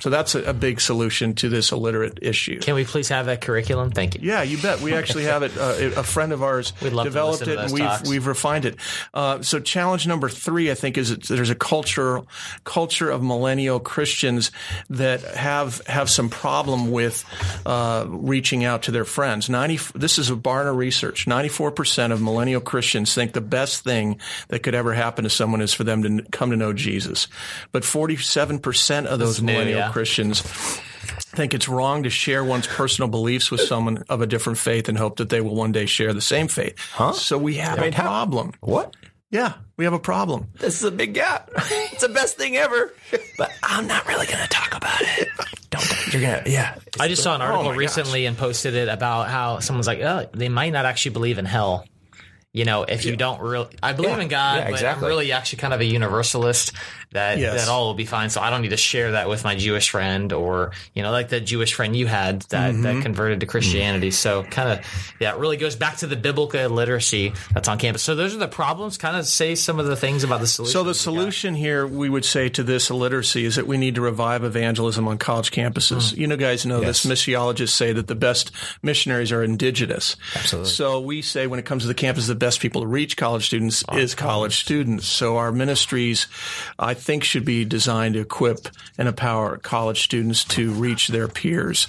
So 0.00 0.10
that's 0.10 0.34
a, 0.34 0.42
a, 0.42 0.52
big 0.52 0.80
solution 0.80 1.34
to 1.36 1.48
this 1.48 1.70
illiterate 1.70 2.18
issue. 2.20 2.58
Can 2.60 2.74
we 2.74 2.84
please 2.84 3.08
have 3.10 3.26
that 3.26 3.40
curriculum? 3.40 3.92
Thank 3.92 4.16
you. 4.16 4.20
Yeah, 4.24 4.42
you 4.42 4.58
bet. 4.58 4.80
We 4.80 4.92
actually 4.94 5.24
have 5.24 5.42
it. 5.42 5.56
Uh, 5.56 6.00
a 6.00 6.02
friend 6.02 6.32
of 6.32 6.42
ours 6.42 6.72
developed 6.80 7.46
it, 7.46 7.58
and 7.58 7.72
we've 7.72 7.82
talks. 7.82 8.08
we've 8.08 8.26
refined 8.26 8.64
it. 8.64 8.76
Uh, 9.12 9.42
so 9.42 9.60
challenge 9.60 10.06
number 10.06 10.28
three, 10.28 10.70
I 10.70 10.74
think, 10.74 10.98
is 10.98 11.16
there's 11.16 11.50
a 11.50 11.54
culture 11.54 12.22
culture 12.64 13.08
of 13.08 13.22
millennial 13.22 13.78
Christians 13.78 14.50
that 14.90 15.22
have 15.22 15.80
have 15.86 16.10
some 16.10 16.28
problem 16.28 16.90
with 16.90 17.24
uh, 17.64 18.04
reaching 18.08 18.64
out 18.64 18.82
to 18.84 18.90
their 18.90 19.04
friends. 19.04 19.48
Ninety. 19.48 19.78
This 19.94 20.18
is 20.18 20.30
a 20.30 20.34
Barna 20.36 20.76
research. 20.76 21.26
Ninety 21.26 21.48
four 21.48 21.70
percent 21.70 22.12
of 22.12 22.20
millennial 22.20 22.60
Christians 22.60 23.14
think 23.14 23.32
the 23.32 23.40
best 23.40 23.84
thing 23.84 24.18
that 24.48 24.64
could 24.64 24.74
ever 24.74 24.92
happen 24.92 25.22
to 25.24 25.30
someone 25.30 25.60
is 25.60 25.72
for 25.72 25.84
them 25.84 26.02
to 26.02 26.24
come 26.30 26.50
to 26.50 26.56
know 26.56 26.72
Jesus, 26.72 27.28
but 27.70 27.84
forty 27.84 28.16
seven 28.16 28.58
percent 28.58 29.06
of 29.06 29.20
those 29.20 29.40
millennial 29.40 29.83
yeah. 29.86 29.92
Christians 29.92 30.42
think 31.34 31.54
it's 31.54 31.68
wrong 31.68 32.04
to 32.04 32.10
share 32.10 32.44
one's 32.44 32.66
personal 32.66 33.08
beliefs 33.08 33.50
with 33.50 33.60
someone 33.60 34.04
of 34.08 34.20
a 34.20 34.26
different 34.26 34.58
faith 34.58 34.88
and 34.88 34.96
hope 34.96 35.16
that 35.16 35.28
they 35.28 35.40
will 35.40 35.54
one 35.54 35.72
day 35.72 35.86
share 35.86 36.12
the 36.12 36.20
same 36.20 36.48
faith. 36.48 36.78
Huh? 36.92 37.12
So 37.12 37.36
we 37.36 37.54
have 37.56 37.80
a 37.80 37.90
problem. 37.90 38.52
What? 38.60 38.94
Yeah, 39.30 39.54
we 39.76 39.84
have 39.84 39.94
a 39.94 39.98
problem. 39.98 40.48
This 40.60 40.78
is 40.78 40.84
a 40.84 40.92
big 40.92 41.14
gap. 41.14 41.50
It's 41.94 42.02
the 42.02 42.08
best 42.08 42.36
thing 42.36 42.56
ever. 42.56 42.92
But 43.36 43.50
I'm 43.64 43.88
not 43.88 44.06
really 44.06 44.26
going 44.26 44.42
to 44.42 44.48
talk 44.48 44.76
about 44.76 45.00
it. 45.00 45.28
Don't. 45.70 46.12
You're 46.12 46.22
gonna. 46.22 46.42
Yeah. 46.46 46.76
I 47.00 47.08
just 47.08 47.22
saw 47.22 47.34
an 47.34 47.42
oh 47.42 47.46
article 47.46 47.72
oh 47.72 47.74
recently 47.74 48.22
gosh. 48.22 48.28
and 48.28 48.38
posted 48.38 48.74
it 48.74 48.88
about 48.88 49.28
how 49.28 49.58
someone's 49.58 49.88
like, 49.88 49.98
oh, 50.00 50.28
they 50.32 50.48
might 50.48 50.72
not 50.72 50.84
actually 50.84 51.12
believe 51.12 51.38
in 51.38 51.46
hell 51.46 51.84
you 52.54 52.64
know, 52.64 52.84
if 52.84 53.04
you 53.04 53.16
don't 53.16 53.40
really, 53.40 53.66
I 53.82 53.94
believe 53.94 54.16
yeah. 54.16 54.22
in 54.22 54.28
God, 54.28 54.58
yeah, 54.58 54.68
exactly. 54.68 55.00
but 55.00 55.06
I'm 55.06 55.08
really 55.08 55.32
actually 55.32 55.58
kind 55.58 55.74
of 55.74 55.80
a 55.80 55.84
universalist 55.84 56.72
that 57.14 57.38
yes. 57.38 57.64
that 57.64 57.70
all 57.70 57.86
will 57.86 57.94
be 57.94 58.04
fine. 58.04 58.28
So 58.28 58.40
I 58.40 58.50
don't 58.50 58.62
need 58.62 58.70
to 58.70 58.76
share 58.76 59.12
that 59.12 59.28
with 59.28 59.44
my 59.44 59.54
Jewish 59.54 59.90
friend 59.90 60.32
or 60.32 60.72
you 60.94 61.02
know, 61.02 61.10
like 61.10 61.28
the 61.28 61.40
Jewish 61.40 61.74
friend 61.74 61.96
you 61.96 62.06
had 62.06 62.42
that 62.42 62.72
mm-hmm. 62.72 62.82
that 62.82 63.02
converted 63.02 63.40
to 63.40 63.46
Christianity. 63.46 64.08
Mm-hmm. 64.08 64.14
So 64.14 64.42
kind 64.44 64.78
of, 64.78 65.14
yeah, 65.20 65.34
it 65.34 65.38
really 65.38 65.56
goes 65.56 65.76
back 65.76 65.98
to 65.98 66.06
the 66.06 66.16
biblical 66.16 66.68
literacy 66.68 67.32
that's 67.52 67.68
on 67.68 67.78
campus. 67.78 68.02
So 68.02 68.14
those 68.14 68.34
are 68.34 68.38
the 68.38 68.48
problems. 68.48 68.98
Kind 68.98 69.16
of 69.16 69.26
say 69.26 69.54
some 69.54 69.78
of 69.78 69.86
the 69.86 69.96
things 69.96 70.24
about 70.24 70.40
the 70.40 70.46
solution. 70.46 70.72
So 70.72 70.84
the 70.84 70.94
solution 70.94 71.54
here, 71.54 71.86
we 71.86 72.08
would 72.10 72.24
say 72.24 72.48
to 72.50 72.62
this 72.62 72.90
illiteracy 72.90 73.44
is 73.44 73.56
that 73.56 73.66
we 73.66 73.76
need 73.76 73.94
to 73.94 74.00
revive 74.00 74.44
evangelism 74.44 75.08
on 75.08 75.18
college 75.18 75.50
campuses. 75.50 76.12
Mm. 76.12 76.16
You 76.16 76.26
know, 76.26 76.36
guys 76.36 76.66
know 76.66 76.80
yes. 76.80 77.02
this. 77.02 77.12
Missiologists 77.12 77.70
say 77.70 77.92
that 77.92 78.08
the 78.08 78.14
best 78.14 78.50
missionaries 78.82 79.32
are 79.32 79.42
indigenous. 79.42 80.16
Absolutely. 80.34 80.70
So 80.70 81.00
we 81.00 81.22
say 81.22 81.46
when 81.46 81.58
it 81.58 81.64
comes 81.64 81.84
to 81.84 81.88
the 81.88 81.94
campus, 81.94 82.26
the 82.26 82.34
best 82.34 82.60
people 82.60 82.80
to 82.80 82.86
reach 82.86 83.16
college 83.16 83.46
students 83.46 83.84
oh, 83.88 83.96
is 83.96 84.14
college, 84.14 84.34
college 84.34 84.60
students. 84.60 85.06
So 85.06 85.36
our 85.36 85.52
ministries, 85.52 86.26
I 86.78 86.94
think, 87.04 87.24
should 87.24 87.44
be 87.44 87.64
designed 87.64 88.14
to 88.14 88.20
equip 88.20 88.68
and 88.98 89.08
empower 89.08 89.58
college 89.58 90.02
students 90.02 90.44
to 90.44 90.72
reach 90.72 91.08
their 91.08 91.28
peers. 91.28 91.88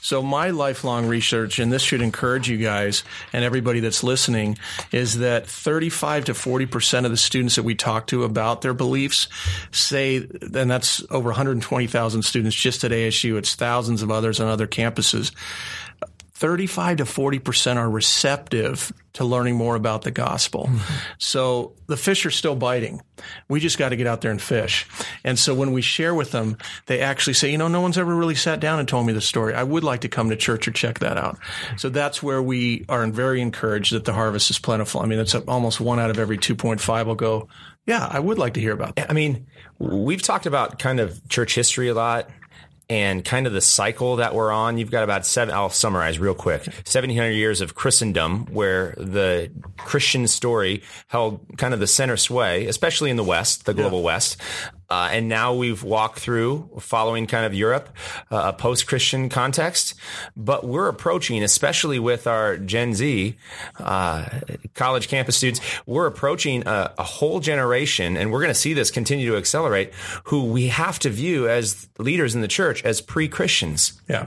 So 0.00 0.22
my 0.22 0.50
lifelong 0.50 1.06
research, 1.06 1.58
and 1.58 1.72
this 1.72 1.82
should 1.82 2.02
encourage 2.02 2.48
you 2.48 2.58
guys 2.58 3.04
and 3.32 3.44
everybody 3.44 3.80
that's 3.80 4.02
listening, 4.02 4.58
is 4.90 5.18
that 5.18 5.46
35 5.46 6.26
to 6.26 6.34
40 6.34 6.66
percent 6.66 7.06
of 7.06 7.12
the 7.12 7.18
students 7.18 7.56
that 7.56 7.62
we 7.64 7.74
talk 7.74 8.06
to 8.08 8.24
about 8.24 8.62
their 8.62 8.74
beliefs 8.74 9.28
say, 9.70 10.16
and 10.16 10.70
that's 10.70 11.02
over 11.10 11.28
120,000 11.28 12.22
students 12.22 12.56
just 12.56 12.84
at 12.84 12.90
ASU. 12.90 13.36
It's 13.36 13.54
thousands 13.54 14.02
of 14.02 14.10
others 14.10 14.40
on 14.40 14.48
other 14.48 14.66
campuses 14.66 15.32
35 16.42 16.96
to 16.96 17.04
40% 17.04 17.76
are 17.76 17.88
receptive 17.88 18.92
to 19.12 19.24
learning 19.24 19.54
more 19.54 19.76
about 19.76 20.02
the 20.02 20.10
gospel. 20.10 20.64
Mm-hmm. 20.64 20.94
So 21.18 21.74
the 21.86 21.96
fish 21.96 22.26
are 22.26 22.32
still 22.32 22.56
biting. 22.56 23.00
We 23.48 23.60
just 23.60 23.78
got 23.78 23.90
to 23.90 23.96
get 23.96 24.08
out 24.08 24.22
there 24.22 24.32
and 24.32 24.42
fish. 24.42 24.88
And 25.22 25.38
so 25.38 25.54
when 25.54 25.70
we 25.70 25.82
share 25.82 26.16
with 26.16 26.32
them, 26.32 26.58
they 26.86 27.00
actually 27.00 27.34
say, 27.34 27.52
you 27.52 27.58
know, 27.58 27.68
no 27.68 27.80
one's 27.80 27.96
ever 27.96 28.12
really 28.12 28.34
sat 28.34 28.58
down 28.58 28.80
and 28.80 28.88
told 28.88 29.06
me 29.06 29.12
the 29.12 29.20
story. 29.20 29.54
I 29.54 29.62
would 29.62 29.84
like 29.84 30.00
to 30.00 30.08
come 30.08 30.30
to 30.30 30.36
church 30.36 30.66
or 30.66 30.72
check 30.72 30.98
that 30.98 31.16
out. 31.16 31.38
So 31.76 31.90
that's 31.90 32.24
where 32.24 32.42
we 32.42 32.86
are 32.88 33.06
very 33.06 33.40
encouraged 33.40 33.92
that 33.92 34.04
the 34.04 34.12
harvest 34.12 34.50
is 34.50 34.58
plentiful. 34.58 35.00
I 35.00 35.06
mean, 35.06 35.20
it's 35.20 35.36
almost 35.36 35.80
one 35.80 36.00
out 36.00 36.10
of 36.10 36.18
every 36.18 36.38
2.5 36.38 37.06
will 37.06 37.14
go, 37.14 37.46
yeah, 37.86 38.04
I 38.10 38.18
would 38.18 38.38
like 38.38 38.54
to 38.54 38.60
hear 38.60 38.72
about 38.72 38.96
that. 38.96 39.08
I 39.08 39.14
mean, 39.14 39.46
we've 39.78 40.22
talked 40.22 40.46
about 40.46 40.80
kind 40.80 40.98
of 40.98 41.28
church 41.28 41.54
history 41.54 41.86
a 41.86 41.94
lot 41.94 42.28
and 42.92 43.24
kind 43.24 43.46
of 43.46 43.54
the 43.54 43.62
cycle 43.62 44.16
that 44.16 44.34
we're 44.34 44.52
on. 44.52 44.76
You've 44.76 44.90
got 44.90 45.02
about 45.02 45.24
seven, 45.24 45.54
I'll 45.54 45.70
summarize 45.70 46.18
real 46.18 46.34
quick. 46.34 46.66
1700 46.66 47.30
years 47.30 47.62
of 47.62 47.74
Christendom 47.74 48.44
where 48.52 48.94
the 48.98 49.50
Christian 49.78 50.28
story 50.28 50.82
held 51.06 51.40
kind 51.56 51.72
of 51.72 51.80
the 51.80 51.86
center 51.86 52.18
sway, 52.18 52.66
especially 52.66 53.08
in 53.08 53.16
the 53.16 53.24
West, 53.24 53.64
the 53.64 53.72
global 53.72 54.00
yeah. 54.00 54.04
West. 54.04 54.36
Uh, 54.92 55.08
and 55.10 55.26
now 55.26 55.54
we've 55.54 55.82
walked 55.82 56.18
through 56.18 56.68
following 56.78 57.26
kind 57.26 57.46
of 57.46 57.54
Europe, 57.54 57.88
uh, 58.30 58.42
a 58.48 58.52
post 58.52 58.86
Christian 58.86 59.30
context. 59.30 59.94
But 60.36 60.66
we're 60.66 60.88
approaching, 60.88 61.42
especially 61.42 61.98
with 61.98 62.26
our 62.26 62.58
Gen 62.58 62.92
Z 62.92 63.34
uh, 63.78 64.28
college 64.74 65.08
campus 65.08 65.38
students, 65.38 65.62
we're 65.86 66.06
approaching 66.06 66.66
a, 66.66 66.92
a 66.98 67.04
whole 67.04 67.40
generation, 67.40 68.18
and 68.18 68.30
we're 68.30 68.40
going 68.40 68.52
to 68.52 68.54
see 68.54 68.74
this 68.74 68.90
continue 68.90 69.30
to 69.30 69.38
accelerate, 69.38 69.94
who 70.24 70.44
we 70.44 70.66
have 70.68 70.98
to 70.98 71.08
view 71.08 71.48
as 71.48 71.88
leaders 71.98 72.34
in 72.34 72.42
the 72.42 72.48
church 72.48 72.84
as 72.84 73.00
pre 73.00 73.28
Christians. 73.28 73.94
Yeah. 74.10 74.26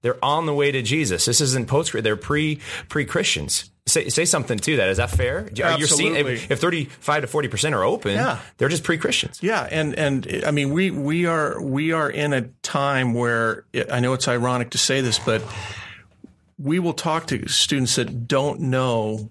They're 0.00 0.24
on 0.24 0.46
the 0.46 0.54
way 0.54 0.72
to 0.72 0.80
Jesus. 0.80 1.26
This 1.26 1.42
isn't 1.42 1.68
post, 1.68 1.92
they're 1.92 2.16
pre 2.16 2.60
pre 2.88 3.04
Christians 3.04 3.70
say 3.86 4.08
say 4.08 4.24
something 4.24 4.58
to 4.58 4.76
that. 4.76 4.88
Is 4.88 4.98
that 4.98 5.10
fair? 5.10 5.48
You're 5.54 5.86
seeing 5.86 6.16
if, 6.16 6.50
if 6.50 6.60
35 6.60 7.22
to 7.22 7.26
40 7.26 7.48
percent 7.48 7.74
are 7.74 7.84
open, 7.84 8.12
yeah. 8.12 8.40
they're 8.58 8.68
just 8.68 8.84
pre 8.84 8.98
Christians. 8.98 9.38
Yeah, 9.42 9.66
and 9.70 9.94
and 9.94 10.44
I 10.46 10.50
mean 10.50 10.72
we 10.72 10.90
we 10.90 11.26
are 11.26 11.60
we 11.60 11.92
are 11.92 12.10
in 12.10 12.32
a 12.32 12.42
time 12.62 13.14
where 13.14 13.64
I 13.90 14.00
know 14.00 14.12
it's 14.12 14.28
ironic 14.28 14.70
to 14.70 14.78
say 14.78 15.00
this, 15.00 15.18
but 15.18 15.42
we 16.58 16.78
will 16.78 16.94
talk 16.94 17.26
to 17.28 17.48
students 17.48 17.96
that 17.96 18.26
don't 18.26 18.60
know 18.60 19.30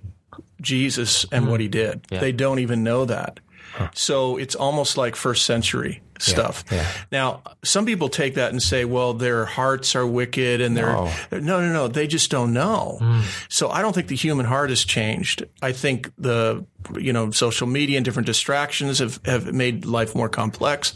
Jesus 0.62 1.26
and 1.32 1.44
mm-hmm. 1.44 1.52
what 1.52 1.60
he 1.60 1.68
did. 1.68 2.06
Yeah. 2.10 2.20
They 2.20 2.32
don't 2.32 2.60
even 2.60 2.84
know 2.84 3.06
that. 3.06 3.40
Huh. 3.74 3.90
So 3.94 4.38
it's 4.38 4.56
almost 4.56 4.96
like 4.96 5.16
first 5.16 5.46
century 5.46 6.02
stuff. 6.20 6.64
Yeah, 6.72 6.78
yeah. 6.78 6.88
Now, 7.12 7.42
some 7.64 7.86
people 7.86 8.10
take 8.10 8.36
that 8.36 8.52
and 8.52 8.62
say, 8.62 8.86
well, 8.86 9.14
their 9.14 9.46
hearts 9.46 9.96
are 9.96 10.06
wicked 10.06 10.62
and 10.62 10.76
they're, 10.76 10.94
no, 10.94 11.12
no, 11.32 11.40
no, 11.40 11.74
no 11.74 11.88
they 11.88 12.08
just 12.08 12.32
don't 12.32 12.54
know. 12.54 12.98
Mm. 13.02 13.24
So 13.50 13.70
I 13.70 13.82
don't 13.82 13.94
think 13.94 14.08
the 14.08 14.16
human 14.16 14.46
heart 14.46 14.70
has 14.70 14.84
changed. 14.84 15.46
I 15.62 15.72
think 15.72 16.12
the, 16.18 16.66
you 16.98 17.14
know, 17.14 17.32
social 17.32 17.68
media 17.68 17.98
and 17.98 18.06
different 18.06 18.28
distractions 18.28 19.00
have, 19.00 19.20
have 19.26 19.54
made 19.54 19.86
life 19.86 20.16
more 20.16 20.30
complex. 20.30 20.94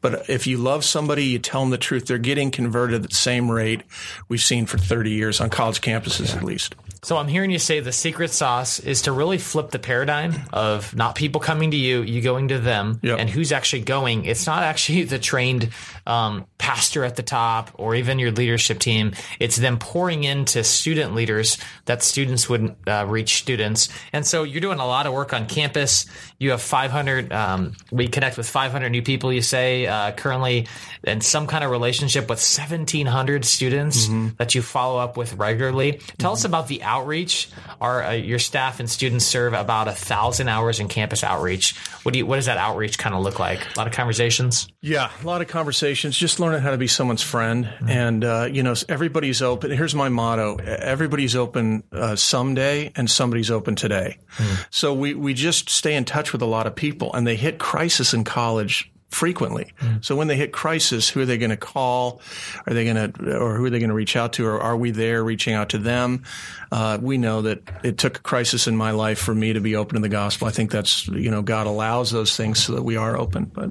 But 0.00 0.28
if 0.28 0.46
you 0.46 0.58
love 0.58 0.84
somebody, 0.84 1.24
you 1.24 1.38
tell 1.38 1.60
them 1.60 1.70
the 1.70 1.78
truth, 1.78 2.06
they're 2.06 2.18
getting 2.18 2.50
converted 2.50 3.02
at 3.02 3.08
the 3.08 3.14
same 3.14 3.50
rate 3.50 3.82
we've 4.28 4.40
seen 4.40 4.66
for 4.66 4.78
30 4.78 5.10
years 5.10 5.40
on 5.40 5.50
college 5.50 5.80
campuses 5.80 6.30
yeah. 6.30 6.36
at 6.36 6.44
least. 6.44 6.74
So 7.04 7.16
I'm 7.16 7.26
hearing 7.26 7.50
you 7.50 7.58
say 7.58 7.80
the 7.80 7.90
secret 7.90 8.30
sauce 8.30 8.78
is 8.78 9.02
to 9.02 9.12
really 9.12 9.38
flip 9.38 9.70
the 9.72 9.80
paradigm 9.80 10.34
of 10.52 10.94
not 10.94 11.16
people 11.16 11.40
coming 11.40 11.72
to 11.72 11.76
you, 11.76 12.02
you 12.02 12.22
going 12.22 12.48
to 12.48 12.60
them, 12.60 13.00
yep. 13.02 13.18
and 13.18 13.28
who's 13.28 13.50
actually 13.50 13.82
going. 13.82 14.24
It's 14.24 14.46
not 14.46 14.61
actually 14.62 15.04
the 15.04 15.18
trained 15.18 15.70
um, 16.06 16.46
pastor 16.58 17.04
at 17.04 17.16
the 17.16 17.22
top 17.22 17.70
or 17.74 17.94
even 17.94 18.18
your 18.18 18.30
leadership 18.30 18.78
team. 18.78 19.12
It's 19.38 19.56
them 19.56 19.78
pouring 19.78 20.24
into 20.24 20.64
student 20.64 21.14
leaders 21.14 21.58
that 21.86 22.02
students 22.02 22.48
would 22.48 22.74
uh, 22.86 23.06
reach 23.08 23.38
students. 23.38 23.88
And 24.12 24.26
so 24.26 24.42
you're 24.44 24.60
doing 24.60 24.78
a 24.78 24.86
lot 24.86 25.06
of 25.06 25.12
work 25.12 25.32
on 25.32 25.46
campus. 25.46 26.06
You 26.38 26.50
have 26.50 26.62
500. 26.62 27.32
Um, 27.32 27.74
we 27.90 28.08
connect 28.08 28.36
with 28.36 28.48
500 28.48 28.90
new 28.90 29.02
people. 29.02 29.32
You 29.32 29.42
say 29.42 29.86
uh, 29.86 30.12
currently 30.12 30.66
in 31.04 31.20
some 31.20 31.46
kind 31.46 31.64
of 31.64 31.70
relationship 31.70 32.24
with 32.24 32.38
1,700 32.38 33.44
students 33.44 34.06
mm-hmm. 34.06 34.28
that 34.38 34.54
you 34.54 34.62
follow 34.62 34.98
up 34.98 35.16
with 35.16 35.34
regularly. 35.34 35.92
Tell 35.92 36.30
mm-hmm. 36.30 36.32
us 36.32 36.44
about 36.44 36.68
the 36.68 36.82
outreach. 36.82 37.48
Our 37.80 38.04
uh, 38.04 38.12
your 38.12 38.38
staff 38.38 38.80
and 38.80 38.88
students 38.88 39.26
serve 39.26 39.52
about 39.52 39.88
a 39.88 39.92
thousand 39.92 40.48
hours 40.48 40.80
in 40.80 40.88
campus 40.88 41.24
outreach. 41.24 41.76
What 42.02 42.12
do 42.12 42.18
you, 42.18 42.26
what 42.26 42.36
does 42.36 42.46
that 42.46 42.58
outreach 42.58 42.98
kind 42.98 43.14
of 43.14 43.22
look 43.22 43.38
like? 43.38 43.60
A 43.74 43.78
lot 43.78 43.86
of 43.86 43.92
conversations. 43.92 44.51
Yeah, 44.80 45.10
a 45.22 45.26
lot 45.26 45.42
of 45.42 45.48
conversations. 45.48 46.16
Just 46.16 46.40
learning 46.40 46.60
how 46.60 46.70
to 46.70 46.78
be 46.78 46.86
someone's 46.86 47.22
friend, 47.22 47.66
mm-hmm. 47.66 47.88
and 47.88 48.24
uh, 48.24 48.48
you 48.50 48.62
know, 48.62 48.74
everybody's 48.88 49.42
open. 49.42 49.70
Here's 49.70 49.94
my 49.94 50.08
motto: 50.08 50.56
everybody's 50.56 51.36
open 51.36 51.82
uh, 51.92 52.16
someday, 52.16 52.92
and 52.96 53.10
somebody's 53.10 53.50
open 53.50 53.74
today. 53.74 54.18
Mm-hmm. 54.36 54.62
So 54.70 54.94
we 54.94 55.14
we 55.14 55.34
just 55.34 55.68
stay 55.68 55.94
in 55.94 56.04
touch 56.04 56.32
with 56.32 56.42
a 56.42 56.46
lot 56.46 56.66
of 56.66 56.74
people, 56.74 57.12
and 57.14 57.26
they 57.26 57.36
hit 57.36 57.58
crisis 57.58 58.14
in 58.14 58.24
college 58.24 58.92
frequently. 59.12 59.72
Mm. 59.80 60.04
So 60.04 60.16
when 60.16 60.28
they 60.28 60.36
hit 60.36 60.52
crisis, 60.52 61.08
who 61.08 61.20
are 61.20 61.26
they 61.26 61.38
going 61.38 61.50
to 61.50 61.56
call? 61.56 62.20
Are 62.66 62.72
they 62.72 62.84
going 62.84 63.12
to, 63.12 63.38
or 63.38 63.56
who 63.56 63.66
are 63.66 63.70
they 63.70 63.78
going 63.78 63.90
to 63.90 63.94
reach 63.94 64.16
out 64.16 64.32
to? 64.34 64.46
Or 64.46 64.60
are 64.60 64.76
we 64.76 64.90
there 64.90 65.22
reaching 65.22 65.54
out 65.54 65.68
to 65.70 65.78
them? 65.78 66.24
Uh, 66.70 66.98
we 67.00 67.18
know 67.18 67.42
that 67.42 67.60
it 67.84 67.98
took 67.98 68.16
a 68.16 68.20
crisis 68.20 68.66
in 68.66 68.76
my 68.76 68.92
life 68.92 69.18
for 69.18 69.34
me 69.34 69.52
to 69.52 69.60
be 69.60 69.76
open 69.76 69.96
to 69.96 70.00
the 70.00 70.08
gospel. 70.08 70.48
I 70.48 70.50
think 70.50 70.70
that's, 70.70 71.06
you 71.08 71.30
know, 71.30 71.42
God 71.42 71.66
allows 71.66 72.10
those 72.10 72.36
things 72.36 72.64
so 72.64 72.74
that 72.74 72.82
we 72.82 72.96
are 72.96 73.16
open, 73.16 73.44
but. 73.44 73.70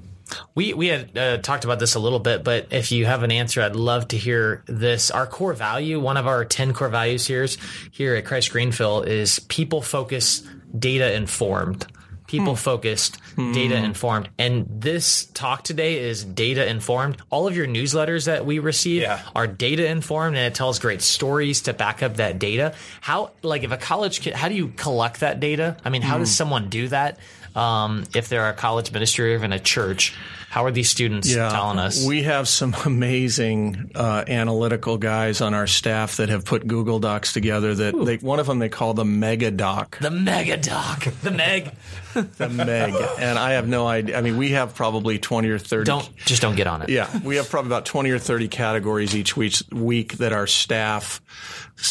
We 0.55 0.73
we 0.73 0.87
had 0.87 1.17
uh, 1.17 1.37
talked 1.37 1.63
about 1.63 1.79
this 1.79 1.95
a 1.95 1.99
little 1.99 2.19
bit, 2.19 2.43
but 2.43 2.67
if 2.71 2.91
you 2.91 3.05
have 3.05 3.23
an 3.23 3.31
answer, 3.31 3.61
I'd 3.61 3.75
love 3.75 4.09
to 4.09 4.17
hear 4.17 4.63
this. 4.67 5.11
Our 5.11 5.27
core 5.27 5.53
value, 5.53 5.99
one 5.99 6.17
of 6.17 6.27
our 6.27 6.45
ten 6.45 6.73
core 6.73 6.89
values 6.89 7.25
here, 7.25 7.47
here 7.91 8.15
at 8.15 8.25
Christ 8.25 8.51
Greenfield, 8.51 9.07
is 9.07 9.39
people 9.39 9.81
focused, 9.81 10.45
data 10.77 11.13
informed 11.13 11.85
people 12.31 12.55
focused, 12.55 13.17
hmm. 13.35 13.51
data 13.51 13.75
informed. 13.75 14.29
And 14.39 14.65
this 14.69 15.25
talk 15.25 15.63
today 15.63 15.99
is 15.99 16.23
data 16.23 16.67
informed. 16.67 17.17
All 17.29 17.45
of 17.45 17.57
your 17.57 17.67
newsletters 17.67 18.25
that 18.25 18.45
we 18.45 18.59
receive 18.59 19.01
yeah. 19.01 19.21
are 19.35 19.47
data 19.47 19.85
informed 19.85 20.37
and 20.37 20.45
it 20.45 20.55
tells 20.55 20.79
great 20.79 21.01
stories 21.01 21.63
to 21.63 21.73
back 21.73 22.01
up 22.01 22.15
that 22.15 22.39
data. 22.39 22.73
How, 23.01 23.31
like, 23.41 23.63
if 23.63 23.71
a 23.71 23.77
college 23.77 24.21
kid, 24.21 24.33
how 24.33 24.47
do 24.47 24.55
you 24.55 24.69
collect 24.69 25.19
that 25.19 25.41
data? 25.41 25.75
I 25.83 25.89
mean, 25.89 26.01
how 26.01 26.17
does 26.17 26.29
hmm. 26.29 26.35
someone 26.35 26.69
do 26.69 26.87
that? 26.87 27.19
Um, 27.55 28.05
if 28.15 28.29
they're 28.29 28.49
a 28.49 28.53
college 28.53 29.19
or 29.19 29.27
even 29.27 29.53
a 29.53 29.59
church, 29.59 30.15
how 30.49 30.65
are 30.65 30.71
these 30.71 30.89
students 30.89 31.33
yeah, 31.33 31.49
telling 31.49 31.79
us? 31.79 32.05
We 32.05 32.23
have 32.23 32.47
some 32.47 32.75
amazing 32.85 33.91
uh, 33.95 34.25
analytical 34.27 34.97
guys 34.97 35.39
on 35.39 35.53
our 35.53 35.67
staff 35.67 36.17
that 36.17 36.27
have 36.27 36.43
put 36.43 36.67
Google 36.67 36.99
Docs 36.99 37.31
together. 37.31 37.73
That 37.73 37.95
they, 38.05 38.17
one 38.17 38.39
of 38.39 38.47
them 38.47 38.59
they 38.59 38.67
call 38.67 38.93
the 38.93 39.05
Mega 39.05 39.49
Doc. 39.49 39.97
The 39.99 40.11
Mega 40.11 40.57
Doc. 40.57 41.05
The 41.21 41.31
Meg. 41.31 41.71
The 42.13 42.49
Meg. 42.49 42.93
And 43.19 43.37
I 43.39 43.53
have 43.53 43.67
no 43.67 43.87
idea. 43.87 44.17
I 44.17 44.21
mean, 44.21 44.37
we 44.37 44.51
have 44.51 44.75
probably 44.75 45.19
twenty 45.19 45.49
or 45.49 45.59
thirty. 45.59 45.85
Don't 45.85 46.09
just 46.17 46.41
don't 46.41 46.55
get 46.55 46.67
on 46.67 46.81
it. 46.81 46.89
Yeah, 46.89 47.09
we 47.23 47.37
have 47.37 47.49
probably 47.49 47.69
about 47.69 47.85
twenty 47.85 48.11
or 48.11 48.19
thirty 48.19 48.47
categories 48.47 49.15
each 49.15 49.35
week, 49.37 49.55
week 49.71 50.13
that 50.17 50.33
our 50.33 50.47
staff 50.47 51.21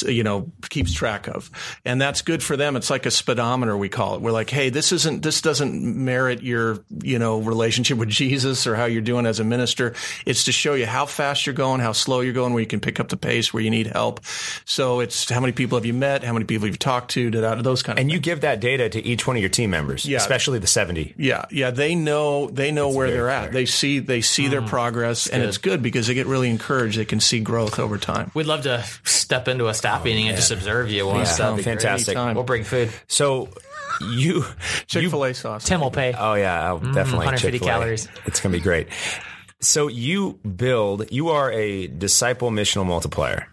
you 0.06 0.22
know, 0.22 0.50
keeps 0.68 0.92
track 0.92 1.28
of. 1.28 1.50
And 1.84 2.00
that's 2.00 2.22
good 2.22 2.42
for 2.42 2.56
them. 2.56 2.76
It's 2.76 2.90
like 2.90 3.06
a 3.06 3.10
speedometer, 3.10 3.76
we 3.76 3.88
call 3.88 4.14
it. 4.14 4.20
We're 4.20 4.30
like, 4.30 4.50
hey, 4.50 4.70
this 4.70 4.92
isn't, 4.92 5.22
this 5.22 5.40
doesn't 5.40 5.82
merit 5.82 6.42
your, 6.42 6.78
you 7.02 7.18
know, 7.18 7.40
relationship 7.40 7.98
with 7.98 8.08
Jesus 8.08 8.66
or 8.66 8.76
how 8.76 8.84
you're 8.84 9.02
doing 9.02 9.26
as 9.26 9.40
a 9.40 9.44
minister. 9.44 9.94
It's 10.26 10.44
to 10.44 10.52
show 10.52 10.74
you 10.74 10.86
how 10.86 11.06
fast 11.06 11.46
you're 11.46 11.54
going, 11.54 11.80
how 11.80 11.92
slow 11.92 12.20
you're 12.20 12.32
going, 12.32 12.52
where 12.52 12.60
you 12.60 12.66
can 12.66 12.80
pick 12.80 13.00
up 13.00 13.08
the 13.08 13.16
pace, 13.16 13.52
where 13.52 13.62
you 13.62 13.70
need 13.70 13.88
help. 13.88 14.20
So 14.64 15.00
it's 15.00 15.28
how 15.28 15.40
many 15.40 15.52
people 15.52 15.76
have 15.76 15.86
you 15.86 15.94
met? 15.94 16.22
How 16.22 16.32
many 16.32 16.44
people 16.44 16.66
have 16.66 16.74
you 16.74 16.78
talked 16.78 17.10
to? 17.12 17.30
Those 17.30 17.82
kind 17.82 17.98
of 17.98 18.02
And 18.02 18.08
things. 18.08 18.12
you 18.12 18.20
give 18.20 18.42
that 18.42 18.60
data 18.60 18.88
to 18.90 19.04
each 19.04 19.26
one 19.26 19.36
of 19.36 19.42
your 19.42 19.50
team 19.50 19.70
members, 19.70 20.04
yeah. 20.10 20.18
especially 20.18 20.58
the 20.58 20.66
70. 20.66 21.14
Yeah. 21.16 21.44
Yeah. 21.50 21.70
They 21.70 21.94
know, 21.94 22.48
they 22.48 22.72
know 22.72 22.86
that's 22.86 22.96
where 22.96 23.10
they're 23.10 23.30
at. 23.30 23.52
They 23.52 23.66
see, 23.66 23.98
they 23.98 24.20
see 24.20 24.46
mm, 24.46 24.50
their 24.50 24.62
progress 24.62 25.26
and 25.26 25.42
good. 25.42 25.48
it's 25.48 25.58
good 25.58 25.82
because 25.82 26.06
they 26.06 26.14
get 26.14 26.26
really 26.26 26.50
encouraged. 26.50 26.98
They 26.98 27.04
can 27.04 27.20
see 27.20 27.40
growth 27.40 27.78
over 27.78 27.98
time. 27.98 28.30
We'd 28.34 28.46
love 28.46 28.62
to 28.62 28.84
step 29.04 29.48
into 29.48 29.68
a 29.68 29.74
staff 29.74 30.04
meeting 30.04 30.28
and 30.28 30.36
just 30.36 30.50
observe 30.50 30.90
you. 30.90 31.08
Yeah, 31.08 31.36
oh, 31.40 31.56
fantastic. 31.56 32.16
We'll 32.16 32.44
bring 32.44 32.64
food. 32.64 32.90
So 33.08 33.48
you 34.00 34.44
Chick 34.86 35.08
Fil 35.10 35.24
A 35.24 35.34
sauce. 35.34 35.64
Tim 35.64 35.80
will 35.80 35.90
pay. 35.90 36.14
Oh 36.16 36.34
yeah, 36.34 36.72
oh, 36.72 36.78
definitely. 36.78 37.26
150 37.26 37.58
Chick-fil-A. 37.58 37.70
calories. 37.70 38.08
It's 38.26 38.40
gonna 38.40 38.52
be 38.52 38.60
great. 38.60 38.88
So 39.60 39.88
you 39.88 40.34
build. 40.56 41.10
You 41.10 41.30
are 41.30 41.52
a 41.52 41.86
disciple 41.86 42.50
missional 42.50 42.86
multiplier 42.86 43.48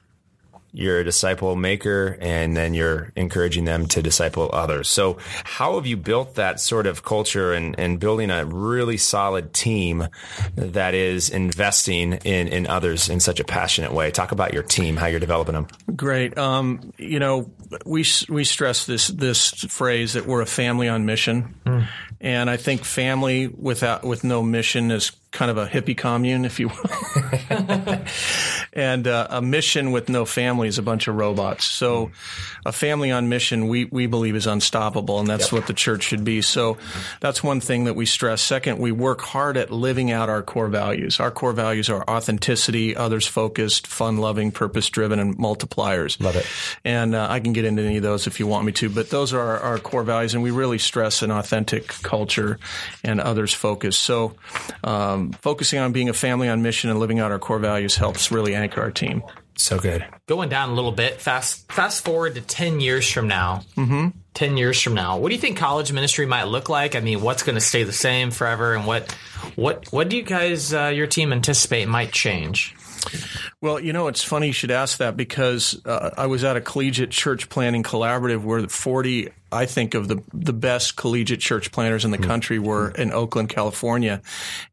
you're 0.77 0.99
a 0.99 1.03
disciple 1.03 1.55
maker 1.55 2.17
and 2.21 2.55
then 2.55 2.75
you're 2.75 3.11
encouraging 3.15 3.65
them 3.65 3.87
to 3.87 4.01
disciple 4.03 4.47
others. 4.53 4.87
So 4.87 5.17
how 5.43 5.75
have 5.75 5.87
you 5.87 5.97
built 5.97 6.35
that 6.35 6.59
sort 6.59 6.85
of 6.85 7.03
culture 7.03 7.51
and, 7.51 7.77
and 7.79 7.99
building 7.99 8.29
a 8.29 8.45
really 8.45 8.97
solid 8.97 9.53
team 9.53 10.07
that 10.55 10.93
is 10.93 11.31
investing 11.31 12.13
in, 12.13 12.47
in 12.47 12.67
others 12.67 13.09
in 13.09 13.19
such 13.19 13.39
a 13.39 13.43
passionate 13.43 13.91
way? 13.91 14.11
Talk 14.11 14.31
about 14.31 14.53
your 14.53 14.61
team, 14.61 14.97
how 14.97 15.07
you're 15.07 15.19
developing 15.19 15.55
them. 15.55 15.67
Great. 15.95 16.37
Um, 16.37 16.93
you 16.97 17.17
know, 17.17 17.51
we, 17.83 18.05
we 18.29 18.43
stress 18.43 18.85
this, 18.85 19.07
this 19.07 19.49
phrase 19.49 20.13
that 20.13 20.27
we're 20.27 20.41
a 20.41 20.45
family 20.45 20.87
on 20.87 21.07
mission. 21.07 21.55
Mm. 21.65 21.87
And 22.21 22.49
I 22.49 22.57
think 22.57 22.83
family 22.83 23.47
without, 23.47 24.03
with 24.03 24.23
no 24.23 24.43
mission 24.43 24.91
is 24.91 25.11
kind 25.31 25.51
of 25.51 25.57
a 25.57 25.67
hippie 25.67 25.97
commune, 25.97 26.45
if 26.45 26.59
you 26.59 26.69
will. 26.69 26.75
and 28.77 29.07
uh, 29.07 29.25
a 29.31 29.41
mission 29.41 29.91
with 29.91 30.07
no 30.07 30.23
family 30.23 30.67
is 30.67 30.77
a 30.77 30.83
bunch 30.83 31.07
of 31.07 31.15
robots. 31.15 31.65
So 31.65 32.11
a 32.63 32.71
family 32.71 33.09
on 33.09 33.27
mission, 33.27 33.67
we, 33.67 33.85
we 33.85 34.05
believe 34.05 34.35
is 34.35 34.45
unstoppable, 34.45 35.19
and 35.19 35.27
that's 35.27 35.45
yep. 35.45 35.53
what 35.53 35.67
the 35.67 35.73
church 35.73 36.03
should 36.03 36.23
be. 36.23 36.43
So 36.43 36.77
that's 37.19 37.43
one 37.43 37.59
thing 37.59 37.85
that 37.85 37.95
we 37.95 38.05
stress. 38.05 38.39
Second, 38.39 38.77
we 38.77 38.91
work 38.91 39.21
hard 39.21 39.57
at 39.57 39.71
living 39.71 40.11
out 40.11 40.29
our 40.29 40.43
core 40.43 40.67
values. 40.67 41.19
Our 41.19 41.31
core 41.31 41.53
values 41.53 41.89
are 41.89 42.07
authenticity, 42.07 42.95
others 42.95 43.25
focused, 43.25 43.87
fun 43.87 44.17
loving, 44.17 44.51
purpose 44.51 44.87
driven, 44.91 45.17
and 45.17 45.35
multipliers. 45.39 46.21
Love 46.21 46.35
it. 46.35 46.45
And 46.85 47.15
uh, 47.15 47.25
I 47.27 47.39
can 47.39 47.53
get 47.53 47.65
into 47.65 47.81
any 47.81 47.97
of 47.97 48.03
those 48.03 48.27
if 48.27 48.39
you 48.39 48.45
want 48.45 48.67
me 48.67 48.73
to, 48.73 48.91
but 48.91 49.09
those 49.09 49.33
are 49.33 49.41
our, 49.41 49.59
our 49.59 49.79
core 49.79 50.03
values, 50.03 50.35
and 50.35 50.43
we 50.43 50.51
really 50.51 50.77
stress 50.77 51.23
an 51.23 51.31
authentic 51.31 51.87
culture 51.87 52.59
and 53.03 53.19
others 53.19 53.55
focus. 53.55 53.97
So 53.97 54.35
um, 54.83 55.31
focusing 55.31 55.79
on 55.79 55.93
being 55.93 56.09
a 56.09 56.13
family 56.13 56.47
on 56.47 56.61
mission 56.61 56.91
and 56.91 56.99
living 56.99 57.19
out 57.19 57.31
our 57.31 57.39
core 57.39 57.57
values 57.57 57.95
helps 57.95 58.31
really 58.31 58.53
anchor 58.53 58.66
our 58.75 58.91
team. 58.91 59.23
So 59.55 59.79
good. 59.79 60.05
Going 60.27 60.49
down 60.49 60.69
a 60.69 60.73
little 60.73 60.91
bit, 60.91 61.19
fast 61.19 61.71
fast 61.71 62.05
forward 62.05 62.35
to 62.35 62.41
ten 62.41 62.79
years 62.79 63.09
from 63.09 63.27
now. 63.27 63.61
Mm-hmm. 63.75 64.09
Ten 64.33 64.55
years 64.55 64.79
from 64.79 64.93
now, 64.93 65.17
what 65.17 65.29
do 65.29 65.35
you 65.35 65.41
think 65.41 65.57
college 65.57 65.91
ministry 65.91 66.27
might 66.27 66.43
look 66.43 66.69
like? 66.69 66.95
I 66.95 66.99
mean, 66.99 67.21
what's 67.21 67.41
going 67.41 67.55
to 67.55 67.61
stay 67.61 67.83
the 67.83 67.91
same 67.91 68.29
forever, 68.29 68.75
and 68.75 68.85
what 68.85 69.11
what 69.55 69.91
what 69.91 70.09
do 70.09 70.17
you 70.17 70.23
guys, 70.23 70.73
uh, 70.73 70.87
your 70.87 71.07
team, 71.07 71.33
anticipate 71.33 71.87
might 71.87 72.11
change? 72.11 72.75
Well, 73.61 73.79
you 73.79 73.93
know, 73.93 74.07
it's 74.07 74.23
funny 74.23 74.47
you 74.47 74.53
should 74.53 74.71
ask 74.71 74.99
that 74.99 75.17
because 75.17 75.81
uh, 75.85 76.11
I 76.17 76.27
was 76.27 76.43
at 76.43 76.55
a 76.55 76.61
collegiate 76.61 77.11
church 77.11 77.49
planning 77.49 77.83
collaborative 77.83 78.43
where 78.43 78.67
40 78.67 79.29
I 79.57 79.65
think 79.65 79.95
of 79.95 80.07
the 80.07 80.21
the 80.33 80.53
best 80.53 80.95
collegiate 80.95 81.39
church 81.39 81.71
planners 81.71 82.05
in 82.05 82.11
the 82.11 82.17
mm-hmm. 82.17 82.27
country 82.27 82.59
were 82.59 82.91
in 82.91 83.11
Oakland, 83.11 83.49
California, 83.49 84.21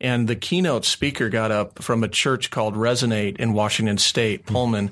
and 0.00 0.28
the 0.28 0.36
keynote 0.36 0.84
speaker 0.84 1.30
got 1.30 1.50
up 1.50 1.82
from 1.82 2.04
a 2.04 2.08
church 2.08 2.50
called 2.50 2.74
Resonate 2.74 3.36
in 3.38 3.54
Washington 3.54 3.96
State, 3.96 4.44
mm-hmm. 4.44 4.54
Pullman. 4.54 4.90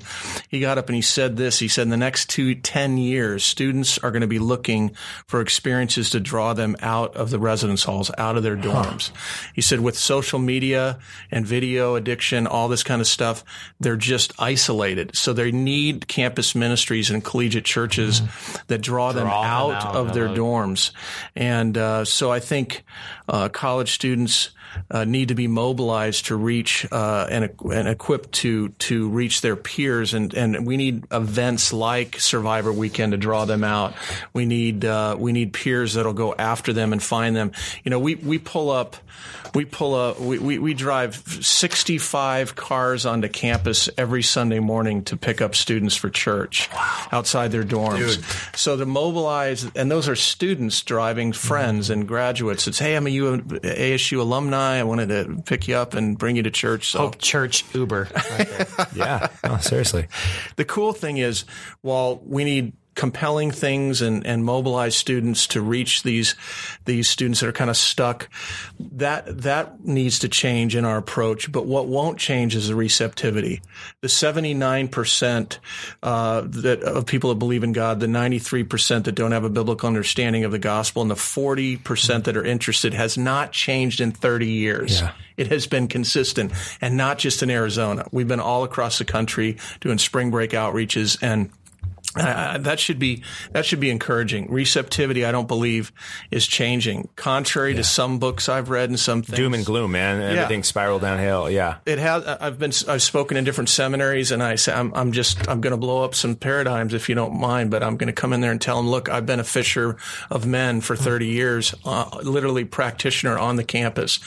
He 0.49 0.59
got 0.59 0.79
up 0.79 0.87
and 0.87 0.95
he 0.95 1.01
said 1.03 1.37
this. 1.37 1.59
He 1.59 1.67
said, 1.67 1.83
"In 1.83 1.89
the 1.89 1.97
next 1.97 2.29
two 2.29 2.55
ten 2.55 2.97
years, 2.97 3.43
students 3.43 3.99
are 3.99 4.09
going 4.09 4.21
to 4.21 4.27
be 4.27 4.39
looking 4.39 4.95
for 5.27 5.41
experiences 5.41 6.09
to 6.09 6.19
draw 6.19 6.53
them 6.53 6.75
out 6.81 7.15
of 7.15 7.29
the 7.29 7.39
residence 7.39 7.83
halls, 7.83 8.09
out 8.17 8.35
of 8.35 8.41
their 8.41 8.57
dorms." 8.57 9.09
Huh. 9.09 9.51
He 9.53 9.61
said, 9.61 9.79
"With 9.79 9.97
social 9.97 10.39
media 10.39 10.97
and 11.29 11.45
video 11.45 11.95
addiction, 11.95 12.47
all 12.47 12.67
this 12.67 12.83
kind 12.83 12.99
of 12.99 13.07
stuff, 13.07 13.43
they're 13.79 13.95
just 13.95 14.33
isolated. 14.39 15.15
So 15.15 15.33
they 15.33 15.51
need 15.51 16.07
campus 16.07 16.55
ministries 16.55 17.11
and 17.11 17.23
collegiate 17.23 17.65
churches 17.65 18.21
mm-hmm. 18.21 18.63
that 18.67 18.81
draw, 18.81 19.11
draw 19.11 19.21
them 19.21 19.27
out." 19.27 19.82
Of 19.85 20.13
their 20.13 20.27
dorms. 20.27 20.91
And 21.35 21.77
uh, 21.77 22.05
so 22.05 22.31
I 22.31 22.39
think 22.39 22.83
uh, 23.27 23.49
college 23.49 23.91
students 23.91 24.49
uh, 24.89 25.03
need 25.05 25.29
to 25.29 25.35
be 25.35 25.47
mobilized 25.47 26.27
to 26.27 26.35
reach 26.35 26.85
uh, 26.91 27.27
and, 27.29 27.49
and 27.71 27.87
equipped 27.87 28.31
to 28.33 28.69
to 28.69 29.09
reach 29.09 29.41
their 29.41 29.55
peers, 29.55 30.13
and, 30.13 30.33
and 30.33 30.65
we 30.65 30.77
need 30.77 31.05
events 31.11 31.73
like 31.73 32.19
Survivor 32.19 32.71
Weekend 32.71 33.11
to 33.11 33.17
draw 33.17 33.45
them 33.45 33.63
out. 33.63 33.93
We 34.33 34.45
need 34.45 34.85
uh, 34.85 35.15
we 35.17 35.31
need 35.31 35.53
peers 35.53 35.93
that'll 35.93 36.13
go 36.13 36.33
after 36.33 36.73
them 36.73 36.93
and 36.93 37.01
find 37.01 37.35
them. 37.35 37.51
You 37.83 37.91
know, 37.91 37.99
we 37.99 38.15
we 38.15 38.37
pull 38.37 38.69
up 38.69 38.95
we 39.53 39.65
pull 39.65 39.93
up 39.93 40.19
we, 40.19 40.39
we, 40.39 40.59
we 40.59 40.73
drive 40.73 41.15
65 41.15 42.55
cars 42.55 43.05
onto 43.05 43.27
campus 43.27 43.89
every 43.97 44.23
Sunday 44.23 44.59
morning 44.59 45.03
to 45.05 45.17
pick 45.17 45.41
up 45.41 45.55
students 45.55 45.95
for 45.95 46.09
church 46.09 46.69
wow. 46.73 47.07
outside 47.11 47.51
their 47.51 47.63
dorms. 47.63 48.15
Dude. 48.15 48.57
So 48.57 48.77
to 48.77 48.85
mobilize, 48.85 49.69
and 49.75 49.91
those 49.91 50.09
are 50.09 50.15
students 50.15 50.81
driving 50.81 51.33
friends 51.33 51.85
mm-hmm. 51.85 51.99
and 51.99 52.07
graduates. 52.07 52.67
It's 52.67 52.79
hey, 52.79 52.95
I'm 52.95 53.07
a 53.07 53.11
ASU 53.11 54.19
alumni. 54.19 54.62
I 54.63 54.83
wanted 54.83 55.09
to 55.09 55.41
pick 55.45 55.67
you 55.67 55.75
up 55.75 55.93
and 55.93 56.17
bring 56.17 56.35
you 56.35 56.43
to 56.43 56.51
church. 56.51 56.91
So. 56.91 56.99
Hope 56.99 57.19
Church 57.19 57.65
Uber. 57.73 58.09
Right 58.33 58.67
yeah, 58.95 59.27
no, 59.43 59.57
seriously. 59.57 60.07
The 60.55 60.65
cool 60.65 60.93
thing 60.93 61.17
is, 61.17 61.45
while 61.81 62.21
we 62.25 62.43
need 62.43 62.73
compelling 62.95 63.51
things 63.51 64.01
and, 64.01 64.25
and 64.25 64.45
mobilize 64.45 64.95
students 64.95 65.47
to 65.47 65.61
reach 65.61 66.03
these 66.03 66.35
these 66.85 67.09
students 67.09 67.39
that 67.39 67.47
are 67.47 67.53
kind 67.53 67.69
of 67.69 67.77
stuck. 67.77 68.29
That 68.79 69.41
that 69.43 69.85
needs 69.85 70.19
to 70.19 70.29
change 70.29 70.75
in 70.75 70.85
our 70.85 70.97
approach. 70.97 71.51
But 71.51 71.65
what 71.65 71.87
won't 71.87 72.19
change 72.19 72.55
is 72.55 72.67
the 72.67 72.75
receptivity. 72.75 73.61
The 74.01 74.09
seventy 74.09 74.53
nine 74.53 74.87
percent 74.87 75.59
uh, 76.01 76.41
that 76.41 76.83
of 76.83 77.05
people 77.05 77.29
that 77.31 77.39
believe 77.39 77.63
in 77.63 77.73
God, 77.73 77.99
the 77.99 78.07
ninety 78.07 78.39
three 78.39 78.63
percent 78.63 79.05
that 79.05 79.15
don't 79.15 79.31
have 79.31 79.43
a 79.43 79.49
biblical 79.49 79.87
understanding 79.87 80.43
of 80.43 80.51
the 80.51 80.59
gospel, 80.59 81.01
and 81.01 81.11
the 81.11 81.15
forty 81.15 81.77
percent 81.77 82.25
that 82.25 82.37
are 82.37 82.45
interested 82.45 82.93
has 82.93 83.17
not 83.17 83.51
changed 83.51 84.01
in 84.01 84.11
thirty 84.11 84.49
years. 84.49 85.01
Yeah. 85.01 85.13
It 85.35 85.47
has 85.47 85.65
been 85.65 85.87
consistent, 85.87 86.51
and 86.79 86.95
not 86.95 87.17
just 87.17 87.41
in 87.41 87.49
Arizona. 87.49 88.05
We've 88.11 88.27
been 88.27 88.39
all 88.39 88.63
across 88.63 88.99
the 88.99 89.05
country 89.05 89.57
doing 89.79 89.97
spring 89.97 90.29
break 90.29 90.51
outreaches 90.51 91.17
and 91.23 91.49
uh, 92.15 92.59
that 92.59 92.79
should 92.79 92.99
be 92.99 93.23
that 93.51 93.65
should 93.65 93.79
be 93.79 93.89
encouraging. 93.89 94.51
Receptivity, 94.51 95.25
I 95.25 95.31
don't 95.31 95.47
believe, 95.47 95.91
is 96.29 96.45
changing. 96.45 97.09
Contrary 97.15 97.71
yeah. 97.71 97.77
to 97.77 97.83
some 97.83 98.19
books 98.19 98.49
I've 98.49 98.69
read 98.69 98.89
and 98.89 98.99
some 98.99 99.23
things. 99.23 99.37
doom 99.37 99.53
and 99.53 99.65
gloom, 99.65 99.93
man. 99.93 100.21
Everything 100.21 100.59
yeah. 100.59 100.63
spiraled 100.63 101.01
downhill. 101.01 101.49
Yeah, 101.49 101.77
it 101.85 101.97
has. 101.97 102.23
I've 102.25 102.59
been 102.59 102.71
I've 102.87 103.01
spoken 103.01 103.35
in 103.37 103.43
different 103.43 103.69
seminaries, 103.69 104.31
and 104.31 104.43
I 104.43 104.55
say 104.55 104.73
I'm, 104.73 104.93
I'm 104.93 105.11
just 105.11 105.47
I'm 105.49 105.61
going 105.61 105.71
to 105.71 105.77
blow 105.77 106.03
up 106.03 106.13
some 106.13 106.35
paradigms 106.35 106.93
if 106.93 107.09
you 107.09 107.15
don't 107.15 107.39
mind, 107.39 107.71
but 107.71 107.81
I'm 107.81 107.97
going 107.97 108.07
to 108.07 108.13
come 108.13 108.31
in 108.31 108.41
there 108.41 108.51
and 108.51 108.61
tell 108.61 108.77
them, 108.77 108.89
look, 108.89 109.09
I've 109.09 109.25
been 109.25 109.39
a 109.39 109.43
fisher 109.43 109.97
of 110.29 110.45
men 110.45 110.81
for 110.81 110.95
30 110.95 111.27
years, 111.27 111.73
uh, 111.85 112.19
literally 112.21 112.65
practitioner 112.65 113.39
on 113.39 113.55
the 113.55 113.63
campus, 113.63 114.19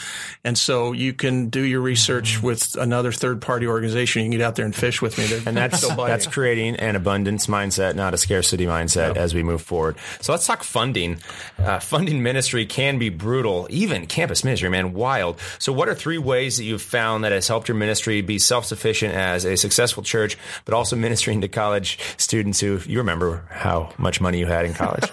and 0.42 0.59
so 0.59 0.90
you 0.90 1.12
can 1.12 1.51
do 1.51 1.61
your 1.61 1.81
research 1.81 2.38
mm-hmm. 2.38 2.46
with 2.46 2.75
another 2.77 3.12
third 3.12 3.40
party 3.40 3.68
organization. 3.68 4.22
You 4.22 4.31
can 4.31 4.38
get 4.38 4.44
out 4.44 4.57
there 4.57 4.64
and 4.64 4.75
fish 4.75 5.01
with 5.01 5.18
me, 5.18 5.27
They're, 5.27 5.42
and 5.46 5.57
that's 5.57 5.87
that's 5.87 6.27
creating 6.27 6.77
an 6.77 6.96
abundance 6.96 7.46
mindset 7.46 7.75
mindset, 7.76 7.94
not 7.94 8.14
a 8.14 8.18
scarcity 8.18 8.66
mindset 8.66 9.08
yep. 9.08 9.16
as 9.16 9.34
we 9.34 9.42
move 9.42 9.62
forward. 9.62 9.96
So 10.20 10.32
let's 10.32 10.46
talk 10.46 10.62
funding. 10.62 11.18
Uh, 11.58 11.78
funding 11.78 12.22
ministry 12.22 12.66
can 12.66 12.98
be 12.98 13.08
brutal, 13.08 13.66
even 13.70 14.06
campus 14.06 14.44
ministry, 14.44 14.68
man, 14.68 14.92
wild. 14.92 15.40
So 15.58 15.72
what 15.72 15.88
are 15.88 15.94
three 15.94 16.18
ways 16.18 16.56
that 16.56 16.64
you've 16.64 16.82
found 16.82 17.24
that 17.24 17.32
has 17.32 17.48
helped 17.48 17.68
your 17.68 17.76
ministry 17.76 18.20
be 18.22 18.38
self-sufficient 18.38 19.14
as 19.14 19.44
a 19.44 19.56
successful 19.56 20.02
church, 20.02 20.36
but 20.64 20.74
also 20.74 20.96
ministering 20.96 21.40
to 21.42 21.48
college 21.48 21.98
students 22.16 22.60
who, 22.60 22.80
you 22.86 22.98
remember 22.98 23.44
how 23.50 23.92
much 23.98 24.20
money 24.20 24.38
you 24.38 24.46
had 24.46 24.64
in 24.64 24.74
college? 24.74 25.10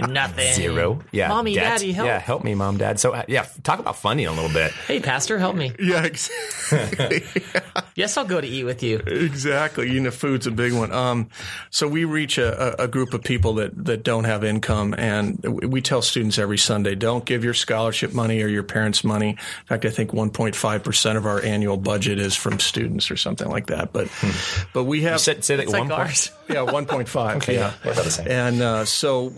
Nothing. 0.08 0.54
Zero. 0.54 1.00
Yeah. 1.12 1.28
Mommy, 1.28 1.54
Dad's, 1.54 1.82
daddy, 1.82 1.92
help. 1.92 2.06
Yeah, 2.06 2.18
help 2.18 2.44
me, 2.44 2.54
mom, 2.54 2.78
dad. 2.78 3.00
So 3.00 3.12
uh, 3.12 3.24
yeah, 3.28 3.46
talk 3.62 3.78
about 3.78 3.96
funding 3.96 4.26
a 4.26 4.32
little 4.32 4.52
bit. 4.52 4.72
Hey, 4.86 5.00
pastor, 5.00 5.38
help 5.38 5.56
me. 5.56 5.72
Yeah, 5.78 6.04
exactly. 6.04 7.24
yes, 7.94 8.16
I'll 8.16 8.24
go 8.24 8.40
to 8.40 8.46
eat 8.46 8.64
with 8.64 8.82
you. 8.82 8.98
Exactly. 8.98 9.90
You 9.90 10.00
know, 10.00 10.10
food's 10.10 10.46
a 10.46 10.50
big 10.50 10.72
one. 10.72 10.92
Um, 10.92 11.28
so 11.70 11.88
we 11.88 12.04
reach 12.04 12.38
a, 12.38 12.82
a, 12.82 12.88
group 12.88 13.14
of 13.14 13.22
people 13.22 13.54
that, 13.54 13.84
that 13.84 14.02
don't 14.02 14.24
have 14.24 14.44
income, 14.44 14.94
and 14.96 15.42
we 15.42 15.80
tell 15.80 16.02
students 16.02 16.38
every 16.38 16.58
Sunday, 16.58 16.94
don't 16.94 17.24
give 17.24 17.44
your 17.44 17.54
scholarship 17.54 18.12
money 18.12 18.42
or 18.42 18.48
your 18.48 18.62
parents' 18.62 19.04
money. 19.04 19.30
In 19.30 19.66
fact, 19.66 19.84
I 19.84 19.90
think 19.90 20.10
1.5 20.10 20.84
percent 20.84 21.18
of 21.18 21.26
our 21.26 21.42
annual 21.42 21.76
budget 21.76 22.18
is 22.18 22.34
from 22.36 22.60
students 22.60 23.10
or 23.10 23.16
something 23.16 23.48
like 23.48 23.66
that. 23.66 23.92
But 23.92 24.08
hmm. 24.08 24.66
but 24.72 24.84
we 24.84 25.02
have 25.02 25.14
you 25.14 25.18
said, 25.18 25.44
say 25.44 25.56
that 25.56 25.68
one 25.68 25.88
like 25.88 25.98
ours. 25.98 26.30
Yeah, 26.46 26.56
1.5. 26.56 27.36
okay, 27.36 27.54
yeah, 27.54 27.72
and 28.30 28.60
uh, 28.60 28.84
so 28.84 29.32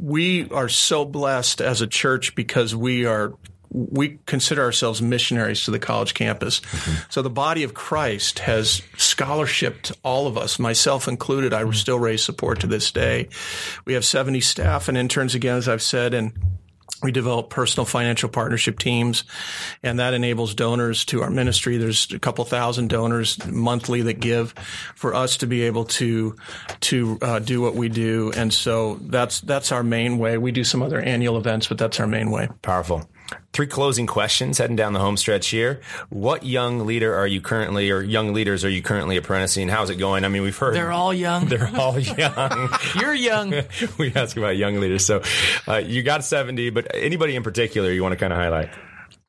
we 0.00 0.48
are 0.50 0.68
so 0.68 1.04
blessed 1.04 1.60
as 1.60 1.80
a 1.80 1.88
church 1.88 2.36
because 2.36 2.74
we 2.74 3.04
are 3.04 3.34
we 3.72 4.18
consider 4.26 4.62
ourselves 4.62 5.00
missionaries 5.00 5.64
to 5.64 5.70
the 5.70 5.78
college 5.78 6.14
campus. 6.14 6.60
Mm-hmm. 6.60 7.10
So 7.10 7.22
the 7.22 7.30
body 7.30 7.62
of 7.62 7.74
Christ 7.74 8.40
has 8.40 8.82
scholarshiped 8.96 9.96
all 10.02 10.26
of 10.26 10.36
us, 10.36 10.58
myself 10.58 11.08
included. 11.08 11.54
I 11.54 11.62
mm-hmm. 11.62 11.72
still 11.72 11.98
raise 11.98 12.22
support 12.22 12.60
to 12.60 12.66
this 12.66 12.90
day. 12.90 13.28
We 13.84 13.94
have 13.94 14.04
70 14.04 14.40
staff 14.40 14.88
and 14.88 14.98
interns 14.98 15.34
again, 15.34 15.56
as 15.56 15.68
I've 15.68 15.82
said, 15.82 16.12
and 16.12 16.32
we 17.02 17.10
develop 17.10 17.50
personal 17.50 17.84
financial 17.84 18.28
partnership 18.28 18.78
teams, 18.78 19.24
and 19.82 19.98
that 19.98 20.14
enables 20.14 20.54
donors 20.54 21.04
to 21.06 21.22
our 21.22 21.30
ministry. 21.30 21.76
There's 21.76 22.10
a 22.12 22.18
couple 22.18 22.44
thousand 22.44 22.90
donors 22.90 23.44
monthly 23.46 24.02
that 24.02 24.20
give 24.20 24.52
for 24.94 25.14
us 25.14 25.38
to 25.38 25.46
be 25.46 25.62
able 25.62 25.86
to 25.86 26.36
to 26.80 27.18
uh, 27.20 27.38
do 27.40 27.60
what 27.60 27.74
we 27.74 27.88
do, 27.88 28.32
and 28.36 28.52
so 28.52 28.98
that's 29.02 29.40
that's 29.40 29.72
our 29.72 29.82
main 29.82 30.18
way. 30.18 30.38
We 30.38 30.52
do 30.52 30.62
some 30.62 30.82
other 30.82 31.00
annual 31.00 31.36
events, 31.36 31.66
but 31.66 31.78
that's 31.78 31.98
our 31.98 32.06
main 32.06 32.30
way. 32.30 32.48
Powerful. 32.62 33.08
Three 33.52 33.66
closing 33.66 34.06
questions 34.06 34.58
heading 34.58 34.76
down 34.76 34.92
the 34.92 34.98
home 34.98 35.16
stretch 35.16 35.48
here. 35.48 35.80
What 36.08 36.44
young 36.44 36.86
leader 36.86 37.14
are 37.14 37.26
you 37.26 37.40
currently, 37.40 37.90
or 37.90 38.00
young 38.00 38.32
leaders 38.32 38.64
are 38.64 38.70
you 38.70 38.82
currently 38.82 39.16
apprenticing? 39.16 39.68
How's 39.68 39.90
it 39.90 39.96
going? 39.96 40.24
I 40.24 40.28
mean, 40.28 40.42
we've 40.42 40.56
heard 40.56 40.74
they're 40.74 40.92
all 40.92 41.12
young. 41.12 41.46
They're 41.46 41.70
all 41.76 41.98
young. 41.98 42.68
You're 43.00 43.14
young. 43.14 43.54
we 43.98 44.12
ask 44.14 44.36
about 44.36 44.56
young 44.56 44.80
leaders. 44.80 45.04
So 45.04 45.22
uh, 45.68 45.76
you 45.76 46.02
got 46.02 46.24
70, 46.24 46.70
but 46.70 46.88
anybody 46.94 47.36
in 47.36 47.42
particular 47.42 47.90
you 47.90 48.02
want 48.02 48.12
to 48.12 48.18
kind 48.18 48.32
of 48.32 48.38
highlight? 48.38 48.70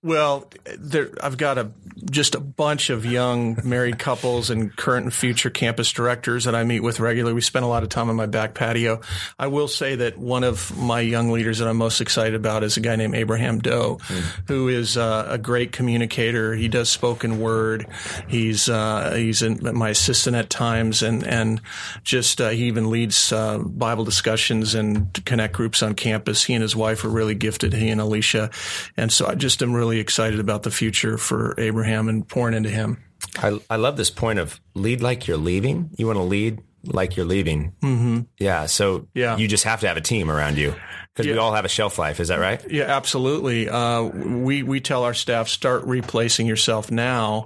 Well, 0.03 0.49
there, 0.77 1.09
I've 1.21 1.37
got 1.37 1.57
a 1.57 1.71
just 2.09 2.35
a 2.35 2.39
bunch 2.39 2.89
of 2.89 3.05
young 3.05 3.57
married 3.63 3.97
couples 3.97 4.49
and 4.49 4.75
current 4.75 5.05
and 5.05 5.13
future 5.13 5.49
campus 5.49 5.91
directors 5.91 6.43
that 6.43 6.55
I 6.55 6.63
meet 6.63 6.81
with 6.81 6.99
regularly. 6.99 7.33
We 7.33 7.41
spend 7.41 7.63
a 7.63 7.67
lot 7.67 7.83
of 7.83 7.89
time 7.89 8.09
on 8.09 8.15
my 8.15 8.25
back 8.25 8.53
patio. 8.53 8.99
I 9.39 9.47
will 9.47 9.69
say 9.69 9.95
that 9.95 10.17
one 10.17 10.43
of 10.43 10.77
my 10.77 10.99
young 10.99 11.31
leaders 11.31 11.59
that 11.59 11.67
I'm 11.67 11.77
most 11.77 12.01
excited 12.01 12.35
about 12.35 12.63
is 12.63 12.75
a 12.75 12.81
guy 12.81 12.97
named 12.97 13.15
Abraham 13.15 13.59
Doe, 13.59 13.97
mm. 14.01 14.21
who 14.47 14.67
is 14.67 14.97
uh, 14.97 15.27
a 15.29 15.37
great 15.37 15.71
communicator. 15.71 16.53
He 16.53 16.67
does 16.67 16.89
spoken 16.89 17.39
word. 17.39 17.87
He's 18.27 18.67
uh, 18.67 19.13
he's 19.15 19.41
in, 19.41 19.59
my 19.73 19.89
assistant 19.89 20.35
at 20.35 20.49
times, 20.49 21.01
and 21.01 21.25
and 21.25 21.61
just 22.03 22.41
uh, 22.41 22.49
he 22.49 22.65
even 22.65 22.89
leads 22.89 23.31
uh, 23.31 23.59
Bible 23.59 24.03
discussions 24.03 24.75
and 24.75 25.13
connect 25.25 25.53
groups 25.53 25.81
on 25.81 25.93
campus. 25.93 26.43
He 26.43 26.53
and 26.53 26.61
his 26.61 26.75
wife 26.75 27.05
are 27.05 27.09
really 27.09 27.35
gifted. 27.35 27.73
He 27.73 27.89
and 27.89 28.01
Alicia, 28.01 28.49
and 28.97 29.11
so 29.11 29.27
I 29.27 29.35
just 29.35 29.61
am 29.63 29.73
really 29.73 29.92
really 29.93 30.01
excited 30.01 30.39
about 30.39 30.63
the 30.63 30.71
future 30.71 31.17
for 31.17 31.53
Abraham 31.59 32.09
and 32.09 32.27
pouring 32.27 32.55
into 32.55 32.69
him. 32.69 33.03
I, 33.37 33.59
I 33.69 33.75
love 33.75 33.95
this 33.95 34.09
point 34.09 34.39
of 34.39 34.59
lead 34.73 35.01
like 35.01 35.27
you're 35.27 35.37
leaving. 35.37 35.91
You 35.97 36.07
want 36.07 36.17
to 36.17 36.23
lead 36.23 36.61
like 36.85 37.15
you're 37.15 37.27
leaving. 37.27 37.73
Mm-hmm. 37.81 38.21
Yeah. 38.39 38.65
So 38.65 39.07
yeah. 39.13 39.37
you 39.37 39.47
just 39.47 39.63
have 39.65 39.81
to 39.81 39.87
have 39.87 39.97
a 39.97 40.01
team 40.01 40.31
around 40.31 40.57
you 40.57 40.73
because 41.13 41.27
yeah. 41.27 41.33
we 41.33 41.39
all 41.39 41.53
have 41.53 41.65
a 41.65 41.69
shelf 41.69 41.99
life. 41.99 42.19
Is 42.19 42.29
that 42.29 42.39
right? 42.39 42.59
Yeah, 42.71 42.85
absolutely. 42.85 43.69
Uh, 43.69 44.03
we 44.03 44.63
we 44.63 44.79
tell 44.79 45.03
our 45.03 45.13
staff 45.13 45.47
start 45.47 45.83
replacing 45.83 46.47
yourself 46.47 46.89
now. 46.89 47.45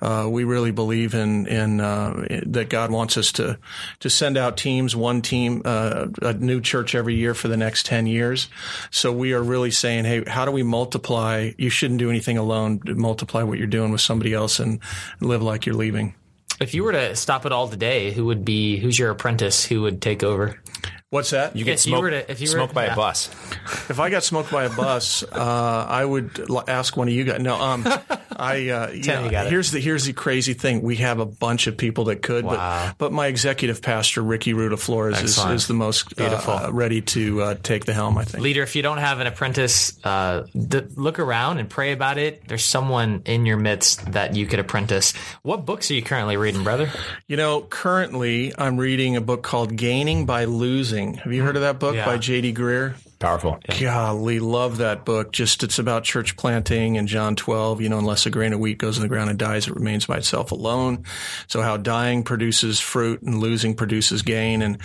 Uh, 0.00 0.28
we 0.30 0.44
really 0.44 0.70
believe 0.70 1.14
in 1.14 1.46
in 1.48 1.80
uh, 1.80 2.26
that 2.46 2.68
God 2.68 2.92
wants 2.92 3.16
us 3.16 3.32
to 3.32 3.58
to 4.00 4.10
send 4.10 4.36
out 4.36 4.56
teams, 4.56 4.94
one 4.94 5.20
team, 5.22 5.62
uh, 5.64 6.06
a 6.22 6.32
new 6.34 6.60
church 6.60 6.94
every 6.94 7.16
year 7.16 7.34
for 7.34 7.48
the 7.48 7.56
next 7.56 7.86
ten 7.86 8.06
years. 8.06 8.48
So 8.90 9.12
we 9.12 9.32
are 9.32 9.42
really 9.42 9.72
saying, 9.72 10.04
hey, 10.04 10.22
how 10.24 10.44
do 10.44 10.52
we 10.52 10.62
multiply? 10.62 11.50
You 11.58 11.70
shouldn't 11.70 11.98
do 11.98 12.10
anything 12.10 12.38
alone. 12.38 12.80
Multiply 12.84 13.42
what 13.42 13.58
you're 13.58 13.66
doing 13.66 13.90
with 13.90 14.00
somebody 14.00 14.32
else 14.32 14.60
and 14.60 14.78
live 15.20 15.42
like 15.42 15.66
you're 15.66 15.74
leaving. 15.74 16.14
If 16.60 16.74
you 16.74 16.82
were 16.82 16.92
to 16.92 17.14
stop 17.14 17.46
it 17.46 17.52
all 17.52 17.68
today, 17.68 18.12
who 18.12 18.26
would 18.26 18.44
be 18.44 18.78
who's 18.78 18.98
your 18.98 19.10
apprentice 19.10 19.64
who 19.64 19.82
would 19.82 20.02
take 20.02 20.22
over? 20.22 20.60
What's 21.10 21.30
that? 21.30 21.56
You 21.56 21.64
get 21.64 21.74
if 21.74 21.80
smoked, 21.80 22.04
you 22.04 22.10
to, 22.10 22.30
if 22.30 22.40
you 22.40 22.46
smoked 22.46 22.74
by 22.74 22.86
yeah. 22.86 22.92
a 22.92 22.96
bus. 22.96 23.30
If 23.90 24.00
I 24.00 24.10
got 24.10 24.22
smoked 24.22 24.50
by 24.50 24.64
a 24.64 24.70
bus, 24.70 25.22
uh, 25.22 25.86
I 25.88 26.04
would 26.04 26.50
ask 26.68 26.96
one 26.96 27.08
of 27.08 27.14
you 27.14 27.24
guys. 27.24 27.40
No, 27.40 27.58
um, 27.58 27.84
I 28.30 28.68
uh, 28.68 28.90
yeah, 28.92 29.44
here's 29.48 29.70
the 29.70 29.80
here's 29.80 30.04
the 30.04 30.12
crazy 30.12 30.52
thing. 30.52 30.82
We 30.82 30.96
have 30.96 31.20
a 31.20 31.26
bunch 31.26 31.66
of 31.66 31.76
people 31.76 32.04
that 32.04 32.22
could, 32.22 32.44
wow. 32.44 32.92
but 32.98 33.08
but 33.08 33.12
my 33.12 33.26
executive 33.26 33.80
pastor 33.80 34.22
Ricky 34.22 34.52
Ruda 34.52 34.78
Flores 34.78 35.20
is, 35.22 35.38
is, 35.38 35.66
the 35.66 35.74
most 35.74 36.14
beautiful, 36.16 36.52
uh, 36.52 36.70
ready 36.70 37.00
to 37.00 37.42
uh, 37.42 37.54
take 37.62 37.86
the 37.86 37.94
helm. 37.94 38.18
I 38.18 38.24
think. 38.24 38.44
Leader, 38.44 38.62
if 38.62 38.76
you 38.76 38.82
don't 38.82 38.98
have 38.98 39.20
an 39.20 39.26
apprentice, 39.26 39.98
uh, 40.04 40.46
look 40.54 41.18
around 41.18 41.58
and 41.58 41.70
pray 41.70 41.92
about 41.92 42.18
it. 42.18 42.46
There's 42.46 42.64
someone 42.64 43.22
in 43.24 43.46
your 43.46 43.56
midst 43.56 44.12
that 44.12 44.36
you 44.36 44.46
could 44.46 44.58
apprentice. 44.58 45.14
What 45.42 45.64
books 45.64 45.90
are 45.90 45.94
you 45.94 46.02
currently 46.02 46.36
reading, 46.36 46.64
brother? 46.64 46.90
You 47.26 47.38
know, 47.38 47.62
currently 47.62 48.52
I'm 48.58 48.76
reading 48.76 49.16
a 49.16 49.22
book 49.22 49.42
called 49.42 49.74
Gaining 49.74 50.26
by 50.26 50.44
Losing. 50.44 50.97
Have 51.06 51.32
you 51.32 51.42
heard 51.42 51.56
of 51.56 51.62
that 51.62 51.78
book 51.78 51.94
yeah. 51.94 52.04
by 52.04 52.18
J.D. 52.18 52.54
Greear? 52.54 52.94
Powerful. 53.18 53.58
Golly, 53.80 54.38
love 54.38 54.78
that 54.78 55.04
book. 55.04 55.32
Just 55.32 55.64
it's 55.64 55.78
about 55.78 56.04
church 56.04 56.36
planting 56.36 56.96
and 56.96 57.08
John 57.08 57.34
12, 57.34 57.80
you 57.80 57.88
know, 57.88 57.98
unless 57.98 58.26
a 58.26 58.30
grain 58.30 58.52
of 58.52 58.60
wheat 58.60 58.78
goes 58.78 58.96
in 58.96 59.02
the 59.02 59.08
ground 59.08 59.28
and 59.28 59.38
dies, 59.38 59.66
it 59.66 59.74
remains 59.74 60.06
by 60.06 60.18
itself 60.18 60.52
alone. 60.52 61.04
So 61.48 61.60
how 61.60 61.76
dying 61.76 62.22
produces 62.22 62.78
fruit 62.78 63.22
and 63.22 63.40
losing 63.40 63.74
produces 63.74 64.22
gain. 64.22 64.62
And 64.62 64.78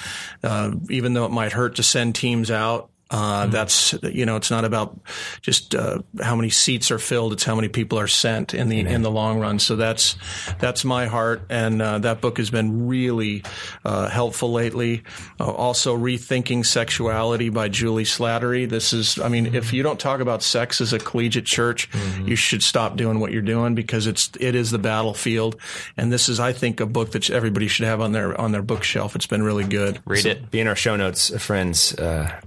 uh, 0.43 0.71
even 0.89 1.13
though 1.13 1.25
it 1.25 1.31
might 1.31 1.51
hurt 1.51 1.75
to 1.75 1.83
send 1.83 2.15
teams 2.15 2.49
out, 2.49 2.89
uh, 3.13 3.43
mm-hmm. 3.43 3.51
That's 3.51 3.93
you 4.01 4.25
know, 4.25 4.37
it's 4.37 4.49
not 4.49 4.65
about 4.65 4.99
just 5.41 5.75
uh, 5.75 5.99
how 6.19 6.35
many 6.35 6.49
seats 6.49 6.89
are 6.89 6.97
filled; 6.97 7.31
it's 7.33 7.43
how 7.43 7.53
many 7.53 7.67
people 7.69 7.99
are 7.99 8.07
sent 8.07 8.55
in 8.55 8.69
the 8.69 8.79
Amen. 8.79 8.91
in 8.91 9.01
the 9.03 9.11
long 9.11 9.39
run. 9.39 9.59
So 9.59 9.75
that's 9.75 10.15
that's 10.57 10.83
my 10.83 11.05
heart, 11.05 11.43
and 11.47 11.79
uh, 11.79 11.99
that 11.99 12.21
book 12.21 12.39
has 12.39 12.49
been 12.49 12.87
really 12.87 13.43
uh, 13.85 14.09
helpful 14.09 14.51
lately. 14.51 15.03
Uh, 15.39 15.51
also, 15.51 15.95
rethinking 15.95 16.65
sexuality 16.65 17.49
by 17.49 17.69
Juli 17.69 18.03
Slattery. 18.03 18.67
This 18.67 18.93
is, 18.93 19.19
I 19.19 19.29
mean, 19.29 19.45
mm-hmm. 19.45 19.55
if 19.55 19.73
you 19.73 19.83
don't 19.83 19.99
talk 19.99 20.19
about 20.19 20.41
sex 20.41 20.81
as 20.81 20.91
a 20.91 20.97
collegiate 20.97 21.45
church, 21.45 21.91
mm-hmm. 21.91 22.27
you 22.27 22.35
should 22.35 22.63
stop 22.63 22.95
doing 22.95 23.19
what 23.19 23.31
you're 23.31 23.43
doing 23.43 23.75
because 23.75 24.07
it's 24.07 24.31
it 24.39 24.55
is 24.55 24.71
the 24.71 24.79
battlefield. 24.79 25.61
And 25.97 26.11
this 26.11 26.29
is, 26.29 26.39
I 26.39 26.51
think, 26.51 26.79
a 26.79 26.87
book 26.87 27.11
that 27.11 27.29
everybody 27.29 27.67
should 27.67 27.85
have 27.85 28.01
on 28.01 28.11
their 28.11 28.39
on 28.41 28.53
their 28.53 28.63
bookshelf. 28.63 29.15
It's 29.15 29.27
been 29.27 29.43
really 29.43 29.65
good. 29.65 30.01
Read 30.05 30.23
so, 30.23 30.29
it. 30.29 30.49
Be 30.49 30.61
in 30.61 30.67
our 30.67 30.75
show 30.75 30.95
notes, 30.95 31.29
friends. 31.39 31.95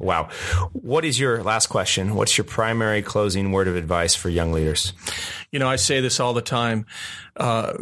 wow. 0.01 0.29
What 0.73 1.05
is 1.05 1.19
your 1.19 1.43
last 1.43 1.69
question? 1.69 2.15
What's 2.15 2.37
your 2.37 2.45
primary 2.45 3.03
closing 3.03 3.53
word 3.53 3.69
of 3.69 3.77
advice 3.77 4.15
for 4.15 4.29
young 4.29 4.53
leaders? 4.53 4.93
You 5.51 5.59
know, 5.59 5.69
I 5.69 5.77
say 5.77 6.01
this 6.01 6.21
all 6.21 6.35
the 6.35 6.43
time. 6.43 6.87
Uh, 7.37 7.75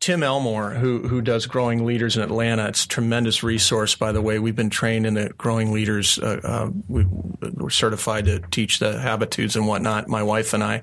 Tim 0.00 0.22
Elmore, 0.22 0.70
who 0.70 1.06
who 1.06 1.20
does 1.20 1.46
Growing 1.46 1.84
Leaders 1.84 2.16
in 2.16 2.22
Atlanta, 2.22 2.68
it's 2.68 2.84
a 2.84 2.88
tremendous 2.88 3.42
resource. 3.42 3.94
By 3.94 4.12
the 4.12 4.22
way, 4.22 4.38
we've 4.38 4.56
been 4.56 4.70
trained 4.70 5.06
in 5.06 5.14
the 5.14 5.30
Growing 5.38 5.72
Leaders. 5.72 6.18
Uh, 6.18 6.40
uh, 6.42 6.70
we, 6.88 7.04
we're 7.04 7.70
certified 7.70 8.26
to 8.26 8.40
teach 8.50 8.78
the 8.78 8.98
habitudes 8.98 9.56
and 9.56 9.66
whatnot. 9.66 10.08
My 10.08 10.22
wife 10.22 10.52
and 10.52 10.62
I, 10.62 10.82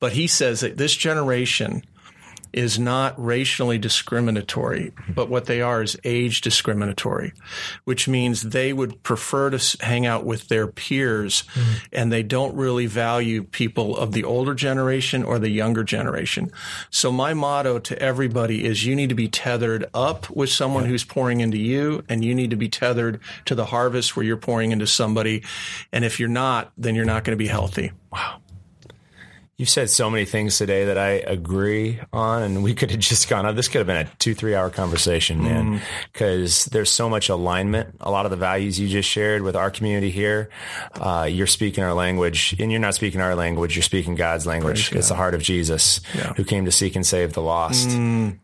but 0.00 0.12
he 0.12 0.26
says 0.26 0.60
that 0.60 0.76
this 0.76 0.94
generation 0.94 1.82
is 2.54 2.78
not 2.78 3.14
racially 3.22 3.78
discriminatory, 3.78 4.92
but 5.12 5.28
what 5.28 5.46
they 5.46 5.60
are 5.60 5.82
is 5.82 5.98
age 6.04 6.40
discriminatory, 6.40 7.32
which 7.84 8.06
means 8.06 8.42
they 8.42 8.72
would 8.72 9.02
prefer 9.02 9.50
to 9.50 9.84
hang 9.84 10.06
out 10.06 10.24
with 10.24 10.48
their 10.48 10.68
peers 10.68 11.42
mm-hmm. 11.54 11.72
and 11.92 12.12
they 12.12 12.22
don't 12.22 12.54
really 12.54 12.86
value 12.86 13.42
people 13.42 13.96
of 13.96 14.12
the 14.12 14.22
older 14.22 14.54
generation 14.54 15.24
or 15.24 15.38
the 15.38 15.50
younger 15.50 15.82
generation. 15.82 16.50
So 16.90 17.10
my 17.10 17.34
motto 17.34 17.80
to 17.80 17.98
everybody 17.98 18.64
is 18.64 18.86
you 18.86 18.94
need 18.94 19.08
to 19.08 19.14
be 19.16 19.28
tethered 19.28 19.86
up 19.92 20.30
with 20.30 20.50
someone 20.50 20.84
yeah. 20.84 20.90
who's 20.90 21.04
pouring 21.04 21.40
into 21.40 21.58
you 21.58 22.04
and 22.08 22.24
you 22.24 22.34
need 22.34 22.50
to 22.50 22.56
be 22.56 22.68
tethered 22.68 23.20
to 23.46 23.56
the 23.56 23.66
harvest 23.66 24.14
where 24.14 24.24
you're 24.24 24.36
pouring 24.36 24.70
into 24.70 24.86
somebody. 24.86 25.42
And 25.92 26.04
if 26.04 26.20
you're 26.20 26.28
not, 26.28 26.72
then 26.78 26.94
you're 26.94 27.04
not 27.04 27.24
going 27.24 27.36
to 27.36 27.42
be 27.42 27.48
healthy. 27.48 27.90
Wow. 28.12 28.40
You've 29.56 29.68
said 29.68 29.88
so 29.88 30.10
many 30.10 30.24
things 30.24 30.58
today 30.58 30.86
that 30.86 30.98
I 30.98 31.10
agree 31.10 32.00
on, 32.12 32.42
and 32.42 32.64
we 32.64 32.74
could 32.74 32.90
have 32.90 32.98
just 32.98 33.28
gone 33.28 33.46
on. 33.46 33.54
This 33.54 33.68
could 33.68 33.78
have 33.78 33.86
been 33.86 34.04
a 34.04 34.10
two, 34.18 34.34
three 34.34 34.52
hour 34.52 34.68
conversation, 34.68 35.44
man, 35.44 35.80
because 36.12 36.52
mm. 36.52 36.70
there's 36.70 36.90
so 36.90 37.08
much 37.08 37.28
alignment. 37.28 37.94
A 38.00 38.10
lot 38.10 38.24
of 38.24 38.32
the 38.32 38.36
values 38.36 38.80
you 38.80 38.88
just 38.88 39.08
shared 39.08 39.42
with 39.42 39.54
our 39.54 39.70
community 39.70 40.10
here, 40.10 40.50
uh, 40.94 41.28
you're 41.30 41.46
speaking 41.46 41.84
our 41.84 41.94
language, 41.94 42.56
and 42.58 42.72
you're 42.72 42.80
not 42.80 42.96
speaking 42.96 43.20
our 43.20 43.36
language, 43.36 43.76
you're 43.76 43.84
speaking 43.84 44.16
God's 44.16 44.44
language. 44.44 44.90
Praise 44.90 44.98
it's 44.98 45.08
God. 45.08 45.14
the 45.14 45.18
heart 45.18 45.34
of 45.34 45.42
Jesus 45.42 46.00
yeah. 46.16 46.32
who 46.32 46.42
came 46.42 46.64
to 46.64 46.72
seek 46.72 46.96
and 46.96 47.06
save 47.06 47.34
the 47.34 47.42
lost. 47.42 47.90
Mm. 47.90 48.40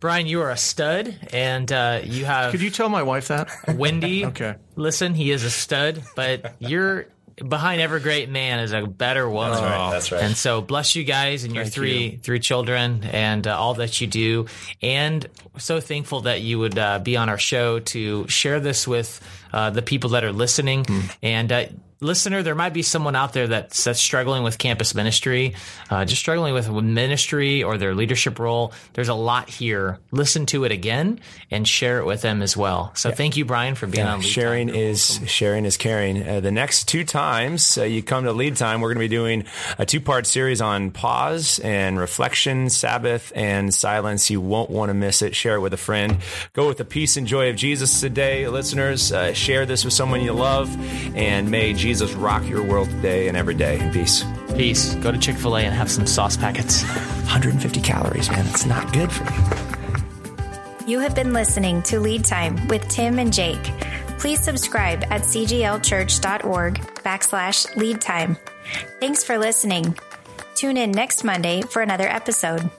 Brian, 0.00 0.26
you 0.26 0.42
are 0.42 0.50
a 0.50 0.56
stud, 0.56 1.18
and 1.32 1.70
uh, 1.72 2.00
you 2.04 2.24
have. 2.24 2.50
Could 2.50 2.60
you 2.60 2.70
tell 2.70 2.90
my 2.90 3.02
wife 3.02 3.28
that? 3.28 3.50
Wendy. 3.76 4.26
okay. 4.26 4.56
Listen, 4.76 5.14
he 5.14 5.30
is 5.30 5.44
a 5.44 5.50
stud, 5.50 6.02
but 6.14 6.56
you're 6.58 7.06
behind 7.48 7.80
every 7.80 8.00
great 8.00 8.28
man 8.28 8.60
is 8.60 8.72
a 8.72 8.86
better 8.86 9.28
woman. 9.28 9.52
That's 9.52 9.62
right. 9.62 9.90
That's 9.90 10.12
right. 10.12 10.22
And 10.22 10.36
so 10.36 10.60
bless 10.60 10.96
you 10.96 11.04
guys 11.04 11.44
and 11.44 11.54
your 11.54 11.64
Thank 11.64 11.74
three 11.74 12.06
you. 12.06 12.18
three 12.18 12.40
children 12.40 13.04
and 13.04 13.46
uh, 13.46 13.58
all 13.58 13.74
that 13.74 14.00
you 14.00 14.06
do. 14.06 14.46
And 14.80 15.26
so 15.58 15.80
thankful 15.80 16.22
that 16.22 16.40
you 16.40 16.58
would 16.58 16.78
uh, 16.78 16.98
be 16.98 17.16
on 17.16 17.28
our 17.28 17.38
show 17.38 17.80
to 17.80 18.26
share 18.28 18.60
this 18.60 18.86
with 18.88 19.20
uh, 19.52 19.70
the 19.70 19.82
people 19.82 20.10
that 20.10 20.24
are 20.24 20.32
listening. 20.32 20.84
Mm. 20.84 21.16
And 21.22 21.52
uh, 21.52 21.66
listener, 22.02 22.42
there 22.42 22.54
might 22.54 22.72
be 22.72 22.82
someone 22.82 23.16
out 23.16 23.32
there 23.32 23.46
that's, 23.46 23.84
that's 23.84 24.00
struggling 24.00 24.42
with 24.42 24.58
campus 24.58 24.94
ministry, 24.94 25.54
uh, 25.88 26.04
just 26.04 26.20
struggling 26.20 26.52
with 26.52 26.68
ministry 26.70 27.62
or 27.62 27.78
their 27.78 27.94
leadership 27.94 28.38
role. 28.38 28.72
There's 28.92 29.08
a 29.08 29.14
lot 29.14 29.48
here. 29.48 29.98
Listen 30.10 30.44
to 30.46 30.64
it 30.64 30.72
again 30.72 31.20
and 31.50 31.66
share 31.66 32.00
it 32.00 32.04
with 32.04 32.22
them 32.22 32.42
as 32.42 32.56
well. 32.56 32.92
So 32.94 33.08
yeah. 33.08 33.14
thank 33.14 33.36
you, 33.36 33.44
Brian, 33.44 33.74
for 33.74 33.86
being 33.86 34.04
yeah, 34.04 34.14
on. 34.14 34.20
Lead 34.20 34.28
sharing 34.28 34.68
time. 34.68 34.76
is 34.76 35.20
sharing 35.26 35.64
is 35.64 35.76
caring. 35.76 36.28
Uh, 36.28 36.40
the 36.40 36.50
next 36.50 36.88
two 36.88 37.04
times 37.04 37.78
uh, 37.78 37.84
you 37.84 38.02
come 38.02 38.24
to 38.24 38.32
lead 38.32 38.56
time, 38.56 38.80
we're 38.80 38.88
going 38.88 39.02
to 39.02 39.08
be 39.08 39.16
doing 39.16 39.44
a 39.78 39.86
two 39.86 40.00
part 40.00 40.26
series 40.26 40.60
on 40.60 40.90
pause 40.90 41.60
and 41.60 41.98
reflection, 41.98 42.68
Sabbath 42.68 43.32
and 43.34 43.72
silence. 43.72 44.28
You 44.28 44.40
won't 44.40 44.70
want 44.70 44.90
to 44.90 44.94
miss 44.94 45.22
it. 45.22 45.36
Share 45.36 45.56
it 45.56 45.60
with 45.60 45.72
a 45.72 45.78
friend. 45.78 46.18
Go 46.52 46.66
with 46.66 46.78
the 46.78 46.84
peace 46.84 47.16
and 47.16 47.26
joy 47.26 47.50
of 47.50 47.56
Jesus 47.56 48.00
today, 48.00 48.48
listeners. 48.48 49.12
Share 49.42 49.66
this 49.66 49.84
with 49.84 49.94
someone 49.94 50.20
you 50.20 50.32
love, 50.32 50.68
and 51.16 51.50
may 51.50 51.72
Jesus 51.72 51.92
Jesus 51.92 52.14
rock 52.14 52.48
your 52.48 52.62
world 52.64 52.88
today 52.88 53.28
and 53.28 53.36
every 53.36 53.54
day. 53.54 53.90
Peace. 53.92 54.24
Peace. 54.56 54.94
Go 54.96 55.12
to 55.12 55.18
Chick 55.18 55.36
fil 55.36 55.56
A 55.56 55.60
and 55.60 55.74
have 55.74 55.90
some 55.90 56.06
sauce 56.06 56.38
packets. 56.38 56.82
150 57.28 57.80
calories, 57.80 58.30
man. 58.30 58.46
It's 58.46 58.64
not 58.64 58.90
good 58.92 59.12
for 59.12 59.24
you. 59.24 60.88
You 60.88 60.98
have 61.00 61.14
been 61.14 61.32
listening 61.32 61.82
to 61.82 62.00
Lead 62.00 62.24
Time 62.24 62.66
with 62.68 62.88
Tim 62.88 63.18
and 63.18 63.32
Jake. 63.32 63.62
Please 64.18 64.40
subscribe 64.40 65.04
at 65.10 65.22
cglchurch.org 65.22 66.74
backslash 67.04 67.76
lead 67.76 68.00
time. 68.00 68.38
Thanks 68.98 69.22
for 69.22 69.36
listening. 69.36 69.96
Tune 70.54 70.78
in 70.78 70.92
next 70.92 71.24
Monday 71.24 71.60
for 71.60 71.82
another 71.82 72.08
episode. 72.08 72.70